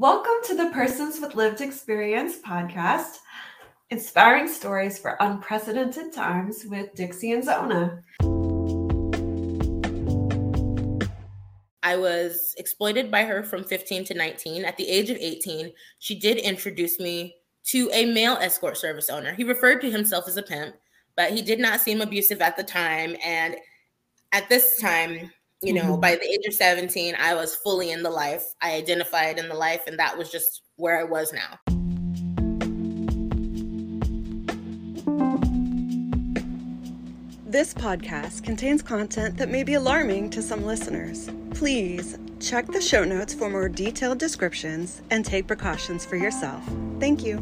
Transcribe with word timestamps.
Welcome 0.00 0.36
to 0.44 0.56
the 0.56 0.70
Persons 0.70 1.20
with 1.20 1.34
Lived 1.34 1.60
Experience 1.60 2.38
podcast, 2.38 3.18
inspiring 3.90 4.48
stories 4.48 4.98
for 4.98 5.18
unprecedented 5.20 6.10
times 6.14 6.64
with 6.64 6.94
Dixie 6.94 7.32
and 7.32 7.44
Zona. 7.44 8.02
I 11.82 11.96
was 11.96 12.54
exploited 12.56 13.10
by 13.10 13.24
her 13.24 13.42
from 13.42 13.62
15 13.62 14.06
to 14.06 14.14
19. 14.14 14.64
At 14.64 14.78
the 14.78 14.88
age 14.88 15.10
of 15.10 15.18
18, 15.18 15.70
she 15.98 16.18
did 16.18 16.38
introduce 16.38 16.98
me 16.98 17.36
to 17.64 17.90
a 17.92 18.06
male 18.06 18.38
escort 18.40 18.78
service 18.78 19.10
owner. 19.10 19.34
He 19.34 19.44
referred 19.44 19.82
to 19.82 19.90
himself 19.90 20.26
as 20.26 20.38
a 20.38 20.42
pimp, 20.42 20.76
but 21.14 21.32
he 21.32 21.42
did 21.42 21.60
not 21.60 21.82
seem 21.82 22.00
abusive 22.00 22.40
at 22.40 22.56
the 22.56 22.64
time. 22.64 23.16
And 23.22 23.54
at 24.32 24.48
this 24.48 24.80
time, 24.80 25.30
you 25.62 25.74
know, 25.74 25.82
mm-hmm. 25.82 26.00
by 26.00 26.14
the 26.14 26.24
age 26.24 26.46
of 26.46 26.54
17, 26.54 27.14
I 27.18 27.34
was 27.34 27.54
fully 27.54 27.90
in 27.90 28.02
the 28.02 28.10
life. 28.10 28.44
I 28.62 28.72
identified 28.74 29.38
in 29.38 29.48
the 29.48 29.54
life, 29.54 29.82
and 29.86 29.98
that 29.98 30.16
was 30.16 30.30
just 30.30 30.62
where 30.76 30.98
I 30.98 31.04
was 31.04 31.32
now. 31.32 31.58
This 37.44 37.74
podcast 37.74 38.44
contains 38.44 38.80
content 38.80 39.36
that 39.36 39.50
may 39.50 39.64
be 39.64 39.74
alarming 39.74 40.30
to 40.30 40.40
some 40.40 40.64
listeners. 40.64 41.28
Please 41.50 42.16
check 42.38 42.66
the 42.68 42.80
show 42.80 43.04
notes 43.04 43.34
for 43.34 43.50
more 43.50 43.68
detailed 43.68 44.18
descriptions 44.18 45.02
and 45.10 45.26
take 45.26 45.46
precautions 45.46 46.06
for 46.06 46.16
yourself. 46.16 46.62
Thank 47.00 47.24
you. 47.24 47.38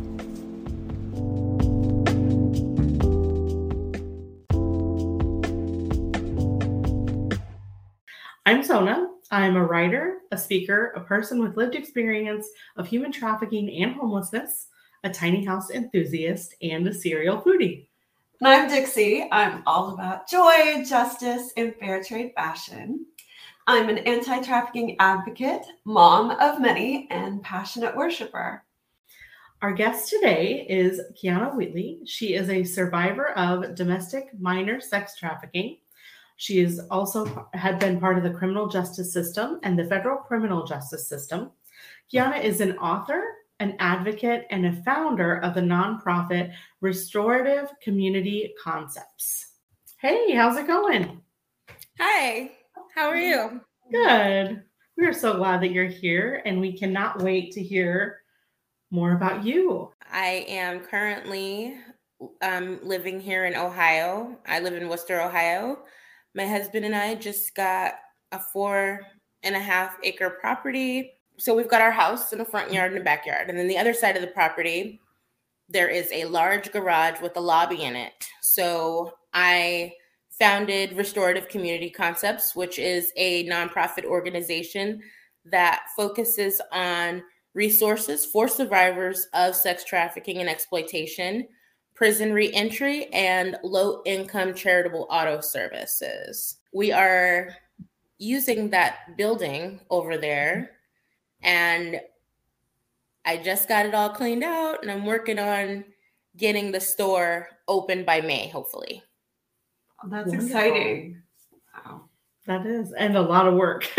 I'm 8.49 8.63
Zona. 8.63 9.09
I'm 9.31 9.57
a 9.57 9.63
writer, 9.63 10.21
a 10.33 10.39
speaker, 10.39 10.95
a 10.97 11.03
person 11.03 11.39
with 11.39 11.59
lived 11.59 11.75
experience 11.75 12.49
of 12.79 12.89
human 12.89 13.13
trafficking 13.13 13.83
and 13.83 13.93
homelessness, 13.93 14.69
a 15.05 15.11
tiny 15.11 15.45
house 15.45 15.71
enthusiast, 15.71 16.55
and 16.63 16.89
a 16.89 16.95
serial 16.95 17.43
foodie. 17.43 17.89
And 18.41 18.49
I'm 18.49 18.67
Dixie. 18.71 19.29
I'm 19.31 19.63
all 19.67 19.93
about 19.93 20.31
joy, 20.31 20.83
justice, 20.83 21.53
and 21.59 21.75
fair 21.77 22.03
trade 22.03 22.33
fashion. 22.35 23.05
I'm 23.67 23.91
an 23.91 23.99
anti 23.99 24.41
trafficking 24.41 24.97
advocate, 24.99 25.67
mom 25.85 26.31
of 26.31 26.59
many, 26.59 27.07
and 27.11 27.43
passionate 27.43 27.95
worshiper. 27.95 28.65
Our 29.61 29.75
guest 29.75 30.09
today 30.09 30.65
is 30.71 31.03
Keyana 31.23 31.55
Wheatley. 31.55 31.99
She 32.07 32.33
is 32.33 32.49
a 32.49 32.65
survivor 32.65 33.33
of 33.33 33.75
domestic 33.75 34.31
minor 34.41 34.81
sex 34.81 35.19
trafficking 35.19 35.77
she 36.39 36.61
is 36.61 36.81
also 36.89 37.49
had 37.53 37.81
been 37.81 37.99
part 37.99 38.17
of 38.17 38.23
the 38.23 38.31
criminal 38.31 38.69
justice 38.69 39.13
system 39.13 39.59
and 39.65 39.77
the 39.77 39.85
federal 39.85 40.19
criminal 40.19 40.65
justice 40.65 41.09
system. 41.09 41.51
Keyana 42.13 42.43
is 42.43 42.61
an 42.61 42.79
author, 42.79 43.25
an 43.59 43.75
advocate, 43.81 44.47
and 44.51 44.65
a 44.65 44.83
founder 44.85 45.39
of 45.39 45.55
the 45.55 45.61
nonprofit 45.61 46.53
Restorative 46.81 47.69
Community 47.83 48.55
Concepts. 48.63 49.55
Hey, 50.01 50.33
how's 50.33 50.57
it 50.57 50.69
going? 50.69 51.21
Hi, 51.99 52.53
how 52.95 53.09
are 53.09 53.17
you? 53.17 53.61
Good. 53.91 54.63
We 54.97 55.07
are 55.07 55.13
so 55.13 55.37
glad 55.39 55.61
that 55.63 55.73
you're 55.73 55.87
here, 55.87 56.41
and 56.47 56.61
we 56.61 56.73
cannot 56.73 57.21
wait 57.21 57.51
to 57.55 57.63
hear 57.65 58.21
more 58.93 59.15
about 59.15 59.45
you. 59.45 59.91
I 60.09 60.47
am 60.47 60.81
currently 60.81 61.75
um, 62.43 62.79
living 62.85 63.19
here 63.19 63.47
in 63.47 63.57
Ohio. 63.57 64.39
I 64.47 64.61
live 64.61 64.75
in 64.75 64.89
Wooster, 64.89 65.21
Ohio 65.21 65.81
my 66.39 66.47
husband 66.47 66.87
and 66.87 66.95
I 66.95 67.17
just 67.17 67.55
got 67.57 67.95
a 68.31 68.39
four 68.39 69.01
and 69.43 69.57
a 69.57 69.61
half 69.61 69.97
acre 70.05 70.31
property. 70.31 71.13
So 71.37 71.55
we've 71.55 71.69
got 71.69 71.83
our 71.83 71.91
house 71.91 72.33
and 72.33 72.41
a 72.41 72.45
front 72.45 72.73
yard 72.73 72.93
and 72.93 73.01
a 73.01 73.05
backyard. 73.05 73.51
And 73.51 73.59
then 73.59 73.67
the 73.67 73.77
other 73.77 73.93
side 73.93 74.15
of 74.15 74.23
the 74.23 74.29
property, 74.29 75.01
there 75.69 75.89
is 75.89 76.09
a 76.13 76.25
large 76.27 76.71
garage 76.73 77.21
with 77.21 77.37
a 77.37 77.41
lobby 77.41 77.83
in 77.83 77.97
it. 77.97 78.27
So 78.41 79.15
I 79.35 79.93
founded 80.31 80.97
Restorative 80.97 81.49
Community 81.49 81.91
Concepts, 81.91 82.55
which 82.55 82.79
is 82.79 83.13
a 83.17 83.45
nonprofit 83.49 84.05
organization 84.05 85.03
that 85.45 85.83
focuses 85.97 86.61
on 86.73 87.23
resources 87.55 88.25
for 88.25 88.47
survivors 88.47 89.27
of 89.35 89.57
sex 89.57 89.85
trafficking 89.85 90.39
and 90.39 90.49
exploitation 90.49 91.49
prison 91.99 92.33
reentry, 92.33 93.07
and 93.07 93.57
low 93.65 94.03
income 94.07 94.55
charitable 94.55 95.09
auto 95.11 95.41
services. 95.41 96.59
We 96.73 96.93
are 96.93 97.49
using 98.19 98.71
that 98.71 99.17
building 99.17 99.81
over 99.91 100.17
there, 100.17 100.77
and 101.43 102.01
I 103.25 103.39
just 103.39 103.69
got 103.69 103.85
it 103.85 103.97
all 103.97 104.11
cleaned 104.11 104.45
out, 104.45 104.81
and 104.83 104.93
I'm 104.93 105.07
working 105.07 105.41
on 105.41 105.85
getting 106.37 106.71
the 106.71 106.81
store 106.81 107.49
open 107.67 108.05
by 108.05 108.21
May, 108.21 108.47
hopefully. 108.47 109.03
Oh, 110.01 110.09
that's 110.09 110.29
Wonderful. 110.29 110.47
exciting. 110.47 111.21
Wow. 111.75 112.03
That 112.47 112.65
is, 112.65 112.93
and 112.93 113.17
a 113.17 113.21
lot 113.21 113.49
of 113.49 113.55
work. 113.55 113.91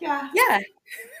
yeah. 0.00 0.28
Yeah. 0.34 0.60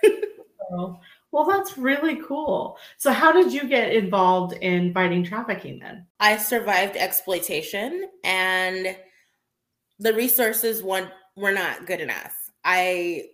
so, 0.02 0.98
well, 1.36 1.44
that's 1.44 1.76
really 1.76 2.16
cool. 2.26 2.78
So, 2.96 3.12
how 3.12 3.30
did 3.30 3.52
you 3.52 3.68
get 3.68 3.92
involved 3.92 4.54
in 4.62 4.94
fighting 4.94 5.22
trafficking 5.22 5.78
then? 5.78 6.06
I 6.18 6.38
survived 6.38 6.96
exploitation, 6.96 8.08
and 8.24 8.96
the 9.98 10.14
resources 10.14 10.82
were 10.82 11.10
not 11.36 11.84
good 11.84 12.00
enough. 12.00 12.34
I 12.64 13.24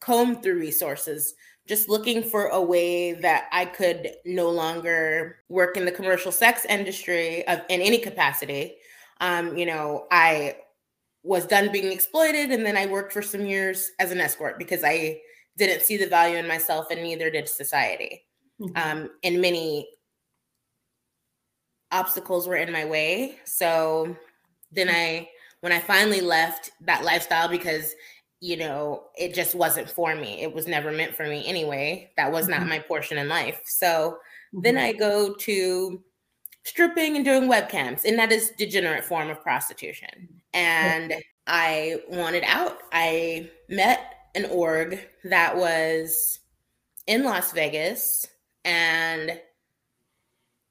combed 0.00 0.42
through 0.42 0.58
resources 0.58 1.34
just 1.68 1.88
looking 1.88 2.24
for 2.24 2.46
a 2.46 2.60
way 2.60 3.12
that 3.12 3.44
I 3.52 3.66
could 3.66 4.14
no 4.24 4.50
longer 4.50 5.36
work 5.48 5.76
in 5.76 5.84
the 5.84 5.92
commercial 5.92 6.32
sex 6.32 6.64
industry 6.64 7.46
of, 7.46 7.60
in 7.68 7.80
any 7.80 7.98
capacity. 7.98 8.74
Um, 9.20 9.56
you 9.56 9.66
know, 9.66 10.08
I 10.10 10.56
was 11.22 11.46
done 11.46 11.70
being 11.70 11.92
exploited, 11.92 12.50
and 12.50 12.66
then 12.66 12.76
I 12.76 12.86
worked 12.86 13.12
for 13.12 13.22
some 13.22 13.46
years 13.46 13.92
as 14.00 14.10
an 14.10 14.18
escort 14.18 14.58
because 14.58 14.82
I 14.82 15.20
didn't 15.58 15.82
see 15.82 15.96
the 15.96 16.06
value 16.06 16.36
in 16.36 16.48
myself, 16.48 16.86
and 16.90 17.02
neither 17.02 17.30
did 17.30 17.48
society. 17.48 18.24
Mm-hmm. 18.60 18.76
Um, 18.76 19.10
and 19.22 19.40
many 19.40 19.88
obstacles 21.90 22.48
were 22.48 22.56
in 22.56 22.72
my 22.72 22.84
way. 22.84 23.36
So 23.44 24.16
then 24.70 24.88
I, 24.88 25.28
when 25.60 25.72
I 25.72 25.80
finally 25.80 26.20
left 26.20 26.70
that 26.82 27.04
lifestyle, 27.04 27.48
because 27.48 27.94
you 28.40 28.56
know 28.56 29.04
it 29.16 29.34
just 29.34 29.54
wasn't 29.54 29.88
for 29.88 30.14
me. 30.16 30.42
It 30.42 30.52
was 30.52 30.66
never 30.66 30.90
meant 30.90 31.14
for 31.14 31.24
me 31.24 31.46
anyway. 31.46 32.10
That 32.16 32.32
was 32.32 32.48
not 32.48 32.60
mm-hmm. 32.60 32.70
my 32.70 32.78
portion 32.80 33.18
in 33.18 33.28
life. 33.28 33.60
So 33.64 34.18
mm-hmm. 34.54 34.62
then 34.62 34.78
I 34.78 34.92
go 34.92 35.34
to 35.34 36.02
stripping 36.64 37.16
and 37.16 37.24
doing 37.24 37.48
webcams, 37.48 38.04
and 38.04 38.18
that 38.18 38.32
is 38.32 38.50
degenerate 38.58 39.04
form 39.04 39.30
of 39.30 39.42
prostitution. 39.42 40.28
And 40.54 41.14
I 41.46 42.00
wanted 42.08 42.44
out. 42.46 42.78
I 42.92 43.50
met 43.68 44.14
an 44.34 44.46
org 44.46 44.98
that 45.24 45.56
was 45.56 46.40
in 47.06 47.24
Las 47.24 47.52
Vegas 47.52 48.26
and 48.64 49.40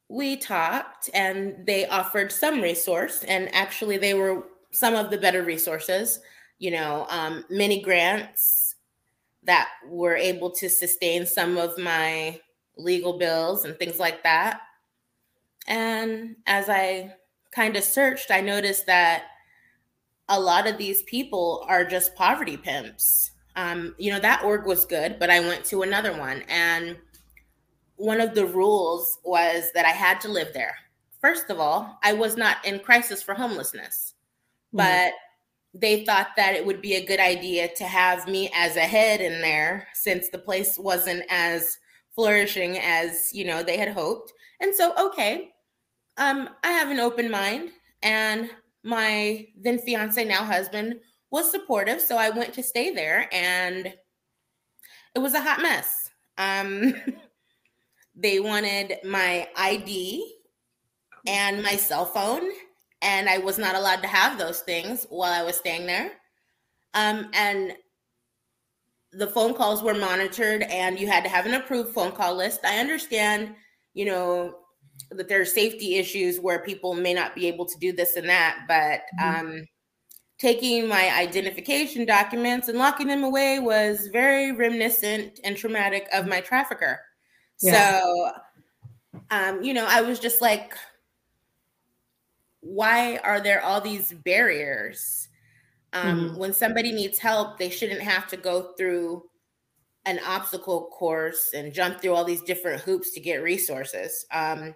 we 0.08 0.36
talked 0.36 1.10
and 1.14 1.66
they 1.66 1.88
offered 1.88 2.32
some 2.32 2.62
resource 2.62 3.24
and 3.24 3.54
actually 3.54 3.98
they 3.98 4.14
were 4.14 4.44
some 4.72 4.96
of 4.96 5.10
the 5.10 5.18
better 5.18 5.44
resources 5.44 6.20
you 6.60 6.72
know 6.72 7.06
um, 7.10 7.44
many 7.50 7.82
grants 7.82 8.76
that 9.44 9.70
were 9.88 10.16
able 10.16 10.52
to 10.52 10.70
sustain 10.70 11.26
some 11.26 11.58
of 11.58 11.78
my 11.78 12.40
legal 12.78 13.18
bills 13.18 13.66
and 13.66 13.78
things 13.78 14.00
like 14.00 14.24
that. 14.24 14.62
And 15.68 16.36
as 16.48 16.70
i 16.70 17.14
kind 17.52 17.76
of 17.76 17.84
searched 17.84 18.32
i 18.32 18.40
noticed 18.40 18.86
that 18.86 19.26
a 20.30 20.40
lot 20.40 20.68
of 20.68 20.78
these 20.78 21.04
people 21.04 21.66
are 21.68 21.84
just 21.84 22.16
poverty 22.16 22.56
pimps 22.56 23.32
um, 23.56 23.96
you 23.98 24.12
know, 24.12 24.20
that 24.20 24.44
org 24.44 24.66
was 24.66 24.86
good, 24.86 25.18
but 25.20 25.30
I 25.30 25.40
went 25.40 25.66
to 25.66 25.82
another 25.82 26.18
one. 26.18 26.44
And 26.48 26.98
one 27.96 28.22
of 28.22 28.34
the 28.34 28.46
rules 28.46 29.20
was 29.24 29.72
that 29.74 29.86
I 29.86 29.90
had 29.92 30.20
to 30.22 30.30
live 30.30 30.54
there. 30.54 30.76
First 31.20 31.50
of 31.50 31.60
all, 31.60 32.00
I 32.04 32.14
was 32.14 32.36
not 32.36 32.66
in 32.66 32.80
crisis 32.80 33.22
for 33.22 33.34
homelessness, 33.34 34.16
mm-hmm. 34.74 34.78
but 34.78 35.14
they 35.74 36.04
thought 36.04 36.30
that 36.36 36.56
it 36.56 36.66
would 36.66 36.82
be 36.82 36.96
a 36.96 37.06
good 37.06 37.20
idea 37.20 37.70
to 37.76 37.86
have 37.86 38.28
me 38.28 38.50
as 38.54 38.76
a 38.76 38.82
head 38.82 39.22
in 39.22 39.42
there 39.42 39.88
since 39.94 40.30
the 40.30 40.38
place 40.38 40.78
wasn't 40.78 41.24
as 41.30 41.78
flourishing 42.14 42.78
as, 42.80 43.34
you 43.34 43.46
know, 43.46 43.64
they 43.64 43.78
had 43.78 43.90
hoped. 43.90 44.34
And 44.60 44.76
so, 44.76 44.94
okay, 44.98 45.52
um, 46.18 46.50
I 46.64 46.72
have 46.72 46.90
an 46.90 47.00
open 47.00 47.32
mind. 47.32 47.70
And 48.04 48.50
my 48.84 49.48
then 49.56 49.80
fiance, 49.80 50.26
now 50.26 50.44
husband, 50.44 51.00
was 51.32 51.50
supportive. 51.50 52.02
So 52.02 52.18
I 52.18 52.30
went 52.30 52.54
to 52.54 52.64
stay 52.64 52.94
there 52.94 53.28
and 53.32 53.94
it 55.16 55.20
was 55.20 55.34
a 55.34 55.42
hot 55.42 55.62
mess. 55.62 56.10
Um, 56.38 56.94
they 58.16 58.40
wanted 58.40 58.98
my 59.04 59.48
ID 59.56 60.36
and 61.28 61.64
my 61.64 61.76
cell 61.76 62.06
phone, 62.06 62.50
and 63.02 63.30
I 63.30 63.38
was 63.38 63.58
not 63.58 63.76
allowed 63.76 64.02
to 64.02 64.08
have 64.08 64.38
those 64.38 64.62
things 64.62 65.06
while 65.10 65.32
I 65.32 65.44
was 65.44 65.56
staying 65.56 65.86
there. 65.86 66.12
Um, 66.94 67.30
and 67.34 67.74
the 69.14 69.28
phone 69.28 69.54
calls 69.54 69.84
were 69.84 69.94
monitored 69.94 70.64
and 70.64 71.00
you 71.00 71.08
had 71.08 71.24
to 71.24 71.30
have 71.30 71.46
an 71.46 71.54
approved 71.54 71.94
phone 71.94 72.12
call 72.12 72.36
list. 72.36 72.62
I 72.64 72.80
understand, 72.80 73.56
you 73.94 74.06
know, 74.06 74.56
that 75.12 75.28
there's 75.28 75.54
safety 75.54 75.96
issues 75.96 76.40
where 76.40 76.64
people 76.64 76.94
may 76.94 77.14
not 77.14 77.36
be 77.36 77.48
able 77.48 77.66
to 77.66 77.78
do 77.80 77.92
this 77.92 78.16
and 78.16 78.30
that, 78.30 78.66
but 78.68 79.02
mm-hmm. 79.22 79.48
um, 79.48 79.66
taking 80.42 80.88
my 80.88 81.16
identification 81.16 82.04
documents 82.04 82.68
and 82.68 82.80
locking 82.80 83.06
them 83.06 83.24
away 83.24 83.60
was 83.60 84.08
very 84.12 84.52
reminiscent 84.52 85.40
and 85.44 85.56
traumatic 85.56 86.08
of 86.12 86.26
my 86.26 86.42
trafficker. 86.42 87.00
Yeah. 87.62 88.00
So, 88.02 88.32
um, 89.30 89.62
you 89.62 89.76
know, 89.76 89.86
I 89.88 90.02
was 90.02 90.20
just 90.20 90.42
like, 90.42 90.74
why 92.62 93.18
are 93.18 93.40
there 93.40 93.62
all 93.62 93.82
these 93.82 94.14
barriers? 94.14 95.30
Um, 95.94 96.30
mm-hmm. 96.30 96.38
When 96.40 96.54
somebody 96.54 96.92
needs 96.92 97.20
help, 97.20 97.60
they 97.60 97.70
shouldn't 97.70 98.02
have 98.02 98.28
to 98.30 98.38
go 98.38 98.74
through 98.76 99.24
an 100.06 100.20
obstacle 100.26 100.90
course 100.92 101.52
and 101.54 101.72
jump 101.72 102.02
through 102.02 102.16
all 102.16 102.26
these 102.26 102.42
different 102.42 102.82
hoops 102.82 103.12
to 103.12 103.20
get 103.20 103.44
resources. 103.44 104.26
Um, 104.32 104.74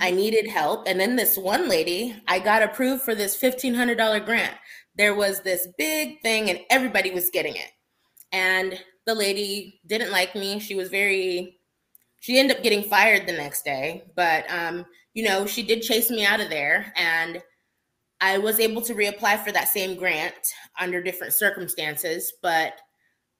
I 0.00 0.08
mm-hmm. 0.08 0.16
needed 0.16 0.48
help. 0.48 0.88
And 0.88 0.98
then 0.98 1.14
this 1.14 1.38
one 1.38 1.68
lady, 1.68 2.20
I 2.26 2.40
got 2.40 2.64
approved 2.64 3.02
for 3.02 3.14
this 3.14 3.40
$1,500 3.40 4.24
grant. 4.24 4.56
There 4.96 5.14
was 5.14 5.40
this 5.40 5.68
big 5.78 6.20
thing 6.22 6.50
and 6.50 6.60
everybody 6.70 7.10
was 7.10 7.30
getting 7.30 7.56
it. 7.56 7.70
And 8.32 8.78
the 9.06 9.14
lady 9.14 9.80
didn't 9.86 10.10
like 10.10 10.34
me. 10.34 10.58
She 10.58 10.74
was 10.74 10.88
very, 10.88 11.58
she 12.20 12.38
ended 12.38 12.56
up 12.56 12.62
getting 12.62 12.82
fired 12.82 13.26
the 13.26 13.32
next 13.32 13.64
day. 13.64 14.04
But, 14.16 14.50
um, 14.50 14.84
you 15.14 15.24
know, 15.24 15.46
she 15.46 15.62
did 15.62 15.82
chase 15.82 16.10
me 16.10 16.24
out 16.24 16.40
of 16.40 16.50
there. 16.50 16.92
And 16.96 17.42
I 18.20 18.38
was 18.38 18.58
able 18.58 18.82
to 18.82 18.94
reapply 18.94 19.44
for 19.44 19.52
that 19.52 19.68
same 19.68 19.96
grant 19.96 20.34
under 20.80 21.02
different 21.02 21.34
circumstances. 21.34 22.32
But 22.42 22.74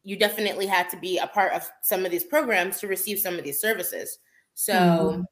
you 0.04 0.16
definitely 0.16 0.66
had 0.66 0.88
to 0.90 0.96
be 0.98 1.18
a 1.18 1.26
part 1.26 1.52
of 1.52 1.68
some 1.82 2.04
of 2.04 2.10
these 2.10 2.24
programs 2.24 2.78
to 2.80 2.86
receive 2.86 3.18
some 3.18 3.36
of 3.38 3.44
these 3.44 3.60
services. 3.60 4.18
So, 4.54 4.74
mm-hmm 4.74 5.22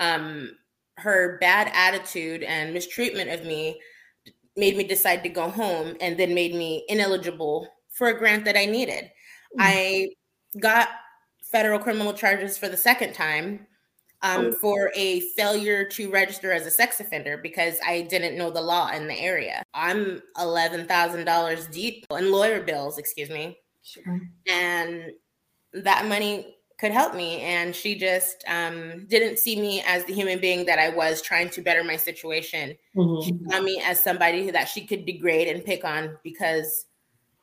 um, 0.00 0.56
her 0.96 1.38
bad 1.40 1.70
attitude 1.72 2.42
and 2.42 2.74
mistreatment 2.74 3.30
of 3.30 3.44
me 3.44 3.78
made 4.56 4.76
me 4.76 4.84
decide 4.84 5.22
to 5.22 5.28
go 5.28 5.48
home 5.48 5.96
and 6.00 6.18
then 6.18 6.34
made 6.34 6.54
me 6.54 6.84
ineligible 6.88 7.68
for 7.90 8.08
a 8.08 8.18
grant 8.18 8.44
that 8.44 8.56
I 8.56 8.66
needed. 8.66 9.04
Mm-hmm. 9.04 9.60
I 9.60 10.08
got 10.60 10.88
federal 11.42 11.78
criminal 11.78 12.12
charges 12.12 12.56
for 12.56 12.68
the 12.68 12.76
second 12.76 13.12
time 13.12 13.66
um, 14.22 14.46
oh. 14.46 14.52
for 14.52 14.92
a 14.94 15.20
failure 15.36 15.84
to 15.84 16.10
register 16.10 16.52
as 16.52 16.66
a 16.66 16.70
sex 16.70 17.00
offender 17.00 17.38
because 17.38 17.76
I 17.86 18.02
didn't 18.02 18.36
know 18.36 18.50
the 18.50 18.60
law 18.60 18.90
in 18.90 19.08
the 19.08 19.18
area. 19.18 19.62
I'm 19.74 20.22
$11,000 20.36 21.72
deep 21.72 22.06
in 22.10 22.30
lawyer 22.30 22.62
bills, 22.62 22.98
excuse 22.98 23.30
me. 23.30 23.58
Sure. 23.82 24.20
And 24.48 25.12
that 25.72 26.06
money 26.06 26.56
could 26.80 26.92
help 26.92 27.14
me. 27.14 27.42
And 27.42 27.76
she 27.76 27.94
just 27.94 28.42
um, 28.48 29.04
didn't 29.06 29.38
see 29.38 29.60
me 29.60 29.82
as 29.86 30.04
the 30.06 30.14
human 30.14 30.40
being 30.40 30.64
that 30.64 30.78
I 30.78 30.88
was 30.88 31.20
trying 31.20 31.50
to 31.50 31.60
better 31.60 31.84
my 31.84 31.96
situation. 31.96 32.74
Mm-hmm. 32.96 33.22
She 33.22 33.50
saw 33.50 33.60
me 33.60 33.82
as 33.84 34.02
somebody 34.02 34.50
that 34.50 34.64
she 34.64 34.86
could 34.86 35.04
degrade 35.04 35.46
and 35.46 35.62
pick 35.62 35.84
on 35.84 36.16
because 36.24 36.86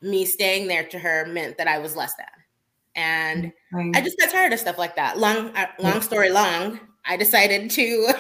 me 0.01 0.25
staying 0.25 0.67
there 0.67 0.83
to 0.87 0.97
her 0.97 1.27
meant 1.27 1.59
that 1.59 1.67
I 1.67 1.77
was 1.77 1.95
less 1.95 2.15
than. 2.15 2.25
And 2.95 3.53
right. 3.71 3.95
I 3.95 4.01
just 4.01 4.17
got 4.17 4.31
tired 4.31 4.53
of 4.53 4.59
stuff 4.59 4.79
like 4.79 4.95
that. 4.95 5.19
Long, 5.19 5.55
uh, 5.55 5.67
long 5.77 6.01
story 6.01 6.31
long, 6.31 6.79
I 7.05 7.15
decided 7.15 7.69
to, 7.71 8.13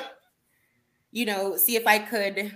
you 1.11 1.25
know, 1.25 1.57
see 1.57 1.75
if 1.75 1.87
I 1.87 1.97
could 1.97 2.55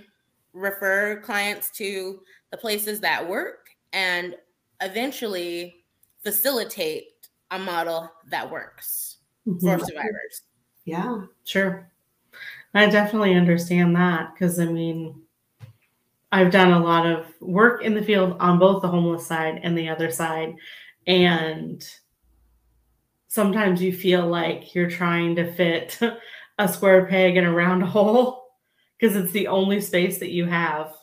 refer 0.52 1.20
clients 1.22 1.68
to 1.72 2.20
the 2.52 2.56
places 2.56 3.00
that 3.00 3.28
work 3.28 3.70
and 3.92 4.36
eventually 4.80 5.84
facilitate 6.22 7.06
a 7.52 7.58
model 7.58 8.10
that 8.30 8.50
works 8.50 9.18
mm-hmm. 9.46 9.58
for 9.58 9.84
survivors. 9.84 10.42
Yeah, 10.84 11.22
sure. 11.44 11.92
I 12.74 12.86
definitely 12.86 13.34
understand 13.34 13.94
that 13.96 14.32
because 14.34 14.58
I 14.58 14.64
mean, 14.64 15.22
I've 16.32 16.50
done 16.50 16.72
a 16.72 16.82
lot 16.82 17.06
of 17.06 17.26
work 17.40 17.84
in 17.84 17.94
the 17.94 18.02
field 18.02 18.36
on 18.40 18.58
both 18.58 18.80
the 18.80 18.88
homeless 18.88 19.26
side 19.26 19.60
and 19.62 19.76
the 19.76 19.90
other 19.90 20.10
side. 20.10 20.54
And 21.06 21.86
sometimes 23.28 23.82
you 23.82 23.92
feel 23.92 24.26
like 24.26 24.74
you're 24.74 24.90
trying 24.90 25.36
to 25.36 25.52
fit 25.52 25.98
a 26.58 26.68
square 26.68 27.06
peg 27.06 27.36
in 27.36 27.44
a 27.44 27.52
round 27.52 27.82
hole 27.84 28.46
because 28.98 29.14
it's 29.14 29.32
the 29.32 29.48
only 29.48 29.80
space 29.80 30.18
that 30.18 30.30
you 30.30 30.46
have. 30.46 30.94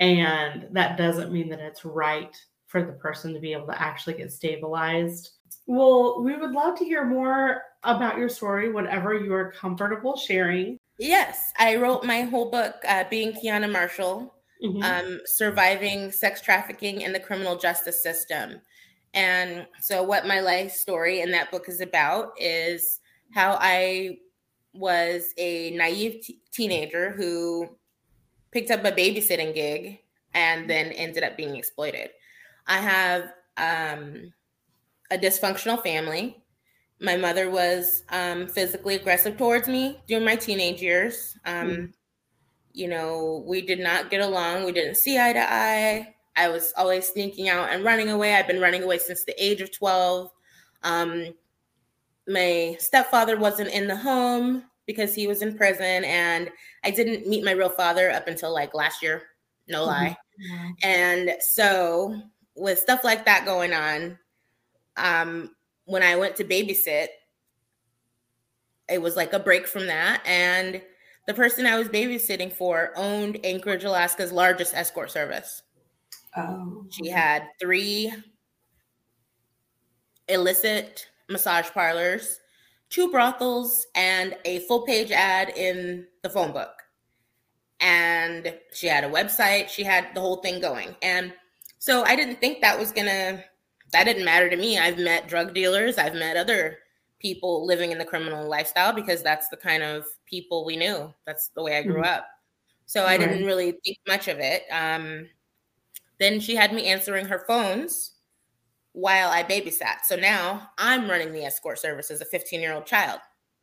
And 0.00 0.68
that 0.72 0.96
doesn't 0.96 1.32
mean 1.32 1.50
that 1.50 1.60
it's 1.60 1.84
right 1.84 2.34
for 2.68 2.82
the 2.82 2.92
person 2.92 3.34
to 3.34 3.40
be 3.40 3.52
able 3.52 3.66
to 3.66 3.82
actually 3.82 4.14
get 4.14 4.32
stabilized 4.32 5.30
well, 5.68 6.22
we 6.22 6.34
would 6.34 6.52
love 6.52 6.78
to 6.78 6.84
hear 6.84 7.04
more 7.04 7.62
about 7.84 8.16
your 8.16 8.30
story, 8.30 8.72
whatever 8.72 9.14
you 9.14 9.32
are 9.34 9.52
comfortable 9.52 10.16
sharing. 10.16 10.78
Yes, 10.98 11.52
I 11.58 11.76
wrote 11.76 12.04
my 12.04 12.22
whole 12.22 12.50
book, 12.50 12.76
uh, 12.88 13.04
Being 13.10 13.32
Keyana 13.32 13.70
Marshall, 13.70 14.34
mm-hmm. 14.64 14.82
um, 14.82 15.20
Surviving 15.26 16.10
Sex 16.10 16.40
Trafficking 16.40 17.02
in 17.02 17.12
the 17.12 17.20
Criminal 17.20 17.56
Justice 17.56 18.02
System. 18.02 18.62
And 19.12 19.66
so, 19.78 20.02
what 20.02 20.26
my 20.26 20.40
life 20.40 20.72
story 20.72 21.20
in 21.20 21.30
that 21.32 21.50
book 21.50 21.68
is 21.68 21.82
about 21.82 22.32
is 22.40 23.00
how 23.34 23.58
I 23.60 24.18
was 24.72 25.34
a 25.36 25.70
naive 25.72 26.22
t- 26.22 26.40
teenager 26.50 27.10
who 27.10 27.68
picked 28.52 28.70
up 28.70 28.84
a 28.86 28.92
babysitting 28.92 29.54
gig 29.54 29.98
and 30.32 30.68
then 30.68 30.92
ended 30.92 31.24
up 31.24 31.36
being 31.36 31.56
exploited. 31.56 32.08
I 32.66 32.78
have 32.78 33.32
um, 33.58 34.32
a 35.10 35.18
dysfunctional 35.18 35.82
family. 35.82 36.42
My 37.00 37.16
mother 37.16 37.50
was 37.50 38.04
um, 38.10 38.48
physically 38.48 38.96
aggressive 38.96 39.36
towards 39.36 39.68
me 39.68 40.00
during 40.08 40.24
my 40.24 40.36
teenage 40.36 40.82
years. 40.82 41.36
Um, 41.44 41.68
mm. 41.68 41.92
You 42.72 42.88
know, 42.88 43.44
we 43.46 43.62
did 43.62 43.80
not 43.80 44.10
get 44.10 44.20
along. 44.20 44.64
We 44.64 44.72
didn't 44.72 44.96
see 44.96 45.18
eye 45.18 45.32
to 45.32 45.52
eye. 45.52 46.14
I 46.36 46.48
was 46.48 46.72
always 46.76 47.08
sneaking 47.08 47.48
out 47.48 47.70
and 47.70 47.84
running 47.84 48.10
away. 48.10 48.34
I've 48.34 48.46
been 48.46 48.60
running 48.60 48.82
away 48.82 48.98
since 48.98 49.24
the 49.24 49.34
age 49.44 49.60
of 49.60 49.76
12. 49.76 50.30
Um, 50.84 51.34
my 52.28 52.76
stepfather 52.78 53.36
wasn't 53.36 53.70
in 53.70 53.88
the 53.88 53.96
home 53.96 54.64
because 54.86 55.14
he 55.14 55.26
was 55.26 55.42
in 55.42 55.56
prison, 55.56 56.04
and 56.04 56.50
I 56.84 56.90
didn't 56.90 57.26
meet 57.26 57.44
my 57.44 57.52
real 57.52 57.70
father 57.70 58.10
up 58.10 58.28
until 58.28 58.52
like 58.52 58.74
last 58.74 59.02
year. 59.02 59.22
No 59.66 59.80
mm-hmm. 59.80 59.88
lie. 59.88 60.16
Mm-hmm. 60.50 60.70
And 60.82 61.30
so, 61.40 62.20
with 62.54 62.78
stuff 62.78 63.02
like 63.02 63.24
that 63.24 63.44
going 63.44 63.72
on, 63.72 64.18
um, 64.98 65.54
when 65.84 66.02
I 66.02 66.16
went 66.16 66.36
to 66.36 66.44
babysit, 66.44 67.08
it 68.88 69.00
was 69.00 69.16
like 69.16 69.32
a 69.32 69.38
break 69.38 69.66
from 69.66 69.86
that. 69.86 70.22
And 70.26 70.82
the 71.26 71.34
person 71.34 71.66
I 71.66 71.78
was 71.78 71.88
babysitting 71.88 72.52
for 72.52 72.92
owned 72.96 73.38
Anchorage, 73.44 73.84
Alaska's 73.84 74.32
largest 74.32 74.74
escort 74.74 75.10
service. 75.10 75.62
Oh. 76.36 76.86
She 76.90 77.08
had 77.08 77.44
three 77.60 78.12
illicit 80.28 81.08
massage 81.28 81.70
parlors, 81.70 82.40
two 82.90 83.10
brothels, 83.10 83.86
and 83.94 84.36
a 84.44 84.60
full 84.60 84.82
page 84.82 85.10
ad 85.10 85.50
in 85.56 86.06
the 86.22 86.30
phone 86.30 86.52
book. 86.52 86.82
And 87.80 88.54
she 88.72 88.86
had 88.86 89.04
a 89.04 89.08
website, 89.10 89.68
she 89.68 89.84
had 89.84 90.08
the 90.14 90.20
whole 90.20 90.38
thing 90.38 90.60
going. 90.60 90.96
And 91.02 91.32
so 91.78 92.02
I 92.04 92.16
didn't 92.16 92.40
think 92.40 92.60
that 92.60 92.78
was 92.78 92.90
going 92.90 93.06
to 93.06 93.44
that 93.92 94.04
didn't 94.04 94.24
matter 94.24 94.48
to 94.50 94.56
me. 94.56 94.78
I've 94.78 94.98
met 94.98 95.28
drug 95.28 95.54
dealers, 95.54 95.98
I've 95.98 96.14
met 96.14 96.36
other 96.36 96.78
people 97.18 97.66
living 97.66 97.90
in 97.90 97.98
the 97.98 98.04
criminal 98.04 98.48
lifestyle 98.48 98.92
because 98.92 99.22
that's 99.22 99.48
the 99.48 99.56
kind 99.56 99.82
of 99.82 100.04
people 100.26 100.64
we 100.64 100.76
knew. 100.76 101.12
That's 101.26 101.48
the 101.48 101.62
way 101.62 101.76
I 101.76 101.82
grew 101.82 102.02
mm-hmm. 102.02 102.04
up. 102.04 102.26
So 102.86 103.04
I 103.04 103.18
didn't 103.18 103.44
really 103.44 103.72
think 103.84 103.98
much 104.06 104.28
of 104.28 104.38
it. 104.38 104.62
Um, 104.70 105.28
then 106.18 106.40
she 106.40 106.54
had 106.54 106.72
me 106.72 106.86
answering 106.86 107.26
her 107.26 107.44
phones 107.46 108.12
while 108.92 109.28
I 109.28 109.42
babysat. 109.42 110.04
So 110.04 110.16
now 110.16 110.70
I'm 110.78 111.08
running 111.08 111.32
the 111.32 111.44
escort 111.44 111.78
service 111.78 112.10
as 112.10 112.20
a 112.20 112.24
15 112.24 112.60
year 112.60 112.72
old 112.72 112.86
child. 112.86 113.20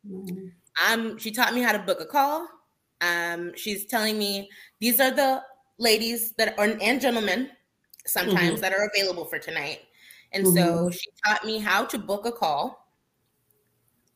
Mm-hmm. 0.08 0.46
Um, 0.92 1.18
she 1.18 1.30
taught 1.30 1.54
me 1.54 1.60
how 1.60 1.72
to 1.72 1.78
book 1.78 2.00
a 2.00 2.06
call. 2.06 2.46
Um, 3.00 3.52
she's 3.56 3.86
telling 3.86 4.18
me 4.18 4.48
these 4.80 5.00
are 5.00 5.10
the 5.10 5.42
ladies 5.78 6.32
that 6.38 6.58
are 6.58 6.64
and 6.80 7.00
gentlemen 7.00 7.50
sometimes 8.06 8.52
mm-hmm. 8.52 8.60
that 8.60 8.72
are 8.72 8.88
available 8.94 9.24
for 9.24 9.38
tonight. 9.38 9.80
And 10.36 10.44
mm-hmm. 10.44 10.56
so 10.56 10.90
she 10.90 11.08
taught 11.24 11.46
me 11.46 11.58
how 11.58 11.86
to 11.86 11.96
book 11.96 12.26
a 12.26 12.30
call 12.30 12.92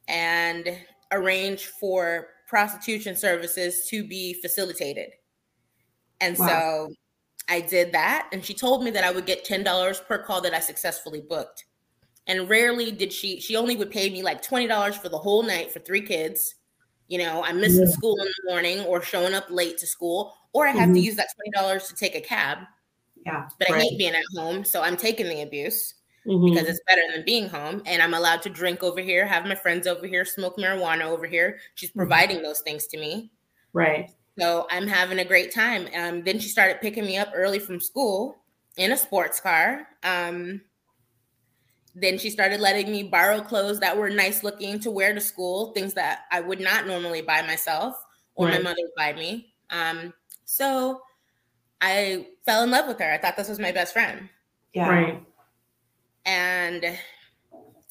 and 0.06 0.76
arrange 1.12 1.64
for 1.64 2.28
prostitution 2.46 3.16
services 3.16 3.86
to 3.88 4.06
be 4.06 4.34
facilitated. 4.34 5.12
And 6.20 6.36
wow. 6.36 6.46
so 6.46 6.94
I 7.48 7.62
did 7.62 7.92
that. 7.92 8.28
And 8.32 8.44
she 8.44 8.52
told 8.52 8.84
me 8.84 8.90
that 8.90 9.02
I 9.02 9.10
would 9.10 9.24
get 9.24 9.46
$10 9.46 10.06
per 10.06 10.18
call 10.18 10.42
that 10.42 10.52
I 10.52 10.60
successfully 10.60 11.22
booked. 11.26 11.64
And 12.26 12.50
rarely 12.50 12.92
did 12.92 13.14
she, 13.14 13.40
she 13.40 13.56
only 13.56 13.74
would 13.76 13.90
pay 13.90 14.10
me 14.10 14.22
like 14.22 14.44
$20 14.44 14.94
for 14.96 15.08
the 15.08 15.16
whole 15.16 15.42
night 15.42 15.72
for 15.72 15.78
three 15.78 16.02
kids. 16.02 16.56
You 17.08 17.16
know, 17.16 17.42
I'm 17.42 17.58
missing 17.58 17.86
yeah. 17.86 17.92
school 17.92 18.14
in 18.20 18.26
the 18.26 18.52
morning 18.52 18.80
or 18.80 19.00
showing 19.00 19.32
up 19.32 19.46
late 19.48 19.78
to 19.78 19.86
school, 19.86 20.34
or 20.52 20.68
I 20.68 20.72
have 20.72 20.90
mm-hmm. 20.90 20.94
to 20.94 21.00
use 21.00 21.16
that 21.16 21.28
$20 21.56 21.88
to 21.88 21.94
take 21.94 22.14
a 22.14 22.20
cab. 22.20 22.58
Yeah. 23.24 23.48
But 23.58 23.70
right. 23.70 23.80
I 23.80 23.84
hate 23.84 23.98
being 23.98 24.14
at 24.14 24.22
home. 24.36 24.64
So 24.64 24.82
I'm 24.82 24.98
taking 24.98 25.26
the 25.26 25.40
abuse. 25.40 25.94
Mhm. 26.26 26.44
because 26.44 26.68
it's 26.68 26.80
better 26.86 27.02
than 27.12 27.24
being 27.24 27.48
home. 27.48 27.82
And 27.86 28.02
I'm 28.02 28.14
allowed 28.14 28.42
to 28.42 28.50
drink 28.50 28.82
over 28.82 29.00
here, 29.00 29.26
have 29.26 29.46
my 29.46 29.54
friends 29.54 29.86
over 29.86 30.06
here, 30.06 30.24
smoke 30.24 30.56
marijuana 30.56 31.02
over 31.02 31.26
here. 31.26 31.60
She's 31.74 31.92
Mhm. 31.94 31.96
providing 31.96 32.42
those 32.42 32.60
things 32.60 32.86
to 32.88 32.98
me. 32.98 33.32
right. 33.72 34.10
So 34.38 34.66
I'm 34.70 34.86
having 34.86 35.18
a 35.18 35.24
great 35.24 35.52
time. 35.52 35.88
Um, 35.94 36.24
then 36.24 36.38
she 36.40 36.48
started 36.48 36.80
picking 36.80 37.04
me 37.04 37.16
up 37.18 37.30
early 37.34 37.58
from 37.58 37.80
school 37.80 38.42
in 38.76 38.92
a 38.92 38.96
sports 38.96 39.40
car. 39.40 39.86
Um, 40.02 40.62
then 41.94 42.18
she 42.18 42.30
started 42.30 42.60
letting 42.60 42.90
me 42.90 43.02
borrow 43.02 43.40
clothes 43.40 43.80
that 43.80 43.96
were 43.96 44.10
nice 44.10 44.44
looking 44.44 44.78
to 44.80 44.90
wear 44.90 45.12
to 45.12 45.20
school, 45.20 45.72
things 45.72 45.94
that 45.94 46.20
I 46.30 46.40
would 46.40 46.60
not 46.60 46.86
normally 46.86 47.20
buy 47.22 47.42
myself 47.42 47.96
or 48.34 48.46
Right. 48.46 48.54
my 48.54 48.58
mother 48.58 48.76
would 48.80 48.94
buy 48.96 49.12
me. 49.12 49.54
Um, 49.70 50.14
so 50.44 51.02
I 51.80 52.28
fell 52.46 52.64
in 52.64 52.70
love 52.70 52.88
with 52.88 52.98
her. 53.00 53.12
I 53.12 53.18
thought 53.18 53.36
this 53.36 53.48
was 53.48 53.58
my 53.60 53.72
best 53.72 53.92
friend. 53.92 54.28
Yeah. 54.72 54.88
Right. 54.88 55.26
And, 56.30 56.96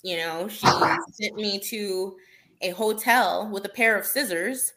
you 0.02 0.16
know, 0.16 0.48
she 0.48 0.66
sent 0.66 1.36
me 1.36 1.60
to 1.60 2.16
a 2.62 2.70
hotel 2.70 3.50
with 3.52 3.66
a 3.66 3.70
pair 3.70 3.98
of 3.98 4.06
scissors 4.06 4.72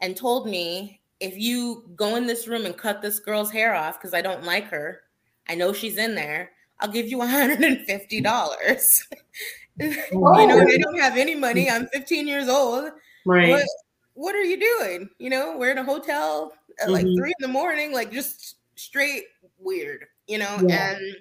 and 0.00 0.16
told 0.16 0.46
me 0.46 1.00
if 1.18 1.36
you 1.36 1.90
go 1.96 2.14
in 2.14 2.28
this 2.28 2.46
room 2.46 2.64
and 2.64 2.76
cut 2.76 3.02
this 3.02 3.18
girl's 3.18 3.50
hair 3.50 3.74
off 3.74 3.98
because 3.98 4.14
I 4.14 4.20
don't 4.20 4.44
like 4.44 4.68
her, 4.68 5.00
I 5.48 5.56
know 5.56 5.72
she's 5.72 5.96
in 5.96 6.14
there, 6.14 6.52
I'll 6.78 6.92
give 6.92 7.08
you 7.08 7.18
$150. 7.18 7.80
you 9.80 9.88
know, 9.90 10.32
I 10.32 10.46
don't 10.46 11.00
have 11.00 11.16
any 11.16 11.34
money. 11.34 11.68
I'm 11.68 11.88
15 11.88 12.28
years 12.28 12.48
old. 12.48 12.92
Right. 13.26 13.48
What 13.50 13.66
what 14.14 14.34
are 14.36 14.44
you 14.44 14.60
doing? 14.60 15.08
You 15.18 15.30
know, 15.30 15.56
we're 15.56 15.72
in 15.72 15.78
a 15.78 15.84
hotel 15.84 16.52
at 16.80 16.92
like 16.92 17.04
Mhm. 17.06 17.16
three 17.16 17.34
in 17.38 17.42
the 17.42 17.48
morning, 17.48 17.92
like 17.92 18.12
just 18.12 18.56
straight 18.76 19.24
weird, 19.58 20.06
you 20.28 20.38
know? 20.38 20.60
Yeah. 20.68 20.92
And 20.92 21.16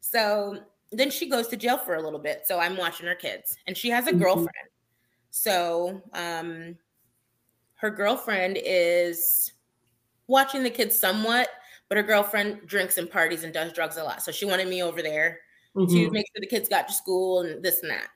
so 0.00 0.64
then 0.92 1.10
she 1.10 1.28
goes 1.28 1.48
to 1.48 1.56
jail 1.56 1.78
for 1.78 1.94
a 1.96 2.02
little 2.02 2.18
bit. 2.18 2.46
So 2.46 2.58
I'm 2.58 2.76
watching 2.76 3.06
her 3.06 3.14
kids. 3.14 3.56
And 3.66 3.76
she 3.76 3.90
has 3.90 4.06
a 4.06 4.12
Mhm. 4.12 4.18
girlfriend. 4.20 4.68
So 5.30 6.02
um 6.12 6.78
her 7.76 7.90
girlfriend 7.90 8.58
is 8.64 9.52
watching 10.28 10.62
the 10.62 10.70
kids 10.70 10.98
somewhat, 10.98 11.48
but 11.88 11.96
her 11.98 12.02
girlfriend 12.02 12.66
drinks 12.66 12.98
and 12.98 13.10
parties 13.10 13.44
and 13.44 13.52
does 13.52 13.72
drugs 13.72 13.96
a 13.96 14.04
lot. 14.04 14.22
So 14.22 14.32
she 14.32 14.44
wanted 14.46 14.68
me 14.68 14.82
over 14.82 15.02
there 15.02 15.40
to 15.74 16.08
Mhm. 16.08 16.12
make 16.12 16.26
sure 16.26 16.40
the 16.40 16.46
kids 16.46 16.68
got 16.68 16.88
to 16.88 16.94
school 16.94 17.40
and 17.42 17.62
this 17.62 17.82
and 17.82 17.90
that. 17.90 18.08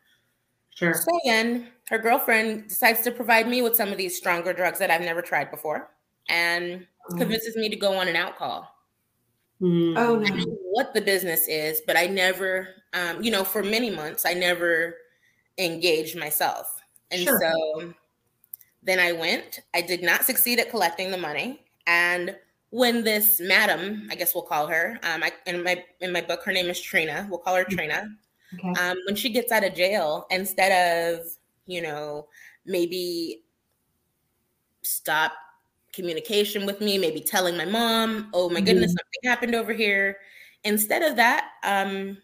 Sure. 0.70 0.94
So 0.94 1.18
again, 1.24 1.72
her 1.88 1.98
girlfriend 1.98 2.68
decides 2.68 3.02
to 3.02 3.12
provide 3.12 3.46
me 3.48 3.62
with 3.62 3.76
some 3.76 3.90
of 3.90 3.98
these 3.98 4.16
stronger 4.16 4.52
drugs 4.52 4.78
that 4.78 4.90
I've 4.90 5.02
never 5.02 5.22
tried 5.22 5.50
before 5.50 5.94
and 6.28 6.86
convinces 7.18 7.54
me 7.56 7.68
to 7.68 7.76
go 7.76 7.96
on 7.96 8.08
an 8.08 8.16
out 8.16 8.36
call. 8.36 8.68
Mhm. 9.60 9.96
Oh 9.96 10.16
I 10.24 10.30
no. 10.36 10.56
what 10.72 10.94
the 10.94 11.00
business 11.00 11.48
is, 11.48 11.80
but 11.86 11.96
I 11.96 12.06
never, 12.06 12.68
um, 12.92 13.22
you 13.22 13.30
know, 13.30 13.44
for 13.44 13.62
many 13.62 13.90
months, 13.90 14.24
I 14.24 14.34
never 14.34 14.96
engaged 15.58 16.16
myself. 16.18 16.80
And 17.10 17.20
Sure. 17.24 17.40
so 17.40 17.94
then 18.82 18.98
I 19.00 19.12
went. 19.12 19.60
I 19.74 19.82
did 19.82 20.02
not 20.02 20.24
succeed 20.24 20.58
at 20.60 20.70
collecting 20.70 21.10
the 21.10 21.18
money. 21.18 21.64
And 21.86 22.36
when 22.70 23.04
this 23.04 23.40
madam, 23.40 24.08
I 24.10 24.14
guess 24.16 24.34
we'll 24.34 24.44
call 24.44 24.66
her, 24.68 24.98
um, 25.02 25.22
I, 25.22 25.32
in 25.46 25.62
my 25.64 25.84
in 26.00 26.12
my 26.12 26.20
book, 26.22 26.42
her 26.44 26.52
name 26.52 26.66
is 26.70 26.80
Trina. 26.80 27.26
We'll 27.30 27.40
call 27.40 27.56
her 27.56 27.64
Trina 27.64 28.08
Okay. 28.54 28.80
um, 28.80 28.96
when 29.06 29.16
she 29.16 29.30
gets 29.30 29.52
out 29.52 29.64
of 29.64 29.74
jail, 29.74 30.26
instead 30.30 30.72
of, 31.20 31.26
you 31.66 31.82
know, 31.82 32.28
maybe 32.66 33.44
stop 34.82 35.32
communication 35.92 36.66
with 36.66 36.80
me, 36.80 36.98
maybe 36.98 37.20
telling 37.20 37.56
my 37.56 37.64
mom, 37.64 38.30
oh 38.32 38.48
my 38.48 38.60
goodness, 38.60 38.92
Mhm. 38.92 38.98
something 38.98 39.20
happened 39.24 39.54
over 39.54 39.72
here. 39.72 40.18
Instead 40.64 41.02
of 41.02 41.16
that, 41.16 41.52
um, 41.62 42.22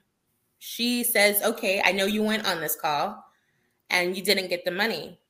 she 0.59 1.05
says, 1.05 1.43
okay, 1.43 1.83
I 1.85 1.93
know 1.93 2.07
you 2.07 2.23
went 2.23 2.47
on 2.47 2.61
this 2.61 2.77
call 2.77 3.25
and 3.91 4.17
you 4.17 4.23
didn't 4.23 4.49
get 4.49 4.65
the 4.65 4.71
money. 4.71 5.21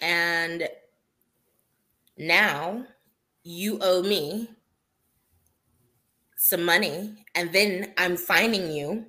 And 0.00 0.68
now 2.16 2.86
you 3.42 3.78
owe 3.80 4.02
me 4.02 4.50
some 6.36 6.64
money 6.64 7.24
and 7.34 7.52
then 7.52 7.94
I'm 7.96 8.16
fining 8.16 8.70
you 8.70 9.06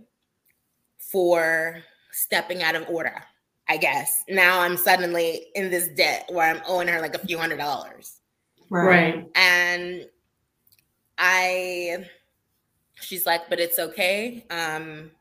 for 0.97 1.83
stepping 2.11 2.63
out 2.63 2.75
of 2.75 2.87
order. 2.89 3.23
I 3.67 3.77
guess 3.77 4.23
now 4.29 4.61
I'm 4.61 4.77
suddenly 4.77 5.47
in 5.55 5.71
this 5.71 5.87
debt 5.89 6.29
where 6.31 6.49
I'm 6.49 6.61
owing 6.67 6.87
her 6.87 7.01
like 7.01 7.15
a 7.15 7.25
few 7.25 7.37
hundred 7.37 7.57
dollars. 7.57 8.21
Right. 8.69 9.27
And 9.35 10.05
I, 11.17 12.05
she's 13.01 13.25
like, 13.25 13.49
but 13.49 13.59
it's 13.59 13.79
okay. 13.79 14.45
Um, 14.49 15.11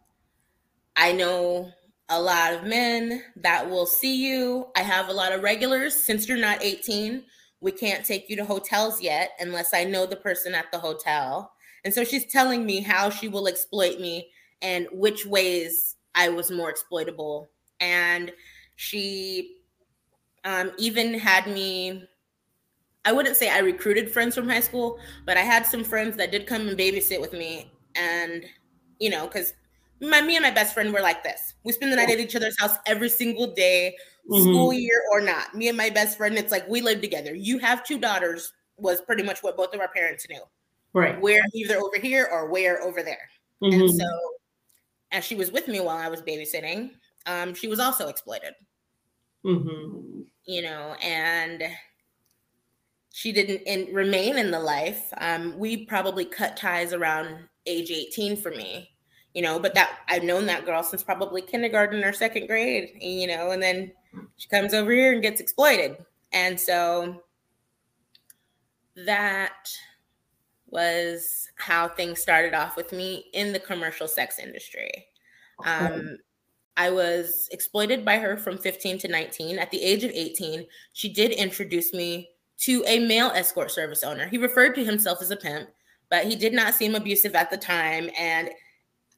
I 0.96 1.12
know 1.12 1.72
a 2.08 2.20
lot 2.20 2.52
of 2.52 2.64
men 2.64 3.22
that 3.36 3.68
will 3.68 3.86
see 3.86 4.14
you. 4.26 4.66
I 4.76 4.82
have 4.82 5.08
a 5.08 5.12
lot 5.12 5.32
of 5.32 5.42
regulars. 5.42 5.94
Since 5.94 6.28
you're 6.28 6.38
not 6.38 6.62
18, 6.62 7.24
we 7.60 7.72
can't 7.72 8.04
take 8.04 8.28
you 8.28 8.36
to 8.36 8.44
hotels 8.44 9.00
yet 9.00 9.30
unless 9.40 9.72
I 9.72 9.84
know 9.84 10.04
the 10.04 10.16
person 10.16 10.54
at 10.54 10.70
the 10.70 10.78
hotel. 10.78 11.52
And 11.84 11.92
so 11.92 12.04
she's 12.04 12.26
telling 12.26 12.64
me 12.64 12.80
how 12.80 13.10
she 13.10 13.28
will 13.28 13.46
exploit 13.46 14.00
me 14.00 14.28
and 14.62 14.86
which 14.92 15.26
ways 15.26 15.96
I 16.14 16.28
was 16.28 16.50
more 16.50 16.70
exploitable. 16.70 17.48
And 17.80 18.32
she 18.76 19.56
um, 20.44 20.72
even 20.78 21.14
had 21.18 21.46
me, 21.46 22.04
I 23.04 23.12
wouldn't 23.12 23.36
say 23.36 23.50
I 23.50 23.58
recruited 23.58 24.10
friends 24.10 24.34
from 24.34 24.48
high 24.48 24.60
school, 24.60 24.98
but 25.26 25.36
I 25.36 25.40
had 25.42 25.66
some 25.66 25.84
friends 25.84 26.16
that 26.16 26.30
did 26.30 26.46
come 26.46 26.68
and 26.68 26.78
babysit 26.78 27.20
with 27.20 27.32
me. 27.32 27.70
And, 27.94 28.44
you 28.98 29.10
know, 29.10 29.26
because 29.26 29.54
my 30.00 30.20
me 30.20 30.36
and 30.36 30.42
my 30.42 30.50
best 30.50 30.74
friend 30.74 30.92
were 30.92 31.00
like 31.00 31.22
this. 31.22 31.54
We 31.64 31.72
spend 31.72 31.92
the 31.92 31.96
night 31.96 32.10
at 32.10 32.18
each 32.18 32.36
other's 32.36 32.58
house 32.58 32.76
every 32.86 33.08
single 33.08 33.54
day, 33.54 33.96
Mhm. 34.30 34.42
school 34.42 34.72
year 34.72 35.02
or 35.12 35.20
not. 35.20 35.54
Me 35.54 35.68
and 35.68 35.76
my 35.76 35.90
best 35.90 36.16
friend, 36.16 36.36
it's 36.36 36.50
like 36.50 36.66
we 36.68 36.80
live 36.80 37.00
together. 37.00 37.34
You 37.34 37.58
have 37.58 37.84
two 37.84 37.98
daughters, 37.98 38.52
was 38.76 39.00
pretty 39.02 39.22
much 39.22 39.42
what 39.42 39.56
both 39.56 39.72
of 39.74 39.80
our 39.80 39.88
parents 39.88 40.26
knew. 40.28 40.42
Right. 40.92 41.20
We're 41.20 41.44
either 41.54 41.76
over 41.76 41.98
here 41.98 42.28
or 42.30 42.50
we're 42.50 42.80
over 42.82 43.02
there. 43.02 43.28
Mhm. 43.62 43.80
And 43.80 43.94
so, 43.94 44.06
as 45.12 45.24
she 45.24 45.36
was 45.36 45.52
with 45.52 45.68
me 45.68 45.80
while 45.80 45.96
I 45.96 46.08
was 46.08 46.22
babysitting, 46.22 46.90
um, 47.26 47.54
she 47.54 47.68
was 47.68 47.78
also 47.80 48.08
exploited, 48.08 48.54
Mhm. 49.44 50.26
you 50.46 50.62
know, 50.62 50.94
and 51.02 51.62
she 53.12 53.32
didn't 53.32 53.62
in, 53.62 53.94
remain 53.94 54.38
in 54.38 54.50
the 54.50 54.58
life. 54.60 55.12
Um, 55.18 55.56
we 55.58 55.86
probably 55.86 56.24
cut 56.24 56.56
ties 56.56 56.92
around 56.92 57.48
age 57.66 57.90
18 57.90 58.36
for 58.36 58.50
me, 58.50 58.90
you 59.34 59.42
know, 59.42 59.58
but 59.58 59.74
that 59.74 60.00
I've 60.08 60.24
known 60.24 60.46
that 60.46 60.66
girl 60.66 60.82
since 60.82 61.02
probably 61.02 61.40
kindergarten 61.40 62.02
or 62.04 62.12
second 62.12 62.48
grade, 62.48 62.98
you 63.00 63.26
know, 63.28 63.52
and 63.52 63.62
then 63.62 63.92
she 64.36 64.48
comes 64.48 64.74
over 64.74 64.90
here 64.90 65.12
and 65.12 65.22
gets 65.22 65.40
exploited. 65.40 65.96
And 66.32 66.58
so 66.58 67.22
that 68.96 69.68
was 70.66 71.48
how 71.56 71.88
things 71.88 72.20
started 72.20 72.52
off 72.52 72.76
with 72.76 72.92
me 72.92 73.26
in 73.32 73.52
the 73.52 73.60
commercial 73.60 74.08
sex 74.08 74.38
industry. 74.38 75.06
Um, 75.64 76.18
I 76.76 76.90
was 76.90 77.48
exploited 77.52 78.04
by 78.04 78.18
her 78.18 78.36
from 78.36 78.58
15 78.58 78.98
to 78.98 79.08
19. 79.08 79.58
At 79.58 79.70
the 79.70 79.82
age 79.82 80.02
of 80.02 80.10
18, 80.10 80.66
she 80.92 81.12
did 81.12 81.30
introduce 81.30 81.92
me 81.92 82.30
to 82.60 82.82
a 82.86 82.98
male 82.98 83.30
escort 83.34 83.70
service 83.70 84.02
owner. 84.02 84.26
He 84.26 84.38
referred 84.38 84.74
to 84.74 84.84
himself 84.84 85.22
as 85.22 85.30
a 85.30 85.36
pimp, 85.36 85.68
but 86.10 86.26
he 86.26 86.34
did 86.34 86.52
not 86.52 86.74
seem 86.74 86.94
abusive 86.94 87.34
at 87.34 87.50
the 87.50 87.56
time. 87.56 88.10
And 88.18 88.50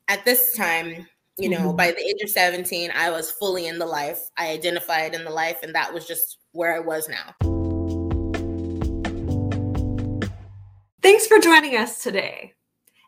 at 0.08 0.24
this 0.24 0.54
time, 0.54 1.08
you 1.38 1.48
know, 1.48 1.72
Mhm. 1.72 1.76
by 1.76 1.90
the 1.92 2.02
age 2.02 2.22
of 2.22 2.30
17, 2.30 2.90
I 2.90 3.10
was 3.10 3.30
fully 3.30 3.66
in 3.66 3.78
the 3.78 3.86
life. 3.86 4.20
I 4.36 4.50
identified 4.50 5.14
in 5.14 5.24
the 5.24 5.30
life, 5.30 5.62
and 5.62 5.74
that 5.74 5.92
was 5.92 6.06
just 6.06 6.38
where 6.52 6.74
I 6.74 6.80
was 6.80 7.08
now. 7.08 7.34
Thanks 11.02 11.26
for 11.26 11.38
joining 11.38 11.76
us 11.76 12.02
today. 12.02 12.54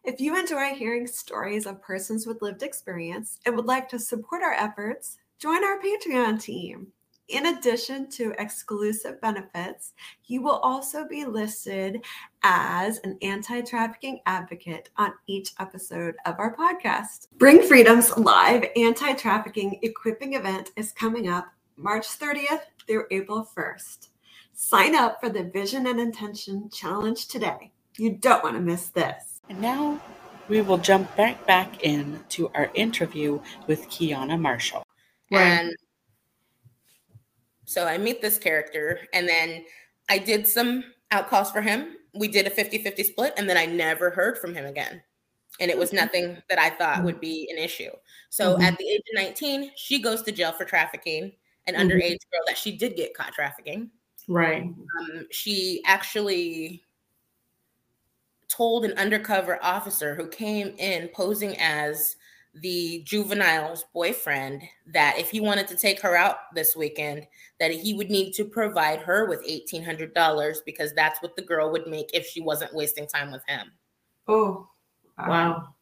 If 0.09 0.23
you 0.23 0.39
enjoy 0.39 0.71
hearing 0.71 1.07
stories 1.07 1.67
of 1.67 1.83
persons 1.83 2.27
with 2.27 2.41
lived 2.41 2.63
experience 2.63 3.41
and 3.45 3.55
would 3.55 3.67
like 3.67 3.91
to 3.91 3.99
support 3.99 4.43
our 4.43 4.55
efforts, 4.55 5.19
join 5.39 5.63
our 5.63 5.79
Patreon 5.83 6.41
team. 6.41 6.87
In 7.29 7.45
addition 7.45 8.09
to 8.13 8.33
exclusive 8.39 9.21
benefits, 9.21 9.93
you 10.25 10.41
will 10.41 10.61
also 10.61 11.07
be 11.07 11.27
listed 11.27 12.07
as 12.43 13.01
an 13.05 13.19
anti 13.21 13.61
trafficking 13.61 14.21
advocate 14.25 14.89
on 14.97 15.13
each 15.27 15.51
episode 15.61 16.15
of 16.25 16.37
our 16.39 16.57
podcast. 16.57 17.29
Bring 17.37 17.61
Freedom's 17.61 18.17
live 18.17 18.65
anti 18.77 19.13
trafficking 19.13 19.79
equipping 19.83 20.33
event 20.33 20.71
is 20.77 20.93
coming 20.93 21.29
up 21.29 21.53
March 21.77 22.07
30th 22.07 22.63
through 22.87 23.05
April 23.11 23.47
1st. 23.55 24.09
Sign 24.55 24.95
up 24.95 25.21
for 25.21 25.29
the 25.29 25.45
Vision 25.45 25.87
and 25.87 26.01
Intention 26.01 26.71
Challenge 26.71 27.29
today. 27.29 27.73
You 27.99 28.13
don't 28.13 28.43
want 28.43 28.57
to 28.57 28.63
miss 28.63 28.89
this. 28.89 29.38
And 29.49 29.61
now 29.61 30.01
we 30.49 30.61
will 30.61 30.79
jump 30.79 31.15
back 31.17 31.47
back 31.47 31.83
in 31.85 32.21
to 32.31 32.49
our 32.55 32.71
interview 32.75 33.41
with 33.67 33.89
Keyana 33.89 34.41
Marshall. 34.41 34.83
Right. 35.31 35.41
And 35.43 35.77
so 37.65 37.87
I 37.87 37.99
meet 37.99 38.23
this 38.23 38.39
character, 38.39 39.01
and 39.13 39.29
then 39.29 39.65
I 40.09 40.19
did 40.19 40.47
some 40.47 40.85
outcalls 41.13 41.53
for 41.53 41.61
him. 41.61 41.97
We 42.15 42.29
did 42.29 42.47
a 42.47 42.51
50 42.51 42.79
50 42.79 43.03
split, 43.03 43.35
and 43.37 43.49
then 43.49 43.57
I 43.59 43.67
never 43.67 44.11
heard 44.11 44.39
from 44.39 44.55
him 44.55 44.67
again. 44.67 45.03
and 45.61 45.73
it 45.73 45.79
was 45.79 45.93
nothing 45.93 46.41
that 46.49 46.59
I 46.61 46.71
thought 46.71 47.03
would 47.03 47.19
be 47.21 47.49
an 47.51 47.59
issue. 47.59 47.91
So 48.31 48.57
Mhm. 48.57 48.63
at 48.63 48.79
the 48.79 48.89
age 48.89 49.01
of 49.01 49.15
19, 49.17 49.73
she 49.75 50.01
goes 50.01 50.23
to 50.23 50.31
jail 50.31 50.53
for 50.53 50.65
trafficking 50.65 51.33
an 51.67 51.75
Mhm. 51.75 51.81
underage 51.81 52.19
girl 52.31 52.43
that 52.47 52.57
she 52.57 52.77
did 52.77 52.95
get 52.95 53.13
caught 53.13 53.33
trafficking. 53.33 53.91
Right. 54.29 54.63
Um, 54.63 55.27
she 55.33 55.83
actually 55.85 56.85
told 58.49 58.85
an 58.85 58.93
undercover 58.99 59.63
officer 59.63 60.15
who 60.15 60.27
came 60.29 60.69
in 60.79 61.09
posing 61.09 61.57
as 61.59 62.17
the 62.55 63.03
juvenile's 63.05 63.85
boyfriend 63.93 64.63
that 64.87 65.19
if 65.19 65.31
he 65.31 65.39
wanted 65.41 65.69
to 65.69 65.77
take 65.77 66.01
her 66.01 66.17
out 66.17 66.39
this 66.55 66.75
weekend 66.75 67.27
that 67.61 67.71
he 67.71 67.95
would 67.95 68.11
need 68.11 68.33
to 68.33 68.45
provide 68.45 69.01
her 69.01 69.29
with 69.29 69.47
$1800 69.47 70.59
because 70.65 70.93
that's 70.95 71.21
what 71.23 71.37
the 71.37 71.43
girl 71.43 71.71
would 71.71 71.87
make 71.87 72.11
if 72.15 72.27
she 72.27 72.41
wasn't 72.41 72.75
wasting 72.75 73.07
time 73.07 73.31
with 73.31 73.43
him 73.47 73.71
Oh. 74.27 74.69
Wow. 75.19 75.75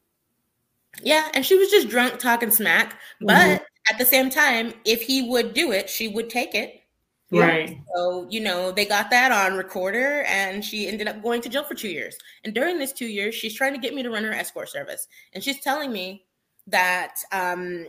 yeah 1.02 1.30
and 1.34 1.46
she 1.46 1.56
was 1.56 1.70
just 1.70 1.88
drunk 1.88 2.18
talking 2.18 2.50
smack 2.50 2.98
Mhm. 3.22 3.26
but 3.28 3.66
at 3.90 3.98
the 3.98 4.04
same 4.04 4.28
time 4.28 4.74
if 4.84 5.02
he 5.02 5.22
would 5.30 5.54
do 5.54 5.72
it 5.72 5.88
she 5.88 6.08
would 6.08 6.28
take 6.30 6.54
it 6.54 6.80
Yeah. 7.30 7.46
Right. 7.46 7.78
So, 7.94 8.26
you 8.30 8.40
know, 8.40 8.70
they 8.72 8.84
got 8.84 9.10
that 9.10 9.32
on 9.32 9.56
recorder 9.56 10.22
and 10.24 10.64
she 10.64 10.86
ended 10.88 11.08
up 11.08 11.22
going 11.22 11.40
to 11.42 11.48
jail 11.48 11.64
for 11.64 11.74
two 11.74 11.88
years. 11.88 12.16
And 12.44 12.54
during 12.54 12.78
this 12.78 12.92
two 12.92 13.06
years, 13.06 13.34
she's 13.34 13.54
trying 13.54 13.72
to 13.74 13.78
get 13.80 13.94
me 13.94 14.02
to 14.02 14.10
run 14.10 14.24
her 14.24 14.32
escort 14.32 14.68
service. 14.68 15.08
And 15.32 15.42
she's 15.42 15.60
telling 15.60 15.92
me 15.92 16.26
that 16.68 17.16
um, 17.32 17.86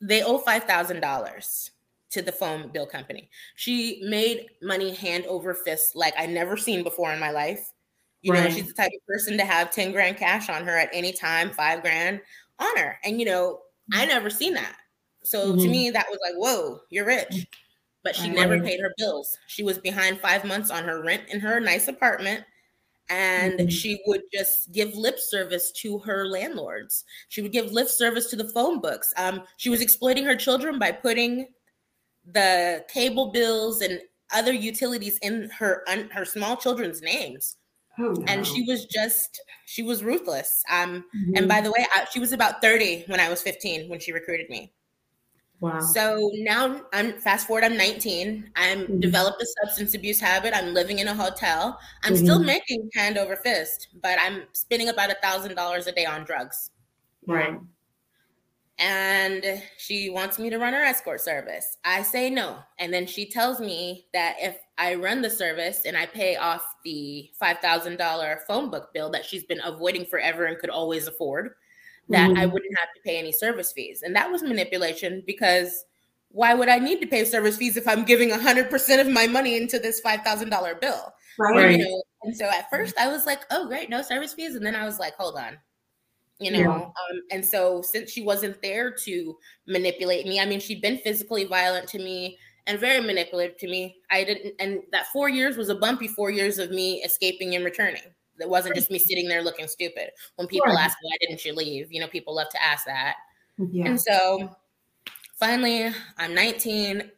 they 0.00 0.22
owe 0.22 0.38
$5,000 0.38 1.70
to 2.10 2.22
the 2.22 2.32
phone 2.32 2.68
bill 2.68 2.86
company. 2.86 3.30
She 3.54 4.00
made 4.04 4.50
money 4.60 4.94
hand 4.94 5.24
over 5.26 5.54
fist 5.54 5.96
like 5.96 6.14
I 6.18 6.26
never 6.26 6.56
seen 6.56 6.82
before 6.82 7.12
in 7.12 7.20
my 7.20 7.30
life. 7.30 7.72
You 8.20 8.32
know, 8.32 8.48
she's 8.48 8.68
the 8.68 8.74
type 8.74 8.90
of 8.94 9.06
person 9.06 9.36
to 9.38 9.44
have 9.44 9.70
10 9.70 9.92
grand 9.92 10.16
cash 10.16 10.48
on 10.48 10.64
her 10.64 10.76
at 10.76 10.90
any 10.92 11.12
time, 11.12 11.50
five 11.50 11.82
grand 11.82 12.20
on 12.58 12.76
her. 12.76 12.98
And, 13.04 13.18
you 13.18 13.26
know, 13.26 13.62
I 13.92 14.04
never 14.06 14.30
seen 14.30 14.54
that. 14.54 14.76
So 15.24 15.56
to 15.56 15.68
Mhm. 15.68 15.70
me, 15.70 15.90
that 15.90 16.06
was 16.10 16.18
like, 16.22 16.34
whoa, 16.36 16.80
you're 16.90 17.06
rich. 17.06 17.46
But 18.04 18.16
she 18.16 18.30
never 18.30 18.58
paid 18.58 18.80
her 18.80 18.92
bills. 18.98 19.38
She 19.46 19.62
was 19.62 19.78
behind 19.78 20.20
five 20.20 20.44
months 20.44 20.70
on 20.70 20.84
her 20.84 21.02
rent 21.02 21.28
in 21.28 21.40
her 21.40 21.60
nice 21.60 21.88
apartment. 21.88 22.44
And 23.08 23.60
Mhm. 23.60 23.70
she 23.70 24.02
would 24.06 24.22
just 24.32 24.72
give 24.72 24.94
lip 24.96 25.18
service 25.18 25.72
to 25.72 25.98
her 26.00 26.26
landlords. 26.26 27.04
She 27.28 27.42
would 27.42 27.52
give 27.52 27.72
lip 27.72 27.88
service 27.88 28.30
to 28.30 28.36
the 28.36 28.48
phone 28.50 28.80
books. 28.80 29.12
Um, 29.16 29.46
she 29.58 29.70
was 29.70 29.80
exploiting 29.82 30.24
her 30.24 30.36
children 30.36 30.78
by 30.78 30.92
putting 30.92 31.54
the 32.24 32.84
cable 32.88 33.32
bills 33.32 33.80
and 33.82 34.00
other 34.32 34.52
utilities 34.52 35.18
in 35.22 35.50
her 35.50 35.84
un, 35.88 36.08
her 36.10 36.24
small 36.24 36.56
children's 36.56 37.02
names 37.02 37.56
Oh, 37.98 38.14
and 38.28 38.46
she 38.46 38.62
was 38.64 38.86
just 38.86 39.40
she 39.66 39.82
was 39.82 40.04
ruthless 40.04 40.62
um 40.70 41.04
Mhm. 41.14 41.36
and 41.38 41.48
by 41.48 41.60
the 41.60 41.70
way 41.70 41.86
I, 41.94 42.06
she 42.12 42.20
was 42.20 42.32
about 42.32 42.62
30 42.62 43.04
when 43.08 43.20
i 43.20 43.28
was 43.28 43.42
15 43.42 43.88
when 43.88 44.00
she 44.00 44.12
recruited 44.12 44.48
me 44.50 44.72
wow. 45.62 45.80
so 45.80 46.30
now 46.34 46.82
i'm 46.92 47.18
fast 47.20 47.46
forward 47.46 47.64
i'm 47.64 47.76
19 47.76 48.50
i'm 48.56 48.86
Mhm. 48.86 49.00
developed 49.00 49.40
a 49.40 49.46
substance 49.62 49.94
abuse 49.94 50.20
habit 50.20 50.54
i'm 50.54 50.74
living 50.74 50.98
in 50.98 51.08
a 51.08 51.14
hotel 51.14 51.78
i'm 52.04 52.16
still 52.16 52.40
Mhm. 52.40 52.46
making 52.46 52.90
hand 52.94 53.16
over 53.16 53.36
fist 53.36 53.88
but 54.02 54.18
i'm 54.20 54.42
spending 54.52 54.88
about 54.90 55.10
a 55.10 55.16
thousand 55.22 55.54
dollars 55.54 55.86
a 55.86 55.92
day 55.92 56.04
on 56.04 56.24
drugs 56.24 56.70
right. 57.26 57.58
and 58.78 59.62
she 59.78 60.10
wants 60.10 60.38
me 60.38 60.50
to 60.50 60.58
run 60.58 60.72
her 60.72 60.82
escort 60.82 61.20
service. 61.20 61.76
I 61.84 62.02
say 62.02 62.28
no. 62.30 62.58
And 62.80 62.92
then 62.92 63.06
she 63.06 63.30
tells 63.30 63.60
me 63.60 64.06
that 64.12 64.36
if 64.40 64.58
I 64.76 64.94
run 64.96 65.22
the 65.22 65.30
service 65.30 65.82
and 65.84 65.96
I 65.96 66.06
pay 66.06 66.34
off 66.36 66.64
the 66.84 67.30
$5,000 67.40 68.40
phone 68.48 68.70
book 68.70 68.92
bill 68.92 69.08
that 69.10 69.24
she's 69.24 69.44
been 69.44 69.60
avoiding 69.62 70.04
forever 70.06 70.46
and 70.46 70.58
could 70.58 70.70
always 70.70 71.06
afford, 71.06 71.54
that 72.12 72.30
I 72.36 72.46
Mhm. 72.46 72.52
wouldn't 72.52 72.78
have 72.78 72.88
to 72.94 73.00
pay 73.04 73.18
any 73.18 73.32
service 73.32 73.72
fees. 73.72 74.02
And 74.02 74.14
that 74.16 74.30
was 74.30 74.42
manipulation 74.42 75.22
because 75.26 75.84
why 76.30 76.54
would 76.54 76.68
I 76.68 76.78
need 76.78 77.00
to 77.02 77.06
pay 77.06 77.24
service 77.24 77.56
fees 77.58 77.76
if 77.76 77.86
I'm 77.88 78.04
giving 78.04 78.30
100% 78.32 79.00
of 79.00 79.08
my 79.08 79.26
money 79.26 79.56
into 79.56 79.78
this 79.78 80.00
$5,000 80.00 80.74
bill? 80.80 81.12
right. 81.38 81.54
Right. 81.56 81.78
You 81.78 81.84
know? 81.84 82.02
And 82.22 82.36
so 82.36 82.46
at 82.46 82.70
first 82.70 82.96
I 82.98 83.08
was 83.08 83.26
like, 83.26 83.42
oh, 83.50 83.66
great, 83.68 83.90
no 83.90 84.02
service 84.02 84.34
fees. 84.34 84.54
And 84.54 84.64
then 84.64 84.76
I 84.76 84.84
was 84.84 84.98
like, 84.98 85.14
hold 85.16 85.36
on. 85.36 85.58
You 86.40 86.50
know, 86.52 86.58
Yeah. 86.58 86.66
um, 86.74 87.22
and 87.30 87.44
so 87.46 87.82
since 87.82 88.10
she 88.10 88.22
wasn't 88.22 88.60
there 88.62 88.90
to 89.04 89.38
manipulate 89.66 90.26
me, 90.26 90.40
I 90.40 90.46
mean, 90.46 90.60
she'd 90.60 90.82
been 90.82 90.98
physically 90.98 91.44
violent 91.44 91.88
to 91.90 91.98
me 91.98 92.38
and 92.66 92.78
very 92.80 93.00
manipulative 93.00 93.56
to 93.58 93.68
me. 93.68 93.96
I 94.10 94.24
didn't, 94.24 94.54
and 94.58 94.80
that 94.92 95.06
four 95.12 95.28
years 95.28 95.56
was 95.56 95.68
a 95.68 95.74
bumpy 95.76 96.08
four 96.08 96.30
years 96.30 96.58
of 96.58 96.70
me 96.70 97.02
escaping 97.04 97.54
and 97.54 97.64
returning. 97.64 98.02
It 98.42 98.48
wasn't 98.48 98.74
just 98.74 98.90
me 98.90 98.98
sitting 98.98 99.28
there 99.28 99.42
looking 99.42 99.68
stupid. 99.68 100.10
When 100.36 100.48
people 100.48 100.66
Right. 100.72 100.84
ask, 100.84 100.98
why 101.00 101.16
didn't 101.20 101.44
you 101.44 101.54
leave? 101.54 101.90
You 101.92 102.00
know, 102.00 102.08
people 102.08 102.34
love 102.34 102.48
to 102.50 102.62
ask 102.62 102.84
that. 102.86 103.16
Yeah. 103.58 103.86
And 103.86 104.00
so 104.00 104.54
finally, 105.36 105.90
I'm 106.18 106.34
19. 106.34 107.10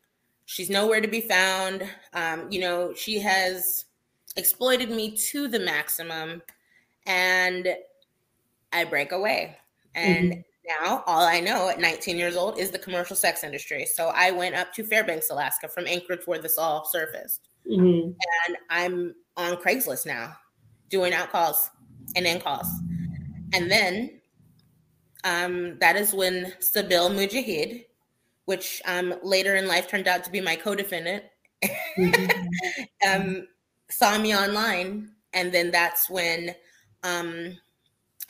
She's 0.47 0.69
nowhere 0.71 1.01
to 1.01 1.09
be 1.09 1.21
found. 1.23 1.89
Um, 2.13 2.51
you 2.51 2.61
know, 2.61 2.93
she 2.95 3.19
has 3.21 3.87
exploited 4.37 4.91
me 4.91 5.17
to 5.17 5.49
the 5.49 5.59
maximum, 5.61 6.43
and 7.07 7.75
I 8.73 8.85
break 8.85 9.13
away. 9.13 9.57
And 9.95 10.45
now 10.67 11.05
all 11.07 11.23
I 11.23 11.41
know 11.41 11.69
at 11.69 11.79
19 11.79 12.17
years 12.19 12.37
old 12.37 12.59
is 12.59 12.71
the 12.71 12.79
commercial 12.79 13.17
sex 13.17 13.45
industry. 13.45 13.87
So 13.87 14.09
I 14.09 14.31
went 14.33 14.55
up 14.55 14.73
to 14.75 14.85
Fairbanks, 14.85 15.31
Alaska 15.31 15.69
from 15.69 15.87
Anchorage, 15.87 16.27
where 16.27 16.41
this 16.41 16.59
all 16.59 16.85
surfaced. 16.85 17.49
Mhm. 17.71 18.15
And 18.47 18.57
I'm 18.71 19.15
on 19.37 19.57
Craigslist 19.57 20.05
now 20.05 20.37
doing 20.95 21.13
out 21.13 21.31
calls 21.33 21.71
and 22.15 22.25
in 22.25 22.41
calls. 22.41 22.69
And 23.53 23.69
then 23.69 24.21
um, 25.25 25.77
that 25.81 25.97
is 25.97 26.15
when 26.15 26.53
Sabil 26.61 27.11
Mujahid, 27.11 27.87
which 28.45 28.81
um, 28.87 29.15
later 29.25 29.57
in 29.57 29.67
life 29.67 29.89
turned 29.89 30.07
out 30.07 30.23
to 30.25 30.31
be 30.31 30.41
my 30.41 30.55
co-defendant, 30.55 31.25
Mhm. 31.97 32.47
um, 33.09 33.49
saw 33.91 34.19
me 34.19 34.37
online, 34.37 35.11
and 35.33 35.51
then 35.51 35.71
that's 35.71 36.11
when 36.11 36.55
um, 37.03 37.59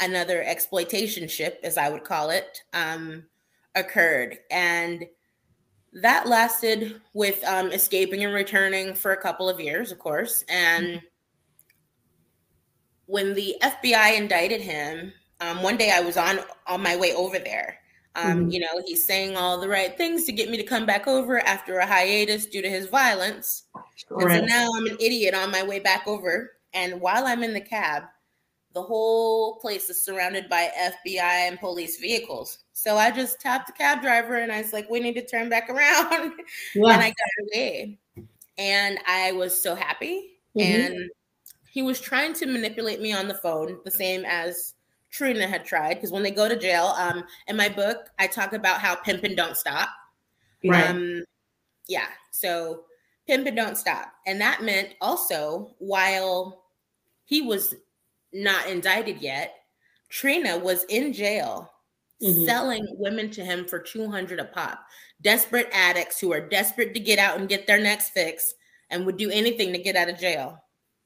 another 0.00 0.42
exploitation 0.42 1.28
ship, 1.28 1.58
as 1.64 1.76
I 1.76 1.88
would 1.88 2.04
call 2.04 2.30
it, 2.30 2.62
um, 2.72 3.24
occurred, 3.74 4.38
and 4.50 5.04
that 5.94 6.28
lasted 6.28 7.00
with 7.12 7.42
um, 7.44 7.72
escaping 7.72 8.24
and 8.24 8.34
returning 8.34 8.94
for 8.94 9.12
a 9.12 9.20
couple 9.20 9.48
of 9.48 9.60
years, 9.60 9.92
of 9.92 9.98
course, 9.98 10.44
and 10.48 11.00
when 13.06 13.34
the 13.34 13.56
FBI 13.62 14.16
indicted 14.16 14.60
him, 14.60 15.12
um, 15.40 15.62
one 15.62 15.76
day 15.76 15.90
I 15.90 16.00
was 16.00 16.16
on 16.16 16.40
on 16.66 16.82
my 16.82 16.96
way 16.96 17.12
over 17.14 17.38
there. 17.38 17.78
Um, 18.16 18.46
Mhm. 18.46 18.52
You 18.52 18.60
know, 18.60 18.82
he's 18.86 19.04
saying 19.04 19.36
all 19.36 19.58
the 19.60 19.68
right 19.68 19.96
things 19.98 20.24
to 20.24 20.32
get 20.32 20.48
me 20.48 20.56
to 20.56 20.62
come 20.62 20.86
back 20.86 21.06
over 21.08 21.40
after 21.40 21.78
a 21.78 21.86
hiatus 21.86 22.46
due 22.46 22.62
to 22.62 22.70
his 22.70 22.86
violence. 22.86 23.64
And 24.10 24.20
so 24.20 24.46
now 24.46 24.70
I'm 24.76 24.86
an 24.86 24.96
idiot 25.00 25.34
on 25.34 25.50
my 25.50 25.62
way 25.64 25.80
back 25.80 26.06
over. 26.06 26.52
And 26.74 27.00
while 27.00 27.26
I'm 27.26 27.42
in 27.42 27.52
the 27.54 27.60
cab, 27.60 28.04
the 28.72 28.82
whole 28.82 29.56
place 29.60 29.90
is 29.90 30.04
surrounded 30.04 30.48
by 30.48 30.70
FBI 30.76 31.48
and 31.48 31.58
police 31.60 31.98
vehicles. 31.98 32.58
So 32.72 32.96
I 32.96 33.10
just 33.10 33.40
tapped 33.40 33.66
the 33.68 33.72
cab 33.72 34.00
driver 34.02 34.36
and 34.36 34.50
I 34.52 34.58
was 34.62 34.72
like, 34.72 34.88
we 34.90 35.00
need 35.00 35.14
to 35.14 35.24
turn 35.26 35.48
back 35.48 35.68
around. 35.70 36.32
Yeah. 36.74 36.92
and 36.92 37.02
I 37.02 37.08
got 37.08 37.46
away. 37.52 37.98
And 38.58 38.98
I 39.06 39.32
was 39.32 39.60
so 39.60 39.74
happy. 39.74 40.38
Mhm. 40.56 40.62
And 40.64 41.10
he 41.74 41.82
was 41.82 42.00
trying 42.00 42.32
to 42.32 42.46
manipulate 42.46 43.00
me 43.00 43.12
on 43.12 43.26
the 43.26 43.34
phone, 43.34 43.80
the 43.84 43.90
same 43.90 44.24
as 44.24 44.74
Trina 45.10 45.48
had 45.48 45.64
tried. 45.64 45.94
Because 45.94 46.12
when 46.12 46.22
they 46.22 46.30
go 46.30 46.48
to 46.48 46.56
jail, 46.56 46.94
um, 46.96 47.24
in 47.48 47.56
my 47.56 47.68
book, 47.68 48.10
I 48.16 48.28
talk 48.28 48.52
about 48.52 48.80
how 48.80 48.94
pimping 48.94 49.34
don't 49.34 49.56
stop. 49.56 49.88
Right. 50.64 50.88
Um, 50.88 51.24
yeah. 51.88 52.06
So 52.30 52.84
pimping 53.26 53.56
don't 53.56 53.76
stop. 53.76 54.12
And 54.24 54.40
that 54.40 54.62
meant 54.62 54.90
also 55.00 55.74
while 55.78 56.62
he 57.24 57.42
was 57.42 57.74
not 58.32 58.68
indicted 58.68 59.20
yet, 59.20 59.56
Trina 60.10 60.56
was 60.56 60.84
in 60.84 61.12
jail 61.12 61.72
Mhm. 62.22 62.46
selling 62.46 62.86
women 63.00 63.32
to 63.32 63.44
him 63.44 63.66
for 63.66 63.80
200 63.80 64.38
a 64.38 64.44
pop. 64.44 64.86
Desperate 65.22 65.68
addicts 65.72 66.20
who 66.20 66.32
are 66.32 66.40
desperate 66.40 66.94
to 66.94 67.00
get 67.00 67.18
out 67.18 67.36
and 67.36 67.48
get 67.48 67.66
their 67.66 67.80
next 67.80 68.10
fix 68.10 68.54
and 68.90 69.04
would 69.04 69.16
do 69.16 69.28
anything 69.32 69.72
to 69.72 69.78
get 69.80 69.96
out 69.96 70.08
of 70.08 70.20
jail. 70.20 70.60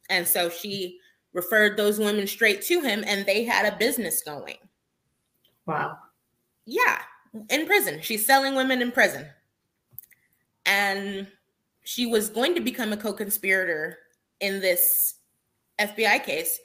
And 0.08 0.26
so 0.26 0.48
she 0.48 0.98
referred 1.32 1.76
those 1.76 1.98
women 1.98 2.26
straight 2.26 2.62
to 2.62 2.80
him 2.80 3.04
and 3.06 3.24
they 3.26 3.44
had 3.44 3.70
a 3.70 3.76
business 3.76 4.22
going. 4.22 4.56
Wow. 5.66 5.98
Yeah, 6.64 7.00
in 7.50 7.66
prison. 7.66 8.00
She's 8.02 8.26
selling 8.26 8.54
women 8.54 8.82
in 8.82 8.92
prison. 8.92 9.26
And 10.66 11.26
she 11.84 12.06
was 12.06 12.28
going 12.28 12.54
to 12.54 12.60
become 12.60 12.92
a 12.92 12.96
co 12.96 13.12
conspirator 13.12 13.98
in 14.40 14.60
this 14.60 15.14
FBI 15.78 16.22
case. 16.24 16.58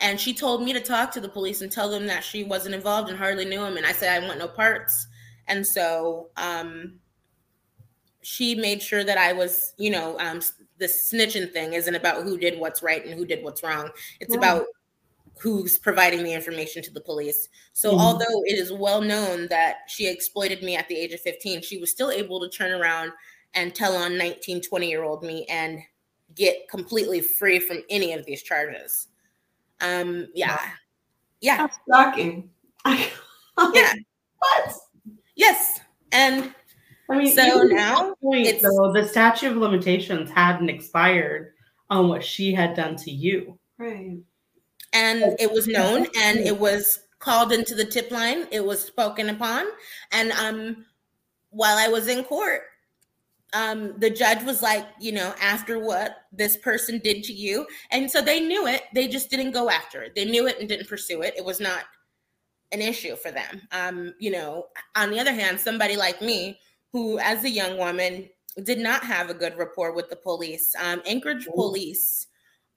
And 0.00 0.18
she 0.18 0.32
told 0.32 0.62
me 0.62 0.72
to 0.72 0.80
talk 0.80 1.12
to 1.12 1.20
the 1.20 1.28
police 1.28 1.60
and 1.60 1.70
tell 1.70 1.90
them 1.90 2.06
that 2.06 2.24
she 2.24 2.44
wasn't 2.44 2.74
involved 2.74 3.10
and 3.10 3.18
hardly 3.18 3.44
knew 3.44 3.62
him. 3.62 3.76
And 3.76 3.84
I 3.84 3.92
said, 3.92 4.10
I 4.10 4.26
want 4.26 4.38
no 4.38 4.48
parts. 4.48 5.06
And 5.46 5.66
so 5.66 6.30
um, 6.38 6.98
she 8.22 8.54
made 8.54 8.80
sure 8.80 9.04
that 9.04 9.18
I 9.18 9.34
was, 9.34 9.74
you 9.76 9.90
know, 9.90 10.18
um, 10.18 10.40
the 10.80 10.86
snitching 10.86 11.52
thing 11.52 11.74
isn't 11.74 11.94
about 11.94 12.24
who 12.24 12.36
did 12.36 12.58
what's 12.58 12.82
right 12.82 13.04
and 13.04 13.14
who 13.14 13.24
did 13.24 13.44
what's 13.44 13.62
wrong. 13.62 13.90
It's 14.18 14.34
about 14.34 14.64
who's 15.38 15.78
providing 15.78 16.24
the 16.24 16.32
information 16.32 16.82
to 16.82 16.90
the 16.92 17.00
police. 17.00 17.48
So 17.72 17.92
Mhm. 17.92 18.00
although 18.00 18.42
it 18.44 18.58
is 18.58 18.72
well 18.72 19.00
known 19.00 19.46
that 19.48 19.78
she 19.88 20.06
exploited 20.08 20.62
me 20.62 20.76
at 20.76 20.88
the 20.88 20.96
age 20.96 21.12
of 21.14 21.20
15, 21.20 21.62
she 21.62 21.78
was 21.78 21.90
still 21.90 22.10
able 22.10 22.40
to 22.40 22.48
turn 22.48 22.72
around 22.72 23.12
and 23.54 23.74
tell 23.74 23.96
on 23.96 24.18
19, 24.18 24.60
20 24.60 24.88
year 24.88 25.02
old 25.04 25.22
me 25.22 25.44
and 25.46 25.80
get 26.34 26.68
completely 26.68 27.20
free 27.20 27.58
from 27.58 27.82
any 27.90 28.12
of 28.12 28.24
these 28.26 28.42
charges. 28.42 29.08
Um, 29.80 30.28
yeah. 30.34 30.60
Yeah. 31.40 31.66
That's 31.66 31.78
shocking. 31.88 32.50
Yeah. 33.74 33.92
What? 34.38 34.74
Yes. 35.34 35.80
And 36.12 36.54
I 37.10 37.18
mean, 37.18 37.34
So 37.34 37.62
now 37.62 38.08
that 38.08 38.20
point, 38.20 38.46
it's- 38.46 38.62
though, 38.62 38.92
the 38.92 39.06
statute 39.08 39.50
of 39.52 39.56
limitations 39.56 40.30
hadn't 40.30 40.68
expired 40.68 41.52
on 41.90 42.08
what 42.08 42.24
she 42.24 42.52
had 42.54 42.74
done 42.76 42.96
to 42.96 43.10
you. 43.10 43.58
Right. 43.78 44.18
and 44.92 45.36
it 45.40 45.50
was 45.52 45.66
known 45.68 46.06
and 46.18 46.38
it 46.40 46.58
was 46.58 47.00
called 47.20 47.52
into 47.52 47.74
the 47.74 47.84
tip 47.84 48.10
line 48.10 48.46
it 48.50 48.64
was 48.64 48.80
spoken 48.84 49.28
upon. 49.30 49.66
And 50.12 50.32
um 50.32 50.84
while 51.50 51.76
i 51.78 51.88
was 51.88 52.06
in 52.08 52.22
court 52.24 52.62
um 53.52 53.94
the 53.98 54.10
judge 54.10 54.42
was 54.44 54.62
like 54.62 54.86
you 55.00 55.12
know 55.12 55.34
after 55.40 55.78
what 55.78 56.16
this 56.32 56.56
person 56.58 56.98
did 57.02 57.22
to 57.24 57.32
you. 57.32 57.66
And 57.90 58.10
so 58.10 58.20
they 58.20 58.40
knew 58.40 58.66
it 58.66 58.82
they 58.94 59.08
just 59.08 59.30
didn't 59.30 59.52
go 59.52 59.70
after 59.70 60.02
it. 60.02 60.14
They 60.14 60.24
knew 60.26 60.46
it 60.46 60.58
and 60.60 60.68
didn't 60.68 60.88
pursue 60.88 61.22
it. 61.22 61.34
It 61.36 61.44
was 61.44 61.58
not 61.60 61.84
an 62.72 62.80
issue 62.82 63.16
for 63.16 63.30
them. 63.30 63.62
Um 63.72 64.14
you 64.18 64.30
know 64.30 64.66
on 64.94 65.10
the 65.10 65.18
other 65.20 65.32
hand 65.32 65.58
somebody 65.58 65.96
like 65.96 66.20
me 66.20 66.58
who 66.92 67.18
as 67.18 67.44
a 67.44 67.50
young 67.50 67.78
woman 67.78 68.28
did 68.64 68.78
not 68.78 69.04
have 69.04 69.30
a 69.30 69.34
good 69.34 69.56
rapport 69.56 69.92
with 69.94 70.08
the 70.10 70.16
police 70.16 70.74
um 70.80 71.00
anchorage 71.06 71.46
Ooh. 71.48 71.52
police 71.54 72.26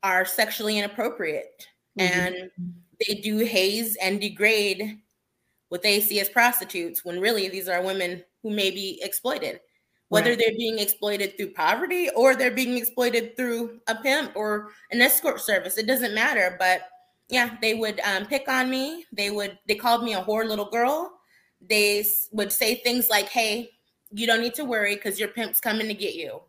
are 0.04 0.26
sexually 0.26 0.78
inappropriate 0.78 1.68
Mhm. 2.00 2.04
and 2.10 2.52
they 3.08 3.16
do 3.16 3.38
haze 3.40 3.96
and 3.98 4.20
degrade 4.22 5.00
what 5.70 5.82
they 5.82 6.00
see 6.00 6.20
as 6.20 6.30
prostitutes 6.30 7.04
when 7.04 7.20
really 7.20 7.50
these 7.50 7.68
are 7.68 7.82
women 7.84 8.24
who 8.44 8.50
may 8.52 8.70
be 8.72 9.00
exploited 9.04 9.60
whether 10.10 10.32
Right. 10.32 10.40
they're 10.40 10.58
being 10.58 10.78
exploited 10.80 11.36
through 11.38 11.54
poverty 11.54 12.10
or 12.16 12.36
they're 12.36 12.52
being 12.52 12.78
exploited 12.78 13.36
through 13.36 13.80
a 13.88 13.96
pimp 13.96 14.36
or 14.36 14.72
an 14.92 15.02
escort 15.02 15.42
service 15.42 15.78
it 15.78 15.88
doesn't 15.88 16.14
matter 16.14 16.56
but 16.60 16.88
yeah 17.30 17.58
they 17.62 17.74
would 17.74 18.00
um, 18.02 18.26
pick 18.28 18.48
on 18.48 18.70
me 18.70 19.06
they 19.12 19.32
would 19.32 19.58
they 19.68 19.76
called 19.76 20.04
me 20.04 20.14
a 20.14 20.22
whore 20.24 20.46
little 20.48 20.70
girl 20.70 21.12
they 21.62 22.06
would 22.32 22.52
say 22.52 22.76
things 22.76 23.10
like 23.10 23.30
hey 23.30 23.72
you 24.14 24.28
don't 24.28 24.42
need 24.42 24.54
to 24.56 24.66
worry 24.66 24.96
because 24.96 25.20
your 25.20 25.30
pimp's 25.30 25.60
coming 25.60 25.88
to 25.88 25.94
get 25.94 26.16
you 26.16 26.42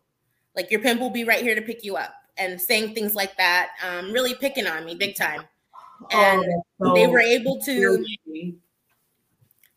like 0.55 0.71
your 0.71 0.81
pimp 0.81 0.99
will 1.01 1.09
be 1.09 1.23
right 1.23 1.43
here 1.43 1.55
to 1.55 1.61
pick 1.61 1.83
you 1.83 1.95
up 1.95 2.13
and 2.37 2.59
saying 2.59 2.93
things 2.93 3.15
like 3.15 3.35
that 3.37 3.71
um, 3.83 4.11
really 4.11 4.33
picking 4.35 4.67
on 4.67 4.85
me 4.85 4.95
big 4.95 5.15
time 5.15 5.43
and 6.11 6.43
Oh, 6.81 6.95
they 6.95 7.07
were 7.07 7.19
able 7.19 7.59
to 7.61 8.05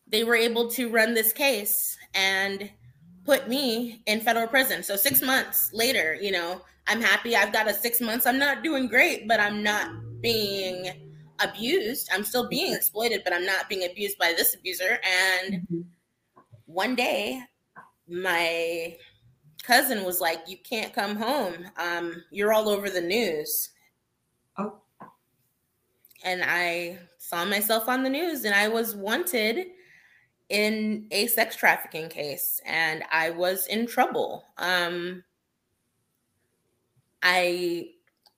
they 0.07 0.23
were 0.23 0.35
able 0.35 0.69
to 0.71 0.89
run 0.89 1.13
this 1.13 1.31
case 1.31 1.97
and 2.13 2.71
put 3.25 3.47
me 3.47 4.01
in 4.07 4.21
federal 4.21 4.47
prison. 4.47 4.81
So 4.83 4.95
six 4.95 5.21
months 5.21 5.71
later, 5.73 6.15
you 6.15 6.31
know, 6.31 6.61
I'm 6.87 7.01
happy. 7.01 7.35
I've 7.35 7.53
got 7.53 7.69
a 7.69 7.73
six 7.73 8.01
months. 8.01 8.25
I'm 8.25 8.39
not 8.39 8.63
doing 8.63 8.87
great, 8.87 9.27
but 9.27 9.39
I'm 9.39 9.61
not 9.61 9.91
being 10.21 10.91
abused. 11.39 12.09
I'm 12.11 12.23
still 12.23 12.49
being 12.49 12.73
exploited, 12.73 13.21
but 13.23 13.33
I'm 13.33 13.45
not 13.45 13.69
being 13.69 13.89
abused 13.89 14.17
by 14.17 14.33
this 14.35 14.55
abuser. 14.55 14.99
And 15.03 15.61
Mhm. 15.69 15.85
one 16.65 16.95
day, 16.95 17.41
my 18.09 18.97
cousin 19.63 20.03
was 20.03 20.19
like, 20.21 20.47
"You 20.47 20.57
can't 20.57 20.93
come 20.93 21.15
home. 21.15 21.69
Um, 21.77 22.23
you're 22.31 22.53
all 22.53 22.69
over 22.69 22.89
the 22.89 23.01
news." 23.01 23.69
Oh. 24.57 24.81
And 26.23 26.43
I 26.43 26.99
saw 27.17 27.45
myself 27.45 27.87
on 27.87 28.03
the 28.03 28.09
news, 28.09 28.43
and 28.45 28.53
I 28.55 28.67
was 28.67 28.95
wanted 28.95 29.67
in 30.49 31.07
a 31.11 31.27
sex 31.27 31.55
trafficking 31.55 32.09
case, 32.09 32.59
and 32.65 33.03
I 33.11 33.29
was 33.29 33.67
in 33.67 33.85
trouble. 33.87 34.45
Um, 34.57 35.23
I 37.21 37.91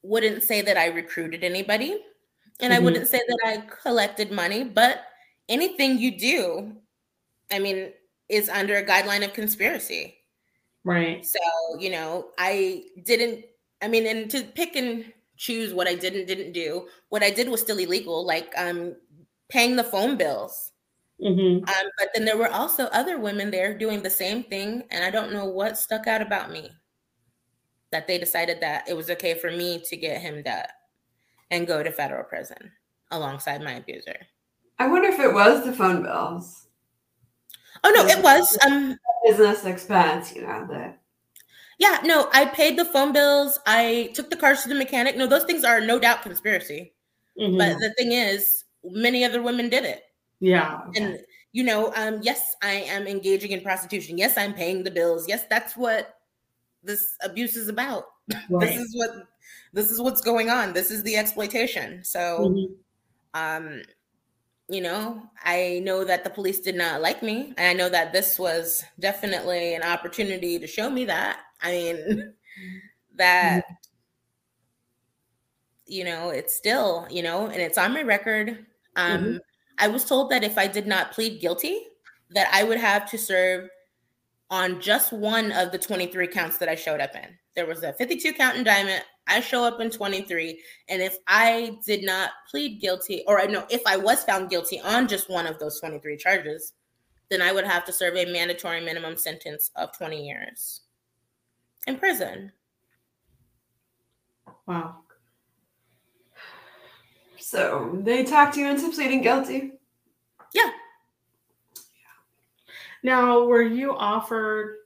wouldn't 0.04 0.44
say 0.44 0.62
that 0.62 0.78
I 0.78 0.88
recruited 0.88 1.44
anybody, 1.44 2.04
and 2.60 2.74
I 2.74 2.80
Mhm. 2.80 2.84
wouldn't 2.84 3.08
say 3.08 3.22
that 3.26 3.40
I 3.46 3.58
collected 3.82 4.32
money, 4.32 4.64
but 4.64 5.06
anything 5.50 5.98
you 5.98 6.18
do, 6.18 6.82
I 7.52 7.60
mean, 7.60 7.94
is 8.32 8.50
under 8.50 8.78
a 8.78 8.86
guideline 8.86 9.24
of 9.24 9.34
conspiracy. 9.34 10.18
Right. 10.84 11.24
So, 11.24 11.40
you 11.78 11.92
know, 11.92 12.30
I 12.38 12.86
didn't, 13.04 13.46
I 13.82 13.88
mean, 13.88 14.08
and 14.08 14.32
to 14.32 14.44
pick 14.44 14.76
and 14.76 15.12
choose 15.38 15.74
what 15.74 15.88
I 15.88 15.96
did 15.96 16.16
and 16.16 16.26
didn't 16.26 16.54
do, 16.54 16.88
what 17.10 17.24
I 17.24 17.30
did 17.30 17.50
was 17.50 17.62
still 17.62 17.78
illegal, 17.78 18.26
like 18.26 18.52
um, 18.58 18.96
paying 19.50 19.76
the 19.76 19.84
phone 19.84 20.18
bills. 20.18 20.72
hmm 21.22 21.58
Um, 21.58 21.88
but 22.00 22.10
then 22.16 22.26
there 22.26 22.38
were 22.38 22.50
also 22.50 22.86
other 22.86 23.20
women 23.20 23.52
there 23.52 23.78
doing 23.78 24.02
the 24.02 24.10
same 24.10 24.44
thing. 24.44 24.84
And 24.90 25.04
I 25.04 25.12
don't 25.12 25.34
know 25.34 25.46
what 25.46 25.78
stuck 25.78 26.08
out 26.08 26.22
about 26.22 26.52
me 26.52 26.72
that 27.92 28.08
they 28.08 28.18
decided 28.18 28.62
that 28.62 28.88
it 28.88 28.96
was 28.96 29.10
okay 29.10 29.34
for 29.34 29.52
me 29.52 29.84
to 29.86 29.98
get 29.98 30.22
him 30.22 30.42
up 30.48 30.70
and 31.52 31.68
go 31.68 31.84
to 31.84 31.92
federal 31.92 32.24
prison 32.24 32.72
alongside 33.12 33.62
my 33.62 33.74
abuser. 33.74 34.16
I 34.80 34.88
wonder 34.88 35.10
if 35.10 35.20
it 35.20 35.34
was 35.34 35.66
the 35.66 35.74
phone 35.74 36.02
bills, 36.02 36.68
Oh, 37.84 37.92
no, 37.92 38.06
it 38.06 38.24
was. 38.24 38.58
Um, 38.66 38.98
business 39.26 39.66
expense, 39.66 40.36
you 40.36 40.42
know, 40.44 40.66
the 40.68 40.96
Yeah, 41.80 42.00
no, 42.04 42.30
I 42.34 42.46
paid 42.46 42.78
the 42.78 42.86
phone 42.86 43.12
bills. 43.14 43.60
I 43.66 44.12
took 44.14 44.30
the 44.30 44.36
cars 44.36 44.62
to 44.64 44.70
the 44.70 44.76
mechanic. 44.76 45.16
No, 45.18 45.28
those 45.28 45.46
things 45.46 45.64
are 45.64 45.82
no 45.82 46.00
doubt 46.00 46.22
conspiracy. 46.22 46.94
hmm 47.38 47.58
But 47.58 47.78
the 47.80 47.94
thing 47.98 48.12
is, 48.14 48.66
many 48.84 49.26
other 49.26 49.42
women 49.42 49.70
did 49.70 49.86
it. 49.86 50.04
yeah. 50.40 50.92
And 50.98 51.20
you 51.54 51.64
know, 51.64 51.94
um, 51.96 52.22
yes, 52.24 52.56
I 52.64 52.74
am 52.74 53.08
engaging 53.08 53.52
in 53.52 53.62
prostitution. 53.62 54.18
Yes, 54.18 54.38
I'm 54.38 54.54
paying 54.54 54.84
the 54.84 54.92
bills. 54.92 55.28
Yes, 55.28 55.46
that's 55.50 55.78
what 55.78 56.16
this 56.84 57.16
abuse 57.24 57.56
is 57.58 57.70
about. 57.70 58.06
Right. 58.50 58.70
This 58.70 58.78
is 58.78 58.96
what 58.96 59.28
this 59.74 59.92
is 59.92 60.02
what's 60.02 60.22
going 60.22 60.50
on. 60.50 60.74
This 60.74 60.92
is 60.92 61.04
the 61.04 61.18
exploitation. 61.18 62.04
So 62.06 62.44
Mhm. 62.44 62.82
um 63.34 63.82
you 64.72 64.82
know 64.82 65.24
i 65.44 65.82
know 65.84 66.04
that 66.06 66.24
the 66.24 66.32
police 66.32 66.62
did 66.62 66.76
not 66.76 67.02
like 67.02 67.24
me. 67.24 67.54
And 67.58 67.68
i 67.68 67.74
know 67.74 67.90
that 67.90 68.14
this 68.14 68.40
was 68.40 68.84
definitely 69.00 69.76
an 69.76 69.84
opportunity 69.84 70.60
to 70.60 70.68
show 70.68 70.90
me 70.90 71.06
that. 71.06 71.42
I 71.62 71.72
mean 71.72 72.34
that 73.16 73.64
you 75.86 76.04
know 76.04 76.30
it's 76.30 76.56
still 76.56 77.08
you 77.10 77.24
know 77.24 77.48
and 77.48 77.62
it's 77.62 77.78
on 77.78 77.94
my 77.94 78.02
record. 78.04 78.66
Um 78.96 79.38
Mhm. 79.38 79.40
i 79.80 79.88
was 79.88 80.06
told 80.06 80.30
that 80.32 80.44
if 80.44 80.58
i 80.58 80.68
did 80.68 80.86
not 80.88 81.12
plead 81.12 81.40
guilty 81.42 81.88
that 82.32 82.50
i 82.54 82.64
would 82.64 82.78
have 82.78 83.10
to 83.10 83.18
serve 83.18 83.70
on 84.52 84.80
just 84.80 85.12
one 85.12 85.52
of 85.54 85.72
the 85.72 85.80
23 85.80 86.28
counts 86.28 86.60
that 86.60 86.70
i 86.70 86.76
showed 86.76 87.02
up 87.02 87.16
in 87.16 87.28
there 87.56 87.66
was 87.66 87.82
a 87.82 87.94
52 87.94 88.34
count 88.34 88.58
indictment 88.58 89.04
i 89.28 89.42
show 89.42 89.64
up 89.64 89.80
in 89.80 89.90
23 89.90 90.62
and 90.90 91.02
if 91.02 91.18
I 91.28 91.78
did 91.86 92.04
not 92.04 92.32
plead 92.50 92.82
guilty, 92.82 93.24
or 93.28 93.46
no, 93.48 93.66
if 93.70 93.82
I 93.88 93.96
was 93.96 94.24
found 94.26 94.50
guilty 94.50 94.82
on 94.82 95.08
just 95.08 95.30
one 95.30 95.48
of 95.48 95.58
those 95.58 95.80
23 95.80 96.18
charges, 96.18 96.74
then 97.30 97.42
I 97.42 97.54
would 97.54 97.66
have 97.66 97.86
to 97.86 97.94
serve 97.94 98.18
a 98.18 98.26
mandatory 98.26 98.82
minimum 98.82 99.16
sentence 99.16 99.72
of 99.78 99.98
20 99.98 100.28
years 100.28 100.82
in 101.88 101.98
prison. 101.98 102.52
Wow. 104.68 104.98
so 107.40 107.98
they 108.04 108.24
talked 108.24 108.58
you 108.58 108.70
into 108.70 108.92
pleading 108.92 109.22
guilty. 109.22 109.74
Yeah. 110.54 110.72
Now, 113.04 113.44
were 113.44 113.64
you 113.64 113.96
offered 113.96 114.78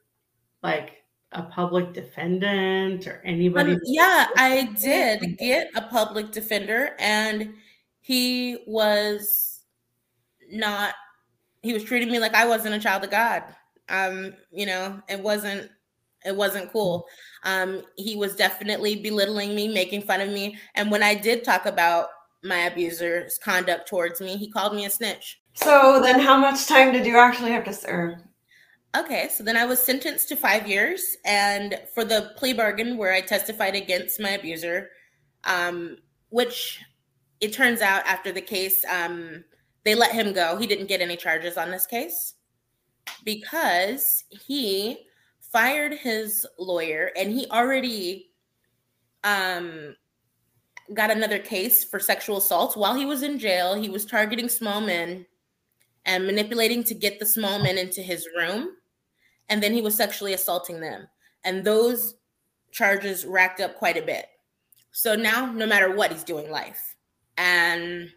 like 0.63 1.03
a 1.31 1.43
public 1.43 1.93
defendant 1.93 3.07
or 3.07 3.21
anybody? 3.25 3.73
Um, 3.73 3.79
yeah, 3.83 4.27
I 4.37 4.69
did 4.79 5.37
get 5.37 5.69
a 5.75 5.81
public 5.81 6.31
defender, 6.31 6.95
and 6.99 7.53
he 8.01 8.59
was 8.67 9.61
not, 10.51 10.93
he 11.61 11.73
was 11.73 11.83
treating 11.83 12.11
me 12.11 12.19
like 12.19 12.33
I 12.33 12.47
wasn't 12.47 12.75
a 12.75 12.79
child 12.79 13.03
of 13.03 13.11
God. 13.11 13.43
Um, 13.89 14.33
you 14.51 14.65
know, 14.65 15.01
it 15.09 15.19
wasn't 15.19 15.69
it 16.25 16.35
wasn't 16.35 16.71
cool. 16.71 17.05
Um, 17.43 17.83
he 17.95 18.15
was 18.15 18.35
definitely 18.35 18.95
belittling 18.95 19.55
me, 19.55 19.67
making 19.67 20.01
fun 20.01 20.21
of 20.21 20.29
me. 20.29 20.57
And 20.73 20.89
when 20.89 21.03
I 21.03 21.13
did 21.13 21.43
talk 21.43 21.67
about 21.67 22.07
my 22.43 22.61
abuser's 22.61 23.37
conduct 23.37 23.87
towards 23.87 24.19
me, 24.19 24.35
he 24.35 24.49
called 24.49 24.75
me 24.75 24.85
a 24.85 24.89
snitch. 24.89 25.39
So 25.55 26.01
then 26.01 26.19
how 26.19 26.37
much 26.37 26.67
time 26.67 26.91
did 26.91 27.05
you 27.05 27.17
actually 27.17 27.51
have 27.51 27.63
to 27.65 27.73
serve? 27.73 28.19
Okay, 28.95 29.29
so 29.29 29.43
then 29.43 29.57
I 29.57 29.65
was 29.65 29.81
sentenced 29.81 30.29
to 30.29 30.37
five 30.37 30.67
years, 30.67 31.17
and 31.25 31.79
for 31.93 32.05
the 32.05 32.33
plea 32.37 32.53
bargain 32.53 32.97
where 32.97 33.13
I 33.13 33.19
testified 33.19 33.75
against 33.75 34.21
my 34.21 34.31
abuser, 34.31 34.89
um, 35.43 35.97
which 36.29 36.81
it 37.41 37.51
turns 37.51 37.81
out 37.81 38.05
after 38.05 38.31
the 38.31 38.41
case, 38.41 38.85
um, 38.85 39.43
they 39.83 39.95
let 39.95 40.13
him 40.13 40.33
go. 40.33 40.55
He 40.57 40.67
didn't 40.67 40.87
get 40.87 41.01
any 41.01 41.17
charges 41.17 41.57
on 41.57 41.71
this 41.71 41.85
case 41.85 42.35
because 43.23 44.23
he 44.29 44.97
fired 45.51 45.93
his 45.93 46.45
lawyer, 46.57 47.11
and 47.17 47.31
he 47.31 47.47
already 47.47 48.31
um, 49.25 49.95
got 50.93 51.11
another 51.11 51.39
case 51.39 51.83
for 51.83 51.99
sexual 51.99 52.37
assault 52.37 52.77
while 52.77 52.95
he 52.95 53.05
was 53.05 53.23
in 53.23 53.39
jail. 53.39 53.73
He 53.73 53.89
was 53.89 54.05
targeting 54.05 54.47
small 54.47 54.79
men 54.79 55.25
and 56.05 56.25
manipulating 56.25 56.83
to 56.83 56.93
get 56.93 57.19
the 57.19 57.25
small 57.25 57.59
men 57.59 57.77
into 57.77 58.01
his 58.01 58.27
room. 58.37 58.69
And 59.49 59.61
then 59.61 59.73
he 59.73 59.81
was 59.81 59.95
sexually 59.95 60.33
assaulting 60.33 60.79
them. 60.79 61.07
And 61.43 61.63
those 61.63 62.15
charges 62.71 63.25
racked 63.25 63.61
up 63.61 63.75
quite 63.75 63.97
a 63.97 64.05
bit. 64.05 64.27
So 64.91 65.15
now, 65.15 65.51
no 65.51 65.65
matter 65.65 65.95
what, 65.95 66.11
he's 66.11 66.23
doing 66.23 66.49
life. 66.49 66.95
And 67.37 68.09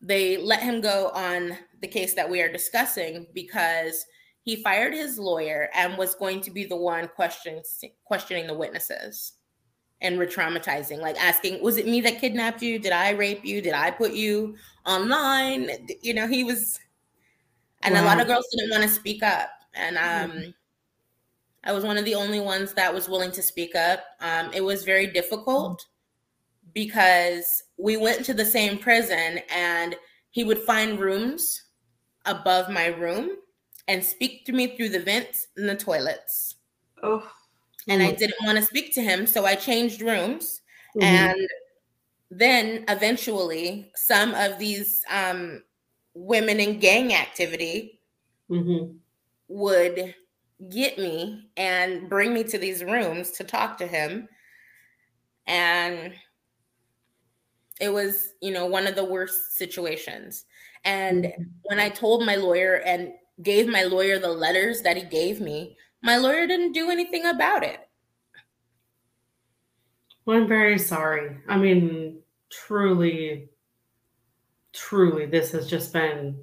they 0.00 0.36
let 0.36 0.62
him 0.62 0.80
go 0.80 1.10
on 1.14 1.56
the 1.80 1.88
case 1.88 2.14
that 2.14 2.28
we 2.28 2.42
are 2.42 2.52
discussing 2.52 3.26
because 3.34 4.04
he 4.42 4.62
fired 4.62 4.92
his 4.92 5.18
lawyer 5.18 5.68
and 5.74 5.96
was 5.96 6.16
going 6.16 6.40
to 6.40 6.50
be 6.50 6.64
the 6.64 6.76
one 6.76 7.08
questioning 7.14 7.62
questioning 8.04 8.46
the 8.46 8.54
witnesses 8.54 9.34
and 10.00 10.18
re-traumatizing 10.18 10.98
like 10.98 11.16
asking 11.22 11.62
was 11.62 11.76
it 11.76 11.86
me 11.86 12.00
that 12.00 12.18
kidnapped 12.20 12.60
you 12.60 12.78
did 12.78 12.92
i 12.92 13.10
rape 13.10 13.44
you 13.44 13.62
did 13.62 13.72
i 13.72 13.90
put 13.90 14.12
you 14.12 14.56
online 14.84 15.70
you 16.02 16.12
know 16.12 16.26
he 16.26 16.42
was 16.42 16.80
and 17.82 17.94
wow. 17.94 18.02
a 18.02 18.04
lot 18.04 18.20
of 18.20 18.26
girls 18.26 18.46
didn't 18.52 18.70
want 18.70 18.82
to 18.82 18.88
speak 18.88 19.22
up 19.22 19.50
and 19.74 19.96
um 19.96 20.30
mm-hmm. 20.36 20.50
i 21.64 21.72
was 21.72 21.84
one 21.84 21.96
of 21.96 22.04
the 22.04 22.14
only 22.14 22.40
ones 22.40 22.72
that 22.72 22.92
was 22.92 23.08
willing 23.08 23.32
to 23.32 23.42
speak 23.42 23.74
up 23.74 24.00
um 24.20 24.50
it 24.52 24.62
was 24.62 24.84
very 24.84 25.06
difficult 25.06 25.84
because 26.74 27.62
we 27.76 27.96
went 27.96 28.24
to 28.24 28.34
the 28.34 28.44
same 28.44 28.78
prison 28.78 29.40
and 29.54 29.96
he 30.30 30.44
would 30.44 30.58
find 30.60 30.98
rooms 30.98 31.62
above 32.24 32.70
my 32.70 32.86
room 32.86 33.36
and 33.88 34.02
speak 34.02 34.44
to 34.46 34.52
me 34.52 34.76
through 34.76 34.88
the 34.88 35.00
vents 35.00 35.48
in 35.56 35.66
the 35.66 35.76
toilets. 35.76 36.56
Oh. 37.02 37.28
And 37.88 38.02
I 38.02 38.12
didn't 38.12 38.44
want 38.44 38.58
to 38.58 38.64
speak 38.64 38.94
to 38.94 39.02
him, 39.02 39.26
so 39.26 39.44
I 39.44 39.56
changed 39.56 40.02
rooms. 40.02 40.62
Mm-hmm. 40.96 41.02
And 41.02 41.48
then 42.30 42.84
eventually, 42.88 43.90
some 43.96 44.34
of 44.34 44.58
these 44.58 45.02
um, 45.10 45.62
women 46.14 46.60
in 46.60 46.78
gang 46.78 47.14
activity 47.14 48.00
mm-hmm. 48.50 48.92
would 49.48 50.14
get 50.70 50.98
me 50.98 51.48
and 51.56 52.08
bring 52.08 52.32
me 52.32 52.44
to 52.44 52.58
these 52.58 52.84
rooms 52.84 53.30
to 53.32 53.44
talk 53.44 53.78
to 53.78 53.86
him. 53.86 54.28
And 55.46 56.12
it 57.80 57.88
was, 57.88 58.34
you 58.40 58.52
know, 58.52 58.66
one 58.66 58.86
of 58.86 58.94
the 58.94 59.04
worst 59.04 59.56
situations. 59.56 60.44
And 60.84 61.24
mm-hmm. 61.24 61.42
when 61.64 61.80
I 61.80 61.88
told 61.88 62.24
my 62.24 62.36
lawyer 62.36 62.76
and 62.86 63.12
gave 63.42 63.66
my 63.66 63.84
lawyer 63.84 64.18
the 64.18 64.28
letters 64.28 64.82
that 64.82 64.96
he 64.96 65.04
gave 65.04 65.40
me, 65.40 65.76
my 66.02 66.16
lawyer 66.16 66.46
didn't 66.46 66.72
do 66.72 66.90
anything 66.90 67.26
about 67.26 67.62
it. 67.62 67.88
Well, 70.24 70.36
I'm 70.36 70.48
very 70.48 70.78
sorry. 70.78 71.36
I 71.48 71.56
mean, 71.56 72.20
truly, 72.50 73.48
truly, 74.72 75.26
this 75.26 75.52
has 75.52 75.68
just 75.68 75.92
been 75.92 76.36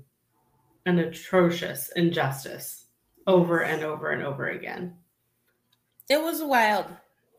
an 0.85 0.99
atrocious 0.99 1.91
injustice 1.95 2.85
over 3.27 3.63
and 3.63 3.83
over 3.83 4.11
and 4.11 4.23
over 4.23 4.49
again. 4.49 4.95
It 6.09 6.21
was 6.21 6.41
wild, 6.41 6.87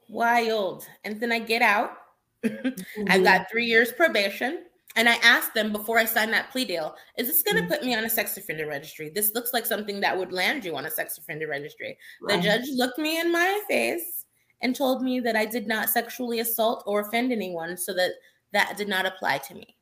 wild. 0.09 0.87
And 1.05 1.21
then 1.21 1.33
I 1.33 1.41
get 1.41 1.63
out. 1.63 1.93
mm-hmm. 2.45 3.05
I 3.09 3.19
got 3.19 3.51
three 3.51 3.67
years 3.67 3.93
probation. 3.93 4.65
And 4.97 5.09
I 5.09 5.15
asked 5.23 5.55
them 5.55 5.73
before 5.73 5.99
I 5.99 6.05
signed 6.05 6.33
that 6.33 6.51
plea 6.51 6.65
deal, 6.65 6.97
is 7.17 7.29
this 7.29 7.43
going 7.43 7.57
to 7.57 7.63
mm-hmm. 7.63 7.71
put 7.71 7.85
me 7.85 7.95
on 7.95 8.05
a 8.05 8.11
sex 8.11 8.37
offender 8.37 8.67
registry? 8.67 9.09
This 9.09 9.35
looks 9.35 9.53
like 9.53 9.65
something 9.65 10.01
that 10.01 10.17
would 10.17 10.33
land 10.33 10.65
you 10.65 10.77
on 10.77 10.87
a 10.87 10.91
sex 10.91 11.17
offender 11.17 11.47
registry. 11.47 11.97
Right. 12.21 12.37
The 12.37 12.43
judge 12.43 12.69
looked 12.75 12.99
me 12.99 13.21
in 13.21 13.31
my 13.31 13.61
face 13.69 14.25
and 14.63 14.75
told 14.75 15.03
me 15.03 15.21
that 15.21 15.37
I 15.37 15.47
did 15.47 15.67
not 15.67 15.91
sexually 15.91 16.41
assault 16.41 16.83
or 16.87 17.01
offend 17.01 17.33
anyone, 17.33 17.77
so 17.77 17.95
that 17.95 18.13
that 18.53 18.77
did 18.77 18.89
not 18.89 19.07
apply 19.07 19.39
to 19.39 19.55
me. 19.55 19.77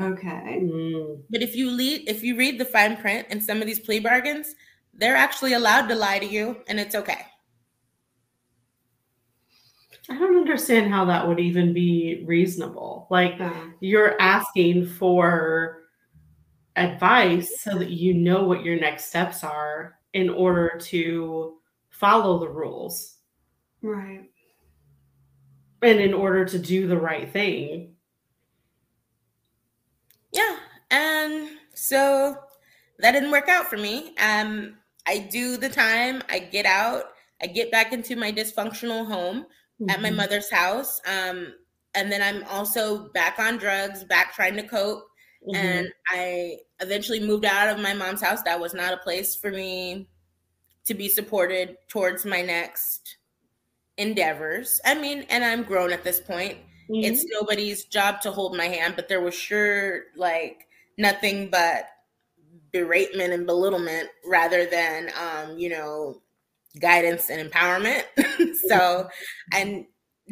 Okay. 0.00 0.60
Mm. 0.62 1.22
But 1.28 1.42
if 1.42 1.56
you 1.56 1.70
lead, 1.70 2.08
if 2.08 2.22
you 2.22 2.36
read 2.36 2.58
the 2.58 2.64
fine 2.64 2.96
print 2.96 3.26
in 3.30 3.40
some 3.40 3.60
of 3.60 3.66
these 3.66 3.80
plea 3.80 3.98
bargains, 3.98 4.54
they're 4.94 5.16
actually 5.16 5.54
allowed 5.54 5.88
to 5.88 5.94
lie 5.94 6.18
to 6.18 6.26
you, 6.26 6.56
and 6.68 6.78
it's 6.78 6.94
okay. 6.94 7.26
I 10.10 10.18
don't 10.18 10.36
understand 10.36 10.92
how 10.92 11.04
that 11.06 11.26
would 11.26 11.38
even 11.38 11.74
be 11.74 12.24
reasonable. 12.26 13.06
Like 13.10 13.38
you're 13.80 14.20
asking 14.20 14.86
for 14.86 15.82
advice 16.76 17.60
so 17.60 17.76
that 17.78 17.90
you 17.90 18.14
know 18.14 18.44
what 18.44 18.64
your 18.64 18.80
next 18.80 19.06
steps 19.06 19.44
are 19.44 19.98
in 20.14 20.30
order 20.30 20.78
to 20.84 21.58
follow 21.90 22.38
the 22.38 22.48
rules. 22.48 23.16
Right. 23.82 24.24
And 25.82 26.00
in 26.00 26.14
order 26.14 26.44
to 26.44 26.58
do 26.58 26.86
the 26.86 26.98
right 26.98 27.30
thing. 27.30 27.94
And 30.90 31.50
so 31.74 32.36
that 32.98 33.12
didn't 33.12 33.30
work 33.30 33.48
out 33.48 33.66
for 33.66 33.76
me. 33.76 34.14
Um 34.18 34.76
I 35.06 35.18
do 35.18 35.56
the 35.56 35.70
time, 35.70 36.22
I 36.28 36.38
get 36.38 36.66
out, 36.66 37.04
I 37.42 37.46
get 37.46 37.70
back 37.70 37.92
into 37.92 38.14
my 38.14 38.30
dysfunctional 38.30 39.06
home 39.06 39.46
mm-hmm. 39.80 39.90
at 39.90 40.02
my 40.02 40.08
mm-hmm. 40.08 40.18
mother's 40.18 40.50
house. 40.50 41.00
Um, 41.06 41.54
and 41.94 42.12
then 42.12 42.22
I'm 42.22 42.44
also 42.48 43.08
back 43.10 43.38
on 43.38 43.56
drugs, 43.56 44.04
back 44.04 44.34
trying 44.34 44.56
to 44.56 44.62
cope. 44.62 45.04
Mm-hmm. 45.48 45.56
And 45.56 45.88
I 46.08 46.56
eventually 46.80 47.20
moved 47.20 47.46
out 47.46 47.68
of 47.68 47.80
my 47.80 47.94
mom's 47.94 48.20
house. 48.20 48.42
That 48.42 48.60
was 48.60 48.74
not 48.74 48.92
a 48.92 48.98
place 48.98 49.34
for 49.34 49.50
me 49.50 50.08
to 50.84 50.94
be 50.94 51.08
supported 51.08 51.76
towards 51.88 52.26
my 52.26 52.42
next 52.42 53.16
endeavors. 53.96 54.80
I 54.84 54.94
mean, 54.94 55.24
and 55.30 55.44
I'm 55.44 55.62
grown 55.62 55.92
at 55.92 56.04
this 56.04 56.20
point. 56.20 56.58
Mm-hmm. 56.90 57.04
It's 57.04 57.24
nobody's 57.30 57.84
job 57.84 58.20
to 58.22 58.30
hold 58.30 58.56
my 58.56 58.66
hand, 58.66 58.94
but 58.96 59.08
there 59.08 59.20
was 59.20 59.34
sure 59.34 60.02
like 60.16 60.67
nothing 60.98 61.48
but 61.50 61.86
beratement 62.74 63.32
and 63.32 63.46
belittlement 63.46 64.08
rather 64.26 64.66
than 64.66 65.10
um, 65.18 65.58
you 65.58 65.70
know, 65.70 66.20
guidance 66.80 67.30
and 67.30 67.50
empowerment. 67.50 68.04
so, 68.68 69.08
and 69.54 69.86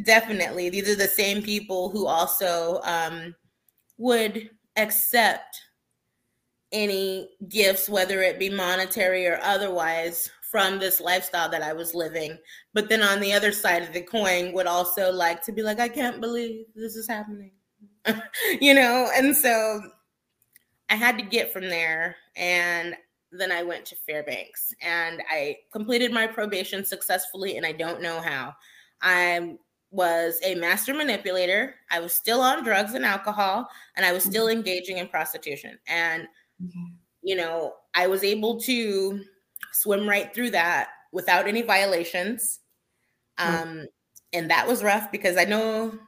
definitely, 0.05 0.69
these 0.69 0.89
are 0.89 0.97
the 0.97 1.09
same 1.09 1.43
people 1.43 1.91
who 1.91 2.07
also 2.07 2.81
um, 2.83 3.35
would 3.99 4.51
accept 4.77 5.63
any 6.73 7.31
gifts, 7.49 7.89
whether 7.89 8.21
it 8.23 8.39
be 8.39 8.51
monetary 8.51 9.27
or 9.27 9.39
otherwise, 9.43 10.29
from 10.51 10.79
this 10.79 11.01
lifestyle 11.01 11.49
that 11.49 11.63
I 11.63 11.73
was 11.73 11.95
living. 11.95 12.37
But 12.75 12.89
then 12.89 13.03
on 13.03 13.21
the 13.21 13.33
other 13.33 13.53
side 13.53 13.83
of 13.83 13.93
the 13.93 14.03
coin, 14.03 14.53
would 14.53 14.67
also 14.67 15.13
like 15.13 15.43
to 15.45 15.53
be 15.53 15.63
like, 15.63 15.81
I 15.81 15.89
can't 15.89 16.21
believe 16.21 16.67
this 16.75 16.97
is 16.97 17.09
happening, 17.09 17.53
you 18.61 18.75
know? 18.75 19.09
And 19.15 19.35
so 19.37 19.81
I 20.89 20.95
had 20.95 21.19
to 21.19 21.25
get 21.25 21.53
from 21.53 21.69
there. 21.69 22.17
And 22.37 22.97
then 23.33 23.51
I 23.51 23.63
went 23.63 23.85
to 23.87 23.97
Fairbanks 23.97 24.75
and 24.81 25.23
I 25.31 25.59
completed 25.73 26.13
my 26.13 26.27
probation 26.27 26.85
successfully, 26.85 27.57
and 27.57 27.67
I 27.67 27.73
don't 27.73 28.03
know 28.03 28.21
how. 28.21 28.55
I 29.03 29.57
was 29.91 30.39
a 30.43 30.55
master 30.55 30.95
manipulator. 30.95 31.75
I 31.91 32.01
was 32.01 32.15
still 32.15 32.41
on 32.41 32.65
drugs 32.65 32.95
and 32.95 33.05
alcohol, 33.05 33.69
and 33.97 34.05
I 34.05 34.13
was 34.13 34.25
still 34.25 34.47
mm-hmm. 34.47 34.59
engaging 34.59 34.99
in 34.99 35.09
prostitution. 35.09 35.79
And, 35.89 36.27
you 37.23 37.37
know, 37.37 37.75
I 37.95 38.07
was 38.07 38.23
able 38.25 38.61
to 38.61 39.21
swim 39.73 40.09
right 40.09 40.35
through 40.35 40.51
that 40.51 40.89
without 41.13 41.49
any 41.49 41.63
violations. 41.63 42.61
Um, 43.39 43.87
and 44.33 44.51
that 44.51 44.67
was 44.67 44.83
rough 44.83 45.11
because 45.13 45.37
I 45.37 45.45
know 45.45 45.99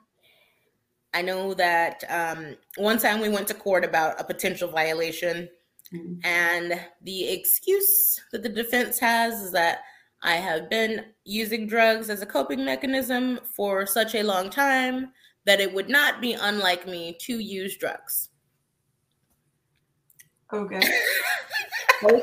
I 1.15 1.23
know 1.23 1.55
that 1.55 2.05
um, 2.09 2.57
one 2.77 2.99
time 2.99 3.21
we 3.21 3.29
went 3.29 3.49
to 3.49 3.55
court 3.55 3.85
about 3.85 4.21
a 4.21 4.25
potential 4.25 4.71
violation 4.71 5.49
Mm-hmm. 5.93 6.15
And 6.25 6.81
the 7.03 7.29
excuse 7.31 8.21
that 8.33 8.43
the 8.43 8.49
defense 8.49 8.99
has 8.99 9.41
is 9.43 9.53
that 9.53 9.81
I 10.23 10.35
have 10.35 10.69
been 10.69 11.07
using 11.25 11.67
drugs 11.67 12.11
as 12.11 12.23
a 12.23 12.27
coping 12.27 12.65
mechanism 12.65 13.41
for 13.57 13.87
such 13.87 14.15
a 14.15 14.23
long 14.23 14.51
time 14.51 15.13
that 15.47 15.61
it 15.61 15.73
would 15.73 15.89
not 15.89 16.21
be 16.21 16.35
unlike 16.35 16.87
me 16.87 17.17
to 17.23 17.39
use 17.39 17.77
drugs. 17.77 18.31
Okay. 20.53 20.81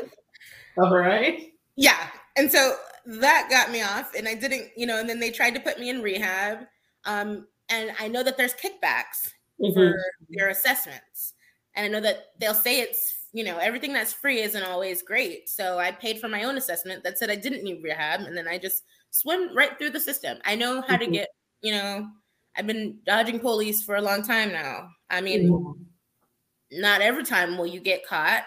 All 0.78 0.98
right. 0.98 1.54
Yeah. 1.76 2.08
And 2.36 2.52
so 2.52 2.76
that 3.06 3.48
got 3.50 3.72
me 3.72 3.82
off 3.82 4.14
and 4.16 4.28
I 4.28 4.36
didn't, 4.36 4.72
you 4.76 4.86
know, 4.86 5.00
and 5.00 5.08
then 5.08 5.20
they 5.20 5.32
tried 5.32 5.56
to 5.56 5.60
put 5.60 5.80
me 5.80 5.90
in 5.90 6.02
rehab. 6.02 6.66
Um, 7.06 7.48
and 7.70 7.92
I 8.00 8.08
know 8.08 8.24
that 8.24 8.38
there's 8.38 8.54
kickbacks 8.54 9.32
mm-hmm. 9.62 9.74
for 9.74 9.96
your 10.30 10.50
assessments. 10.50 11.34
And 11.76 11.86
I 11.86 11.90
know 11.90 12.00
that 12.02 12.28
they'll 12.40 12.54
say 12.54 12.80
it's 12.80 13.26
you 13.36 13.44
know, 13.44 13.58
everything 13.58 13.92
that's 13.92 14.14
free 14.14 14.40
isn't 14.40 14.64
always 14.64 15.02
great. 15.02 15.50
So 15.50 15.78
I 15.78 15.92
paid 15.92 16.22
for 16.22 16.30
my 16.30 16.44
own 16.44 16.56
assessment 16.56 17.04
that 17.04 17.18
said 17.18 17.30
I 17.30 17.36
didn't 17.36 17.66
need 17.66 17.84
rehab. 17.84 18.22
And 18.22 18.36
then 18.36 18.48
I 18.48 18.58
just 18.58 18.84
swim 19.12 19.54
right 19.54 19.78
through 19.78 19.90
the 19.90 20.00
system. 20.00 20.38
I 20.46 20.56
know 20.56 20.82
how 20.88 20.96
to 20.96 21.04
mm-hmm. 21.04 21.16
get, 21.16 21.28
you 21.60 21.74
know, 21.74 22.08
I've 22.56 22.66
been 22.66 23.00
dodging 23.06 23.42
police 23.42 23.84
for 23.84 23.98
a 23.98 24.02
long 24.02 24.24
time 24.24 24.54
now. 24.54 24.88
I 25.10 25.20
mean, 25.20 25.50
mm-hmm. 25.50 26.80
not 26.80 27.02
every 27.02 27.26
time 27.26 27.58
will 27.58 27.68
you 27.68 27.82
get 27.82 28.08
caught. 28.08 28.44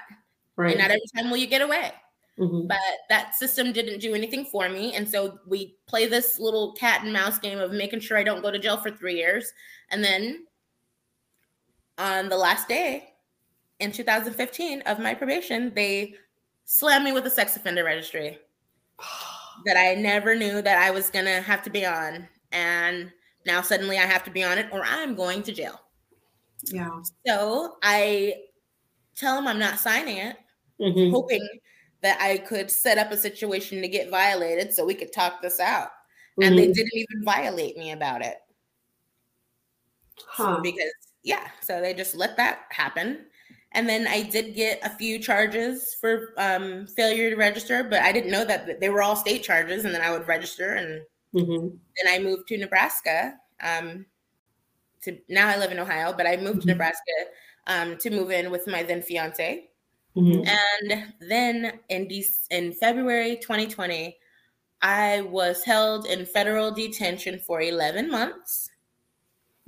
Right. 0.57 0.71
And 0.71 0.81
not 0.81 0.91
every 0.91 1.05
time 1.15 1.29
will 1.31 1.37
you 1.37 1.49
get 1.49 1.61
away. 1.61 1.93
Mhm. 2.39 2.69
but 2.69 2.79
that 3.09 3.35
system 3.35 3.73
didn't 3.73 4.01
do 4.01 4.15
anything 4.15 4.45
for 4.47 4.69
me. 4.69 4.95
And 4.95 5.09
so 5.09 5.39
we 5.47 5.77
play 5.87 6.07
this 6.07 6.39
little 6.39 6.73
cat 6.75 7.03
and 7.05 7.13
mouse 7.13 7.39
game 7.39 7.59
of 7.59 7.73
making 7.73 8.01
sure 8.01 8.19
I 8.19 8.23
don't 8.25 8.43
go 8.43 8.51
to 8.51 8.59
jail 8.59 8.77
for 8.77 8.91
three 8.91 9.17
years. 9.17 9.53
And 9.91 10.05
then 10.05 10.47
on 11.97 12.29
the 12.29 12.37
last 12.37 12.69
day 12.69 13.15
in 13.81 13.93
2015 13.93 14.83
of 14.83 14.99
my 14.99 15.15
probation, 15.15 15.73
they 15.75 16.15
slammed 16.65 17.05
me 17.05 17.13
with 17.13 17.27
a 17.27 17.31
sex 17.31 17.57
offender 17.57 17.85
registry 17.85 18.39
that 19.67 19.77
I 19.77 19.95
never 19.95 20.35
knew 20.35 20.63
that 20.63 20.79
I 20.79 20.91
was 20.91 21.11
gonna 21.11 21.41
have 21.43 21.63
to 21.65 21.71
be 21.71 21.85
on. 21.87 22.29
And 22.53 23.13
now 23.47 23.63
suddenly 23.63 23.99
I 23.99 24.07
have 24.07 24.25
to 24.25 24.31
be 24.31 24.43
on 24.45 24.59
it 24.59 24.67
or 24.73 24.83
I'm 24.85 25.15
going 25.15 25.43
to 25.45 25.53
jail. 25.53 25.81
Yeah. 26.71 27.03
So 27.27 27.79
I 27.83 28.35
tell 29.17 29.37
them 29.37 29.47
I'm 29.49 29.59
not 29.59 29.79
signing 29.81 30.19
it, 30.19 30.37
Mhm. 30.81 31.11
hoping 31.13 31.47
that 32.03 32.21
I 32.21 32.39
could 32.39 32.71
set 32.71 32.99
up 32.99 33.11
a 33.11 33.17
situation 33.17 33.83
to 33.83 33.89
get 33.89 34.11
violated 34.11 34.73
so 34.73 34.85
we 34.85 34.95
could 34.95 35.13
talk 35.13 35.43
this 35.43 35.61
out. 35.61 35.91
And 36.41 36.57
they 36.57 36.69
Mhm. 36.69 36.75
didn't 36.75 36.95
even 36.95 37.25
violate 37.25 37.77
me 37.77 37.91
about 37.93 38.23
it. 38.23 38.39
Huh. 40.27 40.61
because 40.63 40.93
yeah 41.25 41.49
so 41.61 41.81
they 41.81 41.93
just 41.95 42.15
let 42.15 42.37
that 42.37 42.61
happen 42.71 43.27
and 43.73 43.89
then 43.89 44.07
i 44.07 44.23
did 44.23 44.55
get 44.55 44.79
a 44.85 44.91
few 44.91 45.19
charges 45.19 45.95
for 46.01 46.33
um, 46.39 46.87
failure 46.87 47.31
to 47.31 47.37
register 47.37 47.83
but 47.83 48.01
i 48.03 48.13
didn't 48.13 48.31
know 48.31 48.45
that 48.45 48.81
they 48.81 48.89
were 48.89 49.03
all 49.03 49.17
state 49.17 49.43
charges 49.43 49.85
and 49.85 49.95
then 49.95 50.01
i 50.03 50.11
would 50.11 50.27
register 50.29 50.75
and 50.75 51.03
Mhm. 51.35 51.77
then 51.97 52.15
i 52.15 52.19
moved 52.19 52.47
to 52.49 52.57
nebraska 52.57 53.35
um, 53.63 54.07
to 55.03 55.19
now 55.29 55.49
i 55.49 55.57
live 55.57 55.73
in 55.73 55.79
ohio 55.79 56.13
but 56.13 56.27
i 56.27 56.37
moved 56.37 56.63
to 56.63 56.67
Mhm. 56.67 56.71
nebraska 56.73 57.13
um, 57.67 57.97
to 57.99 58.11
move 58.11 58.31
in 58.31 58.51
with 58.51 58.67
my 58.67 58.83
then 58.83 59.03
fiance 59.03 59.68
Mhm. 60.19 60.47
and 60.47 61.13
then 61.21 61.79
in 61.89 62.09
De- 62.09 62.25
in 62.51 62.73
february 62.73 63.37
2020 63.37 64.19
i 64.83 65.21
was 65.23 65.63
held 65.65 66.07
in 66.07 66.27
federal 66.27 66.71
detention 66.71 67.39
for 67.39 67.61
11 67.61 68.11
months 68.11 68.71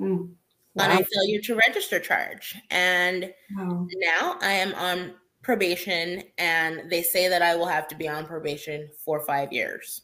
Mm. 0.00 0.34
on 0.78 0.90
a 0.90 1.04
failure 1.04 1.40
to 1.42 1.54
register 1.66 2.00
charge 2.00 2.56
and 2.70 3.32
Wow. 3.56 3.86
now 3.96 4.38
I 4.40 4.52
am 4.54 4.74
on 4.74 5.14
probation, 5.42 6.22
and 6.38 6.90
they 6.90 7.02
say 7.02 7.28
that 7.28 7.42
I 7.42 7.54
will 7.56 7.66
have 7.66 7.88
to 7.88 7.94
be 7.96 8.06
on 8.08 8.26
probation 8.26 8.88
for 9.04 9.20
five 9.26 9.52
years. 9.52 10.02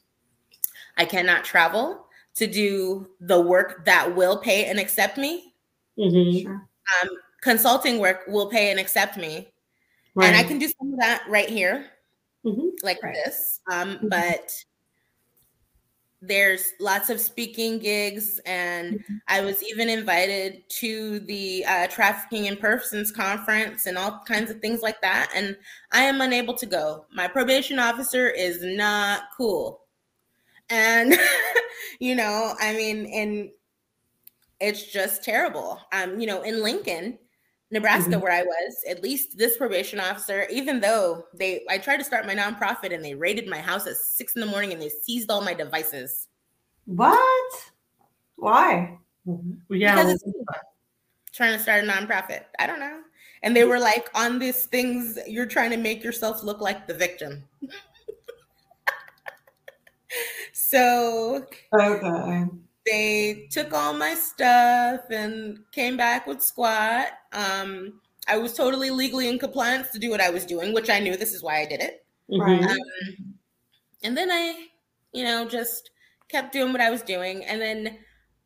I 0.97 1.05
cannot 1.05 1.45
travel 1.45 2.07
to 2.35 2.47
do 2.47 3.09
the 3.21 3.41
work 3.41 3.85
that 3.87 4.15
will 4.17 4.39
pay 4.39 4.65
and 4.67 4.79
accept 4.81 5.17
me. 5.19 5.55
Mhm. 5.99 6.43
Sure. 6.43 6.69
Um, 7.03 7.09
consulting 7.43 7.99
work 7.99 8.25
will 8.29 8.49
pay 8.51 8.71
and 8.71 8.81
accept 8.81 9.17
me, 9.17 9.53
and 10.25 10.37
I 10.37 10.43
can 10.43 10.59
do 10.59 10.69
some 10.69 10.93
of 10.93 10.99
that 11.01 11.25
right 11.29 11.49
here, 11.49 11.91
Mhm. 12.45 12.71
like 12.83 13.03
Right. 13.03 13.15
this. 13.15 13.61
Um, 13.71 13.99
Mhm. 13.99 14.09
But 14.11 14.65
there's 16.23 16.73
lots 16.81 17.11
of 17.11 17.21
speaking 17.21 17.79
gigs, 17.79 18.39
and 18.47 19.05
I 19.29 19.43
was 19.43 19.63
even 19.63 19.89
invited 19.91 20.69
to 20.81 21.21
the 21.21 21.65
uh, 21.67 21.87
Trafficking 21.89 22.47
in 22.47 22.57
Persons 22.57 23.13
conference 23.13 23.87
and 23.87 23.99
all 23.99 24.23
kinds 24.27 24.51
of 24.51 24.61
things 24.61 24.81
like 24.81 25.01
that. 25.03 25.31
And 25.35 25.57
I 25.93 26.03
am 26.03 26.21
unable 26.23 26.55
to 26.55 26.67
go. 26.67 27.07
My 27.13 27.29
probation 27.29 27.79
officer 27.79 28.29
is 28.29 28.63
not 28.63 29.25
cool. 29.37 29.83
And, 30.71 31.13
you 32.01 32.15
know, 32.17 32.55
I 32.59 32.73
mean, 32.73 33.07
and 33.07 33.51
it's 34.59 34.91
just 34.91 35.23
terrible. 35.23 35.81
Um, 35.93 36.19
you 36.19 36.27
know, 36.27 36.43
in 36.43 36.63
Lincoln, 36.63 37.19
Nebraska, 37.71 38.13
Mhm. 38.15 38.21
where 38.23 38.33
I 38.33 38.43
was, 38.43 38.77
at 38.89 39.03
least 39.03 39.37
this 39.37 39.57
probation 39.57 39.99
officer, 39.99 40.47
even 40.51 40.81
though 40.81 41.27
they, 41.35 41.65
I 41.69 41.79
tried 41.79 41.97
to 41.97 42.05
start 42.05 42.27
my 42.27 42.35
nonprofit 42.35 42.95
and 42.95 43.05
they 43.05 43.15
raided 43.15 43.49
my 43.49 43.59
house 43.59 43.87
at 43.87 43.97
six 43.97 44.35
in 44.35 44.41
the 44.41 44.47
morning 44.47 44.73
and 44.73 44.81
they 44.81 44.89
seized 44.89 45.31
all 45.31 45.41
my 45.43 45.53
devices. 45.55 46.29
What? 46.85 47.53
Why? 48.37 48.99
Mhm. 49.27 49.61
Yeah. 49.71 49.97
Because 49.97 50.13
it's 50.13 50.25
trying 51.33 51.57
to 51.57 51.63
start 51.63 51.83
a 51.83 51.87
nonprofit. 51.87 52.45
I 52.59 52.67
don't 52.67 52.79
know. 52.79 53.03
And 53.43 53.55
they 53.55 53.65
were 53.65 53.81
like, 53.81 54.09
on 54.15 54.39
these 54.39 54.67
things, 54.67 55.19
you're 55.27 55.47
trying 55.47 55.71
to 55.71 55.77
make 55.77 56.03
yourself 56.05 56.43
look 56.43 56.61
like 56.61 56.87
the 56.87 56.95
victim. 56.95 57.45
so 60.53 61.45
Okay. 61.75 62.45
They 62.87 63.49
took 63.51 63.73
all 63.73 63.93
my 63.93 64.15
stuff 64.15 65.01
and 65.11 65.59
came 65.73 65.97
back 65.97 66.27
with 66.27 66.43
squat. 66.43 67.09
Um, 67.33 68.01
I 68.29 68.39
was 68.39 68.55
totally 68.55 68.91
legally 68.91 69.29
in 69.29 69.39
compliance 69.39 69.91
to 69.91 69.99
do 69.99 70.11
what 70.11 70.21
I 70.21 70.31
was 70.31 70.45
doing, 70.45 70.73
which 70.73 70.91
I 70.91 71.01
knew 71.01 71.17
this 71.17 71.35
is 71.35 71.43
why 71.43 71.61
I 71.61 71.67
did 71.67 71.81
it. 71.81 72.05
Right. 72.29 72.61
Mhm. 72.61 72.71
Um, 72.71 73.35
and 74.03 74.17
then 74.17 74.31
I, 74.31 74.69
you 75.13 75.25
know, 75.25 75.49
just 75.49 75.91
kept 76.29 76.53
doing 76.53 76.73
what 76.73 76.81
I 76.81 76.91
was 76.91 77.03
doing. 77.03 77.45
And 77.45 77.61
then 77.61 77.99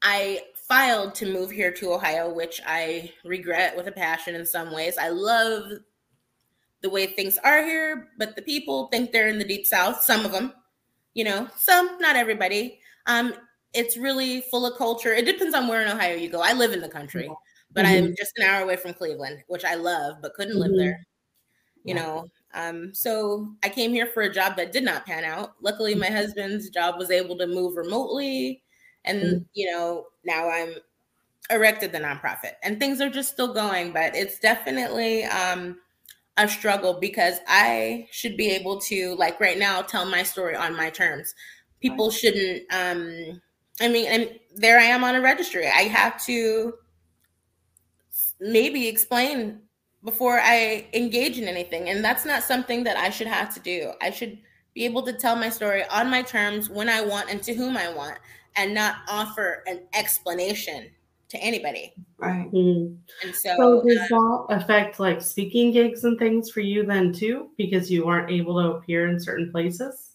I 0.03 0.43
filed 0.69 1.15
to 1.17 1.33
move 1.33 1.51
here 1.51 1.73
to 1.73 1.93
Ohio, 1.93 2.33
which 2.33 2.61
I 2.67 3.13
regret 3.25 3.77
with 3.77 3.89
a 3.89 3.93
passion 3.93 4.35
in 4.35 4.47
some 4.47 4.73
ways. 4.73 4.97
I 4.99 5.09
love 5.09 5.65
the 6.83 6.91
way 6.91 7.07
things 7.07 7.39
are 7.39 7.65
here, 7.65 8.11
but 8.19 8.37
the 8.37 8.43
people 8.43 8.89
think 8.89 9.13
they're 9.13 9.29
in 9.29 9.39
the 9.39 9.45
deep 9.45 9.67
south, 9.67 10.03
some 10.03 10.25
of 10.25 10.33
them, 10.33 10.55
you 11.15 11.25
know, 11.25 11.49
some, 11.57 11.99
not 12.01 12.17
everybody. 12.17 12.81
Um, 13.07 13.35
it's 13.75 13.97
really 13.97 14.43
full 14.43 14.67
of 14.67 14.77
culture. 14.79 15.13
It 15.15 15.27
depends 15.27 15.55
on 15.55 15.69
where 15.69 15.83
in 15.83 15.89
Ohio 15.91 16.17
you 16.17 16.29
go. 16.31 16.41
I 16.43 16.53
live 16.55 16.73
in 16.73 16.81
the 16.81 16.89
country, 16.89 17.39
but 17.75 17.87
I'm 17.87 18.15
just 18.17 18.33
an 18.39 18.45
hour 18.45 18.63
away 18.63 18.77
from 18.77 18.95
Cleveland, 18.95 19.45
which 19.49 19.65
I 19.65 19.75
love, 19.75 20.17
but 20.23 20.35
couldn't 20.35 20.59
live 20.59 20.73
Mhm. 20.73 20.77
there. 20.77 21.07
You 21.85 21.95
Yeah. 21.95 22.03
know, 22.03 22.27
um, 22.55 22.95
so 22.95 23.55
I 23.63 23.69
came 23.71 23.93
here 23.93 24.07
for 24.07 24.23
a 24.23 24.33
job 24.33 24.57
that 24.57 24.73
did 24.73 24.85
not 24.85 25.07
pan 25.07 25.25
out. 25.25 25.55
Luckily, 25.63 25.95
my 25.95 26.09
husband's 26.11 26.71
job 26.71 26.99
was 26.99 27.11
able 27.11 27.39
to 27.39 27.47
move 27.47 27.77
remotely, 27.77 28.63
and 29.05 29.21
Mhm. 29.23 29.47
you 29.55 29.71
know, 29.73 30.07
now 30.25 30.49
I'm 30.51 30.75
erected 31.51 31.93
the 31.93 31.99
nonprofit, 32.01 32.55
and 32.63 32.79
things 32.81 33.01
are 33.01 33.11
just 33.11 33.33
still 33.33 33.53
going, 33.55 33.93
but 33.93 34.15
it's 34.17 34.39
definitely 34.39 35.25
um, 35.25 35.81
a 36.39 36.49
struggle 36.49 37.01
because 37.01 37.39
I 37.49 38.09
should 38.13 38.37
be 38.37 38.51
able 38.51 38.81
to, 38.83 39.15
like 39.17 39.41
right 39.41 39.59
now, 39.59 39.83
tell 39.83 40.07
my 40.07 40.23
story 40.25 40.57
on 40.57 40.77
my 40.77 40.91
terms. 40.91 41.35
People 41.83 42.11
shouldn't. 42.11 42.65
Um, 42.73 43.43
I 43.81 43.89
mean, 43.89 44.07
and 44.07 44.39
there 44.55 44.79
I 44.79 44.85
am 44.85 45.05
on 45.05 45.15
a 45.15 45.21
registry. 45.21 45.67
I 45.67 45.83
have 45.85 46.23
to 46.27 46.75
maybe 48.41 48.89
explain 48.89 49.61
before 50.05 50.41
I 50.41 50.87
engage 50.95 51.39
in 51.39 51.47
anything. 51.49 51.89
And 51.89 52.05
that's 52.05 52.25
not 52.25 52.43
something 52.43 52.85
that 52.85 52.97
I 52.97 53.11
should 53.11 53.27
have 53.27 53.53
to 53.55 53.61
do. 53.61 53.93
I 54.01 54.11
should 54.11 54.39
be 54.75 54.85
able 54.85 55.03
to 55.03 55.13
tell 55.13 55.37
my 55.37 55.49
story 55.51 55.85
on 55.91 56.11
my 56.11 56.23
terms 56.23 56.71
when 56.71 56.89
I 56.89 57.01
want 57.03 57.31
and 57.31 57.43
to 57.43 57.55
whom 57.55 57.77
I 57.77 57.93
want 57.93 58.19
and 58.57 58.75
not 58.75 58.97
offer 59.09 59.63
an 59.67 59.83
explanation 59.95 60.91
to 61.29 61.39
anybody. 61.39 61.93
Right. 62.19 62.51
Mhm. 62.51 62.99
And 63.23 63.35
so, 63.35 63.55
So 63.57 63.83
does 63.87 63.99
uh, 63.99 64.09
that 64.09 64.47
affect 64.51 64.99
like 64.99 65.21
speaking 65.21 65.71
gigs 65.71 66.05
and 66.05 66.19
things 66.19 66.51
for 66.51 66.61
you 66.61 66.85
then 66.85 67.13
too? 67.13 67.51
Because 67.57 67.91
you 67.91 68.07
aren't 68.07 68.31
able 68.31 68.61
to 68.61 68.77
appear 68.77 69.09
in 69.09 69.21
certain 69.21 69.51
places? 69.53 70.10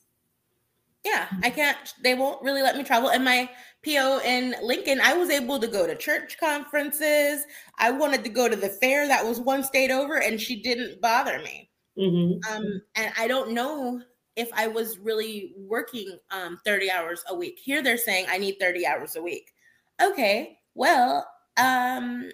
Yeah, 1.05 1.29
I 1.43 1.51
can't, 1.51 1.93
they 2.03 2.15
won't 2.15 2.43
really 2.43 2.63
let 2.63 2.77
me 2.77 2.83
travel. 2.83 3.11
And 3.11 3.23
my 3.23 3.49
PO 3.83 4.19
in 4.25 4.55
Lincoln, 4.63 4.99
I 5.01 5.13
was 5.15 5.29
able 5.29 5.59
to 5.59 5.67
go 5.67 5.87
to 5.87 5.95
church 5.95 6.37
conferences. 6.39 7.45
I 7.77 7.91
wanted 7.91 8.23
to 8.25 8.29
go 8.31 8.49
to 8.49 8.57
the 8.57 8.69
fair 8.69 9.07
that 9.07 9.25
was 9.25 9.39
one 9.39 9.63
state 9.63 9.91
over, 9.91 10.21
and 10.21 10.41
she 10.41 10.61
didn't 10.61 11.01
bother 11.01 11.39
me. 11.39 11.71
hmm 11.97 12.47
um, 12.51 12.81
and 12.95 13.13
I 13.17 13.27
don't 13.27 13.51
know 13.53 14.01
if 14.35 14.49
I 14.53 14.67
was 14.67 14.99
really 14.99 15.53
working 15.57 16.19
um, 16.31 16.59
30 16.65 16.91
hours 16.91 17.23
a 17.29 17.35
week. 17.35 17.59
Here 17.59 17.81
they're 17.81 17.97
saying 17.97 18.25
I 18.29 18.37
need 18.37 18.57
30 18.59 18.85
hours 18.85 19.15
a 19.15 19.21
week. 19.21 19.53
Okay, 20.01 20.59
well, 20.75 21.27
um, 21.57 22.31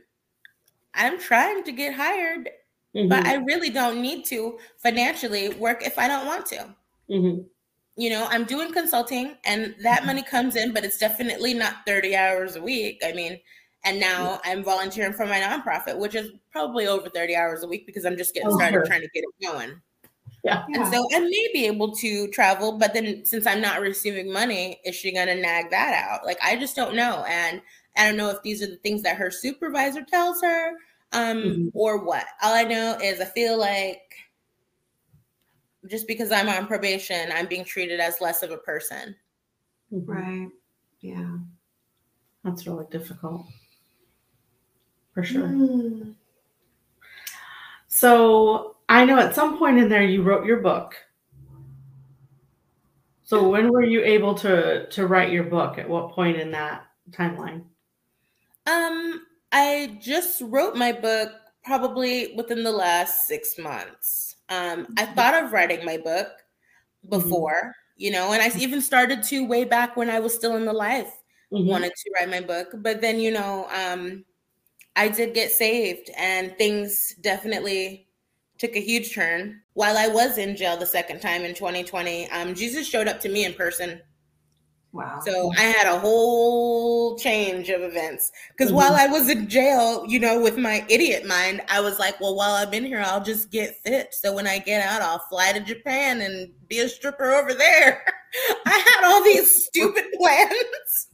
I'm 0.94 1.20
trying 1.20 1.64
to 1.66 1.72
get 1.74 1.94
hired, 1.96 2.50
Mm-hmm. 2.96 3.10
but 3.10 3.26
I 3.28 3.36
really 3.36 3.70
don't 3.70 4.02
need 4.02 4.26
to 4.26 4.60
financially 4.78 5.50
work 5.50 5.84
if 5.86 5.98
I 6.00 6.08
don't 6.08 6.26
want 6.26 6.46
to. 6.48 6.76
hmm 7.10 7.51
You 8.02 8.10
know, 8.10 8.26
I'm 8.30 8.46
doing 8.46 8.72
consulting 8.74 9.28
and 9.46 9.76
that 9.84 10.06
money 10.06 10.24
comes 10.24 10.56
in, 10.56 10.74
but 10.74 10.84
it's 10.84 10.98
definitely 10.98 11.54
not 11.54 11.86
30 11.86 12.16
hours 12.16 12.56
a 12.56 12.62
week. 12.62 13.02
I 13.06 13.12
mean, 13.14 13.40
and 13.84 14.00
now 14.00 14.40
I'm 14.44 14.64
volunteering 14.64 15.14
for 15.14 15.26
my 15.26 15.39
nonprofit, 15.39 15.97
which 15.99 16.16
is 16.16 16.32
probably 16.52 16.88
over 16.88 17.10
30 17.10 17.36
hours 17.36 17.64
a 17.64 17.68
week 17.68 17.86
because 17.86 18.06
I'm 18.06 18.18
just 18.18 18.34
getting 18.34 18.49
Oh, 18.49 18.56
started 18.56 18.78
sure. 18.78 18.86
trying 18.88 19.02
to 19.02 19.10
get 19.14 19.24
it 19.30 19.45
going. 19.52 19.72
Yeah. 20.43 20.66
Yeah. 20.70 20.78
And 20.84 20.88
so 20.93 21.08
I 21.14 21.20
may 21.20 21.47
be 21.54 21.68
able 21.68 21.95
to 21.97 22.28
travel, 22.30 22.78
but 22.78 22.93
then 22.93 23.24
since 23.26 23.45
I'm 23.45 23.62
not 23.62 23.82
receiving 23.82 24.32
money, 24.32 24.80
is 24.86 24.95
she 24.95 25.12
going 25.14 25.28
to 25.28 25.36
nag 25.36 25.70
that 25.72 25.93
out? 26.10 26.26
Like, 26.26 26.39
I 26.43 26.56
just 26.56 26.76
don't 26.76 26.95
know. 26.95 27.24
And 27.30 27.62
I 27.97 28.08
don't 28.08 28.18
know 28.18 28.30
if 28.30 28.41
these 28.41 28.64
are 28.64 28.68
the 28.68 28.78
things 28.78 29.04
that 29.04 29.18
her 29.18 29.30
supervisor 29.32 30.04
tells 30.04 30.41
her 30.41 30.72
um, 31.12 31.38
Mhm. 31.43 31.72
or 31.74 32.04
what. 32.04 32.26
All 32.41 32.54
I 32.54 32.64
know 32.64 32.97
is 33.04 33.20
I 33.22 33.26
feel 33.26 33.60
like 33.60 34.02
just 35.88 36.08
because 36.08 36.32
I'm 36.32 36.50
on 36.50 36.68
probation, 36.68 37.32
I'm 37.34 37.48
being 37.48 37.66
treated 37.66 38.00
as 38.00 38.22
less 38.22 38.44
of 38.44 38.52
a 38.52 38.58
person. 38.58 39.16
Mhm. 39.92 40.08
Right. 40.08 40.50
Yeah. 41.00 41.38
That's 42.44 42.66
really 42.68 42.86
difficult. 42.92 43.46
For 45.14 45.24
sure. 45.24 45.48
Mm. 45.48 46.16
So 47.88 48.78
I 48.88 49.06
know 49.06 49.20
at 49.20 49.36
some 49.36 49.58
point 49.58 49.78
in 49.78 49.90
there 49.90 50.04
you 50.04 50.24
wrote 50.24 50.46
your 50.46 50.62
book. 50.62 50.96
So 53.24 53.50
when 53.50 53.72
were 53.72 53.84
you 53.84 54.04
able 54.04 54.36
to 54.36 54.88
to 54.88 55.08
write 55.08 55.32
your 55.32 55.46
book? 55.46 55.78
At 55.78 55.88
what 55.88 56.12
point 56.12 56.38
in 56.38 56.52
that 56.52 56.88
timeline? 57.12 57.64
Um, 58.68 59.26
I 59.52 59.98
just 60.02 60.42
wrote 60.42 60.76
my 60.76 60.92
book 60.92 61.32
probably 61.64 62.34
within 62.36 62.64
the 62.64 62.72
last 62.72 63.28
six 63.28 63.58
months. 63.58 64.31
Um, 64.52 64.89
I 64.97 65.06
Mm-hmm. 65.06 65.16
thought 65.16 65.36
of 65.43 65.54
writing 65.54 65.86
my 65.86 65.97
book 65.97 66.30
before, 67.10 67.76
you 67.97 68.12
know, 68.12 68.34
and 68.34 68.41
I 68.41 68.52
even 68.60 68.82
started 68.82 69.24
to 69.24 69.45
way 69.47 69.64
back 69.66 69.97
when 69.97 70.10
I 70.10 70.20
was 70.20 70.36
still 70.36 70.56
in 70.58 70.66
the 70.66 70.74
life, 70.74 71.12
Mhm. 71.52 71.68
wanted 71.68 71.93
to 71.95 72.12
write 72.20 72.30
my 72.30 72.41
book. 72.41 72.70
But 72.80 73.02
then, 73.02 73.20
you 73.20 73.32
know, 73.32 73.68
um, 73.72 74.26
I 74.95 75.10
did 75.10 75.34
get 75.34 75.52
saved 75.52 76.10
and 76.18 76.58
things 76.58 77.16
definitely 77.22 78.10
took 78.60 78.76
a 78.76 78.82
huge 78.82 79.14
turn. 79.16 79.62
While 79.74 79.97
I 79.97 80.08
was 80.08 80.38
in 80.38 80.56
jail 80.58 80.78
the 80.78 80.86
second 80.86 81.22
time 81.22 81.43
in 81.43 81.56
2020, 81.56 82.30
um, 82.32 82.56
Jesus 82.56 82.88
showed 82.88 83.08
up 83.08 83.20
to 83.22 83.30
me 83.30 83.45
in 83.45 83.54
person 83.54 84.02
Wow. 84.94 85.20
so 85.24 85.52
I 85.58 85.62
had 85.62 85.88
a 85.88 85.98
whole 86.00 87.18
change 87.18 87.70
of 87.70 87.82
events. 87.82 88.32
Because 88.50 88.72
Mhm. 88.72 88.76
while 88.76 88.96
I 88.96 89.08
was 89.08 89.30
in 89.30 89.48
jail, 89.48 90.06
you 90.06 90.20
know, 90.20 90.39
with 90.42 90.58
my 90.58 90.86
idiot 90.89 91.26
mind, 91.26 91.62
I 91.70 91.80
was 91.80 91.98
like, 91.98 92.20
well, 92.20 92.36
while 92.36 92.52
I've 92.56 92.72
been 92.72 92.84
here, 92.86 93.02
I'll 93.06 93.24
just 93.24 93.52
get 93.52 93.78
fit. 93.84 94.14
So 94.14 94.34
when 94.34 94.48
I 94.48 94.58
get 94.60 94.82
out, 94.86 95.02
I'll 95.02 95.24
fly 95.30 95.54
to 95.54 95.62
Japan 95.62 96.22
and 96.22 96.52
be 96.68 96.80
a 96.80 96.89
stripper 96.89 97.32
over 97.32 97.54
there. 97.54 98.04
I 98.66 98.78
had 98.96 99.06
all 99.10 99.24
these 99.24 99.66
stupid 99.66 100.06
plans. 100.18 101.08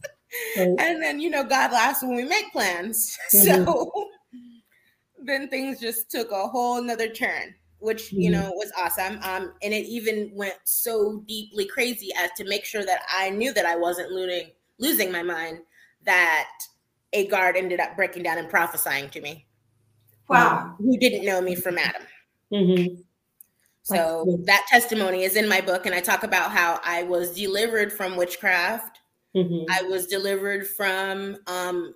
Right. 0.57 0.75
And 0.79 1.01
then, 1.01 1.19
you 1.19 1.29
know, 1.29 1.43
God 1.43 1.71
laughs 1.71 2.01
when 2.01 2.15
we 2.15 2.23
make 2.23 2.51
plans. 2.51 3.15
Mhm. 3.33 3.65
So 3.67 4.09
then 5.23 5.49
things 5.49 5.79
just 5.79 6.09
took 6.11 6.31
a 6.31 6.47
whole 6.47 6.81
nother 6.81 7.09
turn 7.09 7.53
which 7.79 8.11
you 8.11 8.29
Mhm. 8.29 8.33
know 8.33 8.51
was 8.51 8.71
awesome 8.77 9.19
um 9.23 9.53
and 9.61 9.73
it 9.73 9.85
even 9.85 10.31
went 10.33 10.55
so 10.63 11.23
deeply 11.27 11.65
crazy 11.65 12.11
as 12.17 12.31
to 12.35 12.43
make 12.45 12.65
sure 12.65 12.83
that 12.83 13.01
i 13.09 13.29
knew 13.29 13.53
that 13.53 13.65
i 13.65 13.75
wasn't 13.75 14.11
losing 14.11 14.51
losing 14.79 15.11
my 15.11 15.23
mind 15.23 15.59
that 16.03 16.49
a 17.13 17.27
guard 17.27 17.55
ended 17.55 17.79
up 17.79 17.95
breaking 17.95 18.23
down 18.23 18.37
and 18.37 18.49
prophesying 18.49 19.09
to 19.09 19.21
me 19.21 19.45
wow. 20.27 20.75
who 20.77 20.97
didn't 20.97 21.25
know 21.25 21.41
me 21.41 21.55
from 21.55 21.77
adam 21.77 22.03
Mhm. 22.51 23.03
so 23.83 24.39
that 24.45 24.65
testimony 24.69 25.23
is 25.23 25.35
in 25.35 25.47
my 25.47 25.61
book 25.61 25.85
and 25.85 25.93
i 25.93 25.99
talk 25.99 26.23
about 26.23 26.51
how 26.51 26.79
i 26.83 27.03
was 27.03 27.33
delivered 27.33 27.93
from 27.93 28.15
witchcraft 28.15 28.99
Mhm. 29.35 29.65
I 29.69 29.83
was 29.83 30.07
delivered 30.07 30.67
from 30.67 31.37
um, 31.47 31.93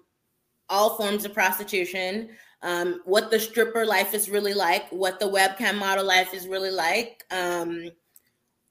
all 0.70 0.96
forms 0.96 1.26
of 1.26 1.34
prostitution, 1.34 2.30
um, 2.64 3.02
what 3.06 3.32
the 3.32 3.40
stripper 3.40 3.86
life 3.86 4.14
is 4.14 4.30
really 4.30 4.54
like, 4.54 4.90
what 4.92 5.20
the 5.20 5.26
webcam 5.30 5.78
model 5.78 6.06
life 6.06 6.34
is 6.34 6.48
really 6.48 6.72
like, 6.72 7.24
um, 7.32 7.90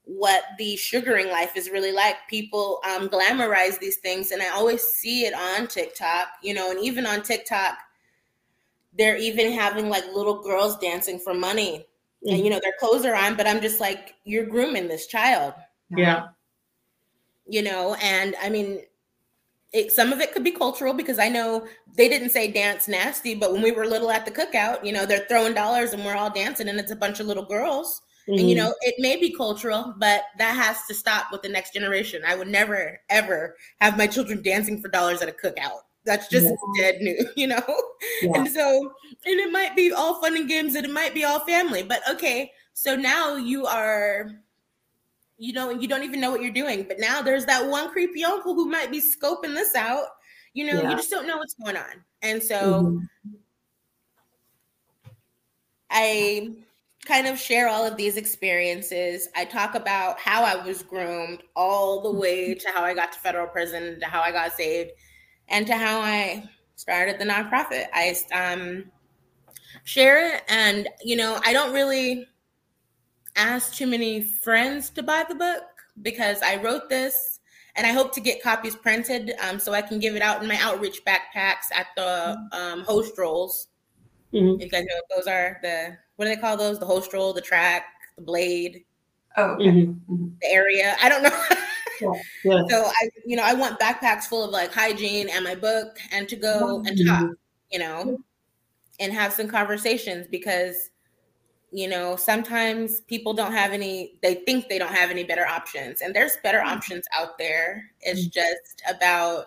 what 0.05 0.43
the 0.59 0.77
sugaring 0.77 1.29
life 1.29 1.57
is 1.57 1.71
really 1.71 1.93
like. 1.93 2.17
People 2.29 2.81
um, 2.89 3.09
glamorize 3.09 3.79
these 3.79 3.97
things, 3.99 4.31
and 4.33 4.43
I 4.43 4.49
always 4.51 4.83
see 4.83 5.25
it 5.27 5.35
on 5.35 5.67
TikTok, 5.67 6.29
you 6.43 6.55
know, 6.55 6.71
and 6.71 6.81
even 6.81 7.07
on 7.07 7.23
TikTok, 7.23 7.79
they're 8.97 9.17
even 9.17 9.53
having 9.53 9.89
like 9.89 10.05
little 10.13 10.43
girls 10.43 10.79
dancing 10.79 11.19
for 11.19 11.35
money. 11.35 11.87
And 12.27 12.45
you 12.45 12.51
know, 12.51 12.61
their 12.63 12.75
clothes 12.79 13.05
are 13.07 13.15
on, 13.15 13.37
but 13.37 13.47
I'm 13.47 13.61
just 13.63 13.81
like, 13.81 14.15
you're 14.25 14.45
grooming 14.47 14.89
this 14.89 15.07
child 15.07 15.55
Yeah. 15.91 16.29
you 17.47 17.63
know 17.63 17.95
and 18.03 18.35
i 18.43 18.49
mean 18.49 18.81
it, 19.73 19.93
some 19.93 20.13
of 20.13 20.21
it 20.21 20.33
could 20.33 20.45
be 20.45 20.51
cultural 20.51 20.93
because 20.93 21.19
i 21.19 21.29
know 21.29 21.67
they 21.97 22.09
didn't 22.09 22.31
say 22.31 22.51
dance 22.51 22.89
nasty 22.89 23.35
but 23.35 23.53
when 23.53 23.63
we 23.63 23.73
were 23.73 23.87
little 23.87 24.11
at 24.11 24.25
the 24.25 24.31
cookout 24.31 24.85
you 24.85 24.93
know 24.93 25.07
they're 25.07 25.27
throwing 25.29 25.55
dollars 25.55 25.93
and 25.93 26.05
we're 26.05 26.17
all 26.17 26.31
dancing 26.31 26.69
and 26.69 26.79
it's 26.81 26.91
a 26.91 26.97
bunch 26.97 27.21
of 27.21 27.27
little 27.27 27.45
girls 27.45 28.03
and 28.27 28.49
you 28.49 28.55
Mhm. 28.55 28.59
know 28.59 28.75
it 28.83 28.95
may 28.99 29.17
be 29.17 29.35
cultural 29.35 29.95
but 29.99 30.23
that 30.39 30.55
has 30.55 30.85
to 30.87 30.95
stop 30.95 31.33
with 31.33 31.43
the 31.43 31.49
next 31.49 31.73
generation 31.73 32.23
i 32.27 32.35
would 32.35 32.49
never 32.49 33.01
ever 33.09 33.57
have 33.81 33.97
my 33.97 34.07
children 34.07 34.43
dancing 34.43 34.81
for 34.81 34.89
dollars 34.89 35.23
at 35.23 35.29
a 35.29 35.33
cookout 35.33 35.81
that's 36.05 36.29
just 36.29 36.47
Yeah. 36.47 36.57
dead 36.83 37.01
new 37.01 37.19
you 37.37 37.47
know 37.47 37.65
Yeah. 38.23 38.33
and 38.35 38.49
so 38.51 38.93
and 39.27 39.41
it 39.41 39.53
might 39.53 39.75
be 39.77 39.93
all 39.93 40.21
fun 40.21 40.37
and 40.37 40.49
games 40.49 40.75
and 40.75 40.85
it 40.85 40.93
might 40.93 41.15
be 41.15 41.25
all 41.25 41.41
family 41.41 41.83
but 41.83 42.01
okay 42.11 42.53
so 42.75 42.97
now 42.97 43.37
you 43.37 43.67
are 43.67 44.31
you 45.41 45.53
know 45.53 45.71
you 45.71 45.89
don't 45.89 46.05
even 46.05 46.21
know 46.21 46.31
what 46.31 46.43
you're 46.43 46.53
doing 46.53 46.85
but 46.87 47.01
now 47.01 47.23
there's 47.23 47.47
that 47.47 47.67
one 47.67 47.91
creepy 47.91 48.23
uncle 48.25 48.55
who 48.55 48.69
might 48.69 48.91
be 48.91 49.01
scoping 49.01 49.55
this 49.55 49.75
out 49.75 50.05
you 50.53 50.65
know 50.65 50.83
Yeah. 50.83 50.91
you 50.91 50.97
just 50.97 51.11
don't 51.11 51.27
know 51.27 51.39
what's 51.39 51.55
going 51.55 51.77
on 51.77 52.05
and 52.23 52.43
so 52.43 52.83
Mhm. 52.83 53.09
I 55.91 56.51
kind 57.05 57.27
of 57.27 57.39
share 57.39 57.69
all 57.69 57.85
of 57.85 57.97
these 57.97 58.17
experiences. 58.17 59.29
I 59.35 59.45
talk 59.45 59.75
about 59.75 60.19
how 60.21 60.45
I 60.45 60.65
was 60.65 60.83
groomed 60.83 61.43
all 61.57 62.01
the 62.03 62.13
way 62.13 62.55
to 62.55 62.69
how 62.71 62.83
I 62.85 62.95
got 62.95 63.13
to 63.13 63.19
federal 63.19 63.47
prison, 63.47 63.99
to 64.01 64.07
how 64.07 64.21
I 64.21 64.31
got 64.31 64.53
saved, 64.53 64.93
and 65.49 65.67
to 65.67 65.75
how 65.77 66.01
I 66.01 66.49
started 66.77 67.19
the 67.19 67.25
nonprofit. 67.25 67.87
I 67.93 68.15
um, 68.33 68.85
share 69.85 70.37
it, 70.37 70.43
and 70.49 70.89
you 71.03 71.17
know, 71.17 71.41
I 71.45 71.53
don't 71.53 71.73
really 71.73 72.29
ask 73.41 73.75
too 73.75 73.87
many 73.87 74.21
friends 74.21 74.91
to 74.91 75.03
buy 75.03 75.25
the 75.29 75.35
book 75.35 75.63
because 76.03 76.43
I 76.43 76.57
wrote 76.57 76.89
this. 76.89 77.39
And 77.77 77.87
I 77.87 77.93
hope 77.93 78.13
to 78.15 78.21
get 78.21 78.43
copies 78.43 78.75
printed 78.75 79.33
um, 79.41 79.61
so 79.61 79.73
I 79.73 79.81
can 79.81 80.01
give 80.01 80.17
it 80.17 80.23
out 80.23 80.43
in 80.43 80.49
my 80.49 80.57
outreach 80.61 81.03
backpacks 81.07 81.71
at 81.73 81.87
the 81.97 82.37
um, 82.53 82.81
ho 82.83 83.01
strolls. 83.03 83.69
Mhm. 84.35 84.61
You 84.61 84.69
guys 84.69 84.85
know 84.85 84.97
what 84.97 85.17
those 85.17 85.27
are? 85.29 85.59
The 85.63 85.97
what 86.17 86.25
do 86.27 86.35
they 86.35 86.41
call 86.41 86.57
those? 86.57 86.79
The 86.81 86.87
ho 86.87 87.01
stroll, 87.01 87.33
the 87.33 87.41
track, 87.41 87.85
the 88.17 88.23
blade, 88.23 88.85
Oh, 89.37 89.53
okay. 89.53 89.87
Mhm. 89.87 90.33
the 90.41 90.49
area. 90.49 90.97
I 91.03 91.09
don't 91.09 91.23
know. 91.23 91.31
Yeah. 92.45 92.63
so 92.71 92.85
I, 92.87 93.11
you 93.27 93.37
know, 93.37 93.43
I 93.45 93.53
want 93.53 93.79
backpacks 93.79 94.25
full 94.25 94.43
of 94.43 94.51
like 94.51 94.73
hygiene 94.73 95.29
and 95.29 95.45
my 95.45 95.55
book 95.55 95.99
and 96.11 96.27
to 96.31 96.37
go 96.37 96.83
and 96.87 96.99
talk, 97.07 97.31
you 97.71 97.79
know, 97.79 98.19
and 98.99 99.13
have 99.13 99.33
some 99.35 99.49
conversations 99.49 100.27
because, 100.31 100.90
you 101.73 101.89
know, 101.89 102.17
sometimes 102.17 103.01
people 103.03 103.33
don't 103.33 103.53
have 103.53 103.73
any, 103.73 104.19
they 104.23 104.35
think 104.35 104.69
they 104.69 104.79
don't 104.79 104.93
have 104.93 105.11
any 105.11 105.25
better 105.25 105.47
options. 105.47 106.01
And 106.01 106.15
there's 106.15 106.37
better 106.43 106.61
hmm. 106.61 106.69
options 106.69 107.07
out 107.17 107.39
there. 107.39 107.91
It's 108.01 108.25
hmm. 108.25 108.31
just 108.31 108.83
about, 108.89 109.47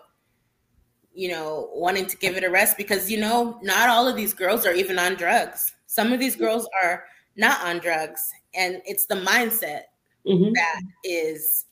you 1.14 1.28
know, 1.28 1.70
wanting 1.72 2.06
to 2.06 2.16
give 2.16 2.36
it 2.36 2.44
a 2.44 2.50
rest 2.50 2.76
because, 2.76 3.10
you 3.10 3.18
know, 3.18 3.58
not 3.62 3.88
all 3.88 4.08
of 4.08 4.16
these 4.16 4.32
girls 4.32 4.64
are 4.66 4.72
even 4.72 4.98
on 4.98 5.14
drugs. 5.14 5.74
Some 5.86 6.12
of 6.12 6.18
these 6.18 6.34
hmm. 6.34 6.44
girls 6.44 6.68
are 6.82 7.04
not 7.36 7.64
on 7.64 7.78
drugs. 7.78 8.32
And 8.54 8.80
it's 8.86 9.06
the 9.06 9.16
mindset 9.16 9.82
Mhm. 10.26 10.54
that 10.54 10.80
is 11.04 11.66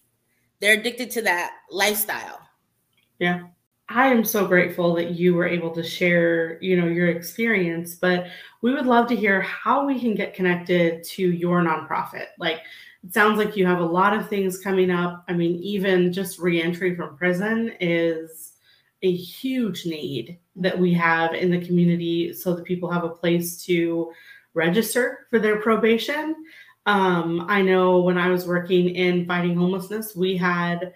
they're 0.61 0.79
addicted 0.79 1.11
to 1.13 1.23
that 1.23 1.53
lifestyle. 1.71 2.41
I 3.89 4.09
am 4.09 4.25
so 4.25 4.47
grateful 4.47 4.95
that 4.95 5.11
you 5.13 5.35
were 5.35 5.47
able 5.47 5.71
to 5.73 5.83
share, 5.83 6.59
you 6.63 6.81
know, 6.81 6.87
your 6.87 7.09
experience, 7.09 7.95
but 7.95 8.29
we 8.63 8.73
would 8.73 8.87
love 8.87 9.07
to 9.09 9.17
hear 9.17 9.43
how 9.43 9.87
we 9.87 10.01
can 10.01 10.15
get 10.15 10.35
connected 10.35 11.05
to 11.05 11.23
your 11.23 11.63
nonprofit. 11.63 12.27
Like 12.39 12.61
it 13.05 13.13
sounds 13.13 13.39
like 13.39 13.57
you 13.57 13.67
have 13.67 13.81
a 13.81 13.85
lot 13.85 14.17
of 14.17 14.29
things 14.29 14.59
coming 14.59 14.91
up. 14.91 15.25
I 15.29 15.33
mean, 15.33 15.57
even 15.57 16.13
just 16.13 16.39
reentry 16.39 16.95
from 16.95 17.17
prison 17.17 17.73
is 17.81 18.53
a 19.03 19.13
huge 19.13 19.85
need 19.85 20.39
that 20.57 20.79
we 20.79 20.95
have 20.95 21.35
in 21.35 21.51
the 21.51 21.65
community 21.65 22.33
so 22.33 22.55
that 22.55 22.65
people 22.65 22.91
have 22.91 23.05
a 23.05 23.09
place 23.09 23.65
to 23.65 24.13
register 24.55 25.27
for 25.29 25.39
their 25.39 25.61
probation. 25.61 26.37
Um, 26.87 27.47
I 27.49 27.63
know 27.63 28.01
when 28.01 28.19
I 28.19 28.29
was 28.29 28.47
working 28.47 28.91
in 28.91 29.27
fighting 29.27 29.57
homelessness, 29.57 30.15
we 30.15 30.37
had 30.37 30.95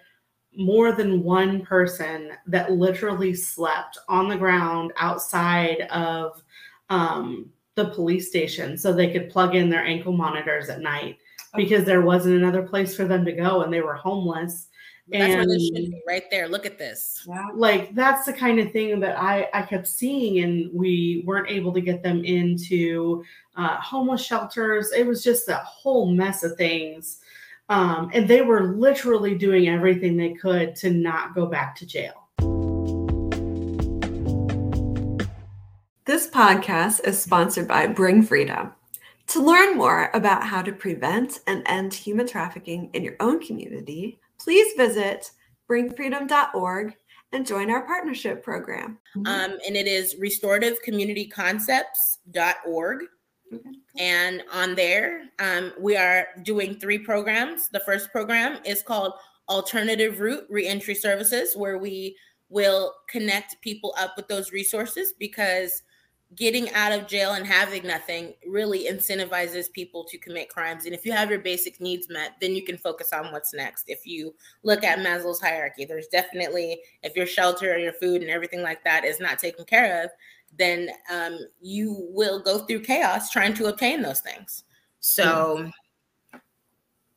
more 0.57 0.93
than 0.93 1.23
one 1.23 1.65
person 1.65 2.33
that 2.47 2.73
literally 2.73 3.35
slept 3.35 3.99
on 4.09 4.29
the 4.29 4.37
ground 4.37 4.93
outside 4.97 5.83
of 5.91 6.43
um, 6.89 7.51
the 7.75 7.87
police 7.91 8.29
station 8.29 8.77
so 8.79 8.93
they 8.93 9.13
could 9.13 9.29
plug 9.31 9.55
in 9.55 9.69
their 9.69 9.85
ankle 9.85 10.13
monitors 10.13 10.69
at 10.69 10.81
night 10.81 11.19
because 11.55 11.85
there 11.85 12.03
wasn't 12.03 12.35
another 12.35 12.63
place 12.63 12.97
for 12.97 13.05
them 13.05 13.25
to 13.25 13.33
go 13.33 13.63
and 13.63 13.73
they 13.73 13.81
were 13.83 13.95
homeless. 13.95 14.69
That's 15.09 15.35
where 15.35 15.47
this 15.47 15.69
And- 15.69 15.77
should 15.85 15.91
be 15.93 16.03
right 16.07 16.25
there. 16.31 16.49
Look 16.49 16.67
at 16.67 16.79
this. 16.79 17.25
Yeah. 17.29 17.49
like 17.55 17.95
that's 17.95 18.27
the 18.27 18.33
kind 18.33 18.59
of 18.59 18.73
thing 18.73 18.99
that 19.01 19.19
I, 19.21 19.49
I 19.55 19.63
kept 19.63 19.87
seeing 19.87 20.43
and 20.43 20.71
we 20.73 21.23
weren't 21.27 21.49
able 21.49 21.73
to 21.75 21.81
get 21.81 22.03
them 22.03 22.25
into 22.25 23.23
uh, 23.57 23.77
homeless 23.81 24.25
shelters 24.25 24.91
it 24.93 25.07
was 25.07 25.23
just 25.23 25.49
a 25.49 25.57
whole 25.57 26.13
mess 26.13 26.43
of 26.43 26.57
things 26.57 27.21
um, 27.69 28.11
and 28.15 28.29
they 28.29 28.43
were 28.43 28.75
literally 28.75 29.37
doing 29.37 29.69
everything 29.69 30.17
they 30.17 30.35
could 30.35 30.77
to 30.77 30.91
not 30.91 31.35
go 31.35 31.47
back 31.47 31.75
to 31.77 31.87
jail 31.87 32.27
This 36.07 36.31
podcast 36.31 37.05
is 37.05 37.21
sponsored 37.21 37.67
by 37.67 37.89
Bring 37.89 38.23
Freedom. 38.23 38.73
To 39.27 39.43
learn 39.43 39.77
more 39.77 40.09
about 40.15 40.45
how 40.45 40.63
to 40.63 40.71
prevent 40.71 41.41
and 41.49 41.65
end 41.67 41.93
human 41.93 42.29
trafficking 42.29 42.91
in 42.95 43.03
your 43.03 43.17
own 43.19 43.45
community, 43.45 44.21
please 44.39 44.73
visit 44.77 45.33
bringfreedom.org 45.69 46.95
and 47.33 47.45
join 47.45 47.71
our 47.71 47.85
partnership 47.85 48.45
program. 48.45 48.99
Um, 49.17 49.59
and 49.67 49.77
it 49.77 49.89
is 49.89 50.15
restorativecommunityconcepts.org. 50.15 52.99
And 53.99 54.43
on 54.53 54.75
there, 54.75 55.25
um, 55.39 55.73
we 55.79 55.97
are 55.97 56.29
doing 56.43 56.79
three 56.79 56.99
programs. 56.99 57.69
The 57.69 57.81
first 57.81 58.11
program 58.13 58.59
is 58.65 58.83
called 58.83 59.15
Alternative 59.49 60.19
Route 60.21 60.47
Reentry 60.51 60.95
Services, 60.95 61.57
where 61.57 61.79
we 61.79 62.17
will 62.49 62.93
connect 63.09 63.61
people 63.63 63.95
up 63.99 64.15
with 64.17 64.29
those 64.29 64.53
resources 64.53 65.15
because 65.19 65.83
getting 66.35 66.73
out 66.73 66.91
of 66.91 67.07
jail 67.07 67.33
and 67.33 67.47
having 67.47 67.87
nothing 67.87 68.35
really 68.49 68.87
incentivizes 68.87 69.71
people 69.71 70.05
to 70.05 70.19
commit 70.19 70.49
crimes. 70.49 70.85
And 70.85 70.95
if 70.95 71.07
you 71.07 71.13
have 71.13 71.31
your 71.31 71.39
basic 71.39 71.81
needs 71.81 72.09
met, 72.11 72.33
then 72.41 72.55
you 72.55 72.65
can 72.65 72.77
focus 72.77 73.13
on 73.13 73.31
what's 73.33 73.55
next. 73.55 73.85
If 73.89 74.07
you 74.07 74.35
look 74.65 74.83
at 74.83 74.99
Maslow's 74.99 75.41
hierarchy, 75.41 75.85
there's 75.85 76.09
definitely, 76.09 76.81
if 77.05 77.15
your 77.15 77.27
shelter 77.27 77.73
and 77.73 77.83
your 77.83 77.93
food 77.93 78.23
and 78.23 78.31
everything 78.31 78.63
like 78.63 78.83
that 78.83 79.05
is 79.05 79.21
not 79.21 79.39
taken 79.39 79.65
care 79.65 80.03
of, 80.05 80.11
then 80.59 80.91
um, 81.11 81.39
you 81.61 82.09
will 82.11 82.41
go 82.41 82.59
through 82.59 82.81
chaos 82.81 83.31
trying 83.31 83.55
to 83.55 83.67
obtain 83.67 84.03
those 84.03 84.21
things. 84.21 84.65
So 85.01 85.71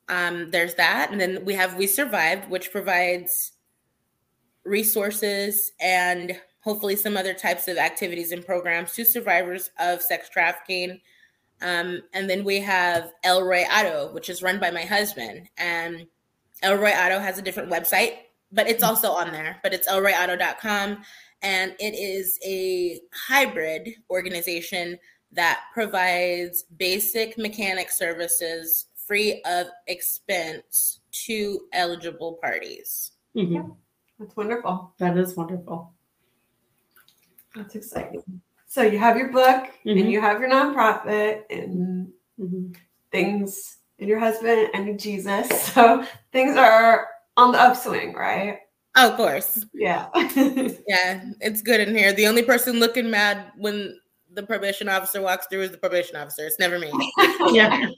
um, 0.09 0.51
there's 0.51 0.75
that. 0.75 1.11
And 1.11 1.19
then 1.19 1.45
we 1.45 1.53
have 1.53 1.75
We 1.75 1.87
Survived, 1.87 2.49
which 2.49 2.71
provides 2.71 3.53
resources 4.65 5.71
and 5.79 6.39
hopefully 6.61 6.95
some 6.95 7.15
other 7.15 7.33
types 7.33 7.67
of 7.67 7.77
activities 7.77 8.31
and 8.31 8.45
programs 8.45 8.93
to 8.93 9.05
survivors 9.05 9.71
of 9.79 10.01
sex 10.01 10.29
trafficking. 10.29 10.99
Um, 11.61 12.01
and 12.13 12.29
then 12.29 12.43
we 12.43 12.59
have 12.59 13.11
El 13.23 13.43
Roy 13.43 13.63
Auto, 13.63 14.11
which 14.13 14.29
is 14.29 14.41
run 14.41 14.59
by 14.59 14.71
my 14.71 14.83
husband. 14.83 15.49
And 15.57 16.07
El 16.61 16.75
Roy 16.75 16.91
Auto 16.91 17.19
has 17.19 17.37
a 17.37 17.41
different 17.41 17.71
website, 17.71 18.17
but 18.51 18.67
it's 18.67 18.83
also 18.83 19.11
on 19.11 19.31
there. 19.31 19.59
But 19.63 19.73
it's 19.73 19.87
elroyauto.com. 19.87 21.03
And 21.41 21.75
it 21.79 21.95
is 21.95 22.37
a 22.45 22.99
hybrid 23.13 23.89
organization 24.09 24.97
that 25.31 25.61
provides 25.73 26.63
basic 26.77 27.37
mechanic 27.37 27.89
services 27.91 28.87
free 28.95 29.41
of 29.43 29.67
expense 29.87 30.99
to 31.11 31.61
eligible 31.73 32.33
parties. 32.41 33.11
Mhm. 33.35 33.75
That's 34.19 34.35
wonderful. 34.35 34.93
That 34.97 35.17
is 35.17 35.35
wonderful. 35.35 35.93
That's 37.55 37.75
exciting. 37.75 38.41
So 38.67 38.83
you 38.83 38.99
have 38.99 39.17
your 39.17 39.31
book 39.31 39.69
Mhm. 39.85 40.01
and 40.01 40.11
you 40.11 40.21
have 40.21 40.39
your 40.39 40.49
nonprofit 40.49 41.45
and 41.49 42.11
Mhm. 42.39 42.75
things 43.11 43.77
and 43.97 44.07
your 44.07 44.19
husband 44.19 44.69
and 44.73 44.99
Jesus. 44.99 45.49
So 45.73 46.05
things 46.31 46.55
are 46.55 47.07
on 47.37 47.51
the 47.51 47.59
upswing, 47.59 48.13
right? 48.13 48.59
Oh, 48.95 49.09
of 49.11 49.17
course. 49.17 49.65
Yeah. 49.73 50.07
Yeah, 50.87 51.23
it's 51.41 51.61
good 51.61 51.79
in 51.79 51.95
here. 51.95 52.13
The 52.13 52.27
only 52.27 52.43
person 52.43 52.79
looking 52.79 53.09
mad 53.09 53.51
when 53.57 53.99
the 54.33 54.43
probation 54.43 54.89
officer 54.89 55.21
walks 55.21 55.47
through 55.47 55.61
is 55.61 55.71
the 55.71 55.77
probation 55.77 56.15
officer. 56.15 56.45
It's 56.45 56.59
never 56.59 56.79
me. 56.79 56.91
Yeah. 57.51 57.89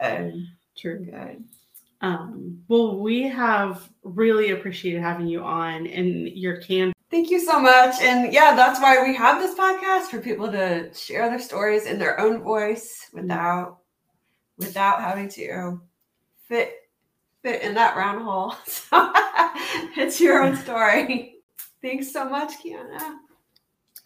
Good. 0.00 0.46
True. 0.76 1.04
Good. 1.04 1.44
Um, 2.00 2.62
well, 2.68 2.98
we 2.98 3.22
have 3.22 3.88
really 4.02 4.50
appreciated 4.50 5.00
having 5.00 5.28
you 5.28 5.42
on 5.42 5.86
and 5.86 6.28
your 6.28 6.56
can. 6.56 6.92
Thank 7.10 7.30
you 7.30 7.38
so 7.40 7.60
much. 7.60 8.00
And 8.00 8.32
yeah, 8.32 8.56
that's 8.56 8.80
why 8.80 9.02
we 9.06 9.14
have 9.14 9.40
this 9.40 9.54
podcast 9.54 10.06
for 10.06 10.20
people 10.20 10.50
to 10.50 10.92
share 10.94 11.28
their 11.28 11.38
stories 11.38 11.86
in 11.86 11.98
their 11.98 12.18
own 12.18 12.42
voice 12.42 13.08
without 13.12 13.78
without 14.58 15.00
having 15.00 15.28
to 15.28 15.80
fit 16.48 16.74
fit 17.42 17.62
in 17.62 17.74
that 17.74 17.96
round 17.96 18.22
hole. 18.22 18.54
So 18.92 19.12
it's 19.96 20.20
your 20.20 20.42
own 20.42 20.56
story. 20.56 21.36
Thanks 21.80 22.12
so 22.12 22.28
much, 22.28 22.52
Keyana. 22.62 23.16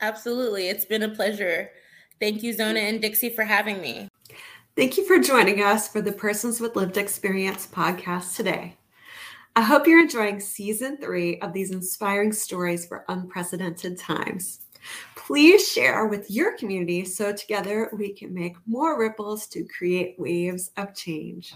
Absolutely. 0.00 0.68
It's 0.68 0.84
been 0.84 1.02
a 1.02 1.08
pleasure. 1.08 1.70
Thank 2.20 2.42
you, 2.42 2.52
Zona 2.52 2.80
and 2.80 3.00
Dixie, 3.00 3.30
for 3.30 3.44
having 3.44 3.80
me. 3.80 4.08
Thank 4.76 4.96
you 4.96 5.06
for 5.06 5.18
joining 5.18 5.62
us 5.62 5.88
for 5.88 6.00
the 6.00 6.12
Persons 6.12 6.60
with 6.60 6.76
Lived 6.76 6.96
Experience 6.96 7.66
podcast 7.66 8.36
today. 8.36 8.76
I 9.54 9.62
hope 9.62 9.86
you're 9.86 10.00
enjoying 10.02 10.40
season 10.40 10.98
three 10.98 11.40
of 11.40 11.52
these 11.52 11.70
inspiring 11.70 12.32
stories 12.32 12.86
for 12.86 13.04
unprecedented 13.08 13.98
times. 13.98 14.60
Please 15.14 15.66
share 15.66 16.06
with 16.06 16.30
your 16.30 16.56
community 16.56 17.04
so 17.04 17.32
together 17.32 17.90
we 17.96 18.12
can 18.12 18.34
make 18.34 18.56
more 18.66 18.98
ripples 18.98 19.46
to 19.48 19.64
create 19.64 20.14
waves 20.18 20.70
of 20.76 20.94
change. 20.94 21.54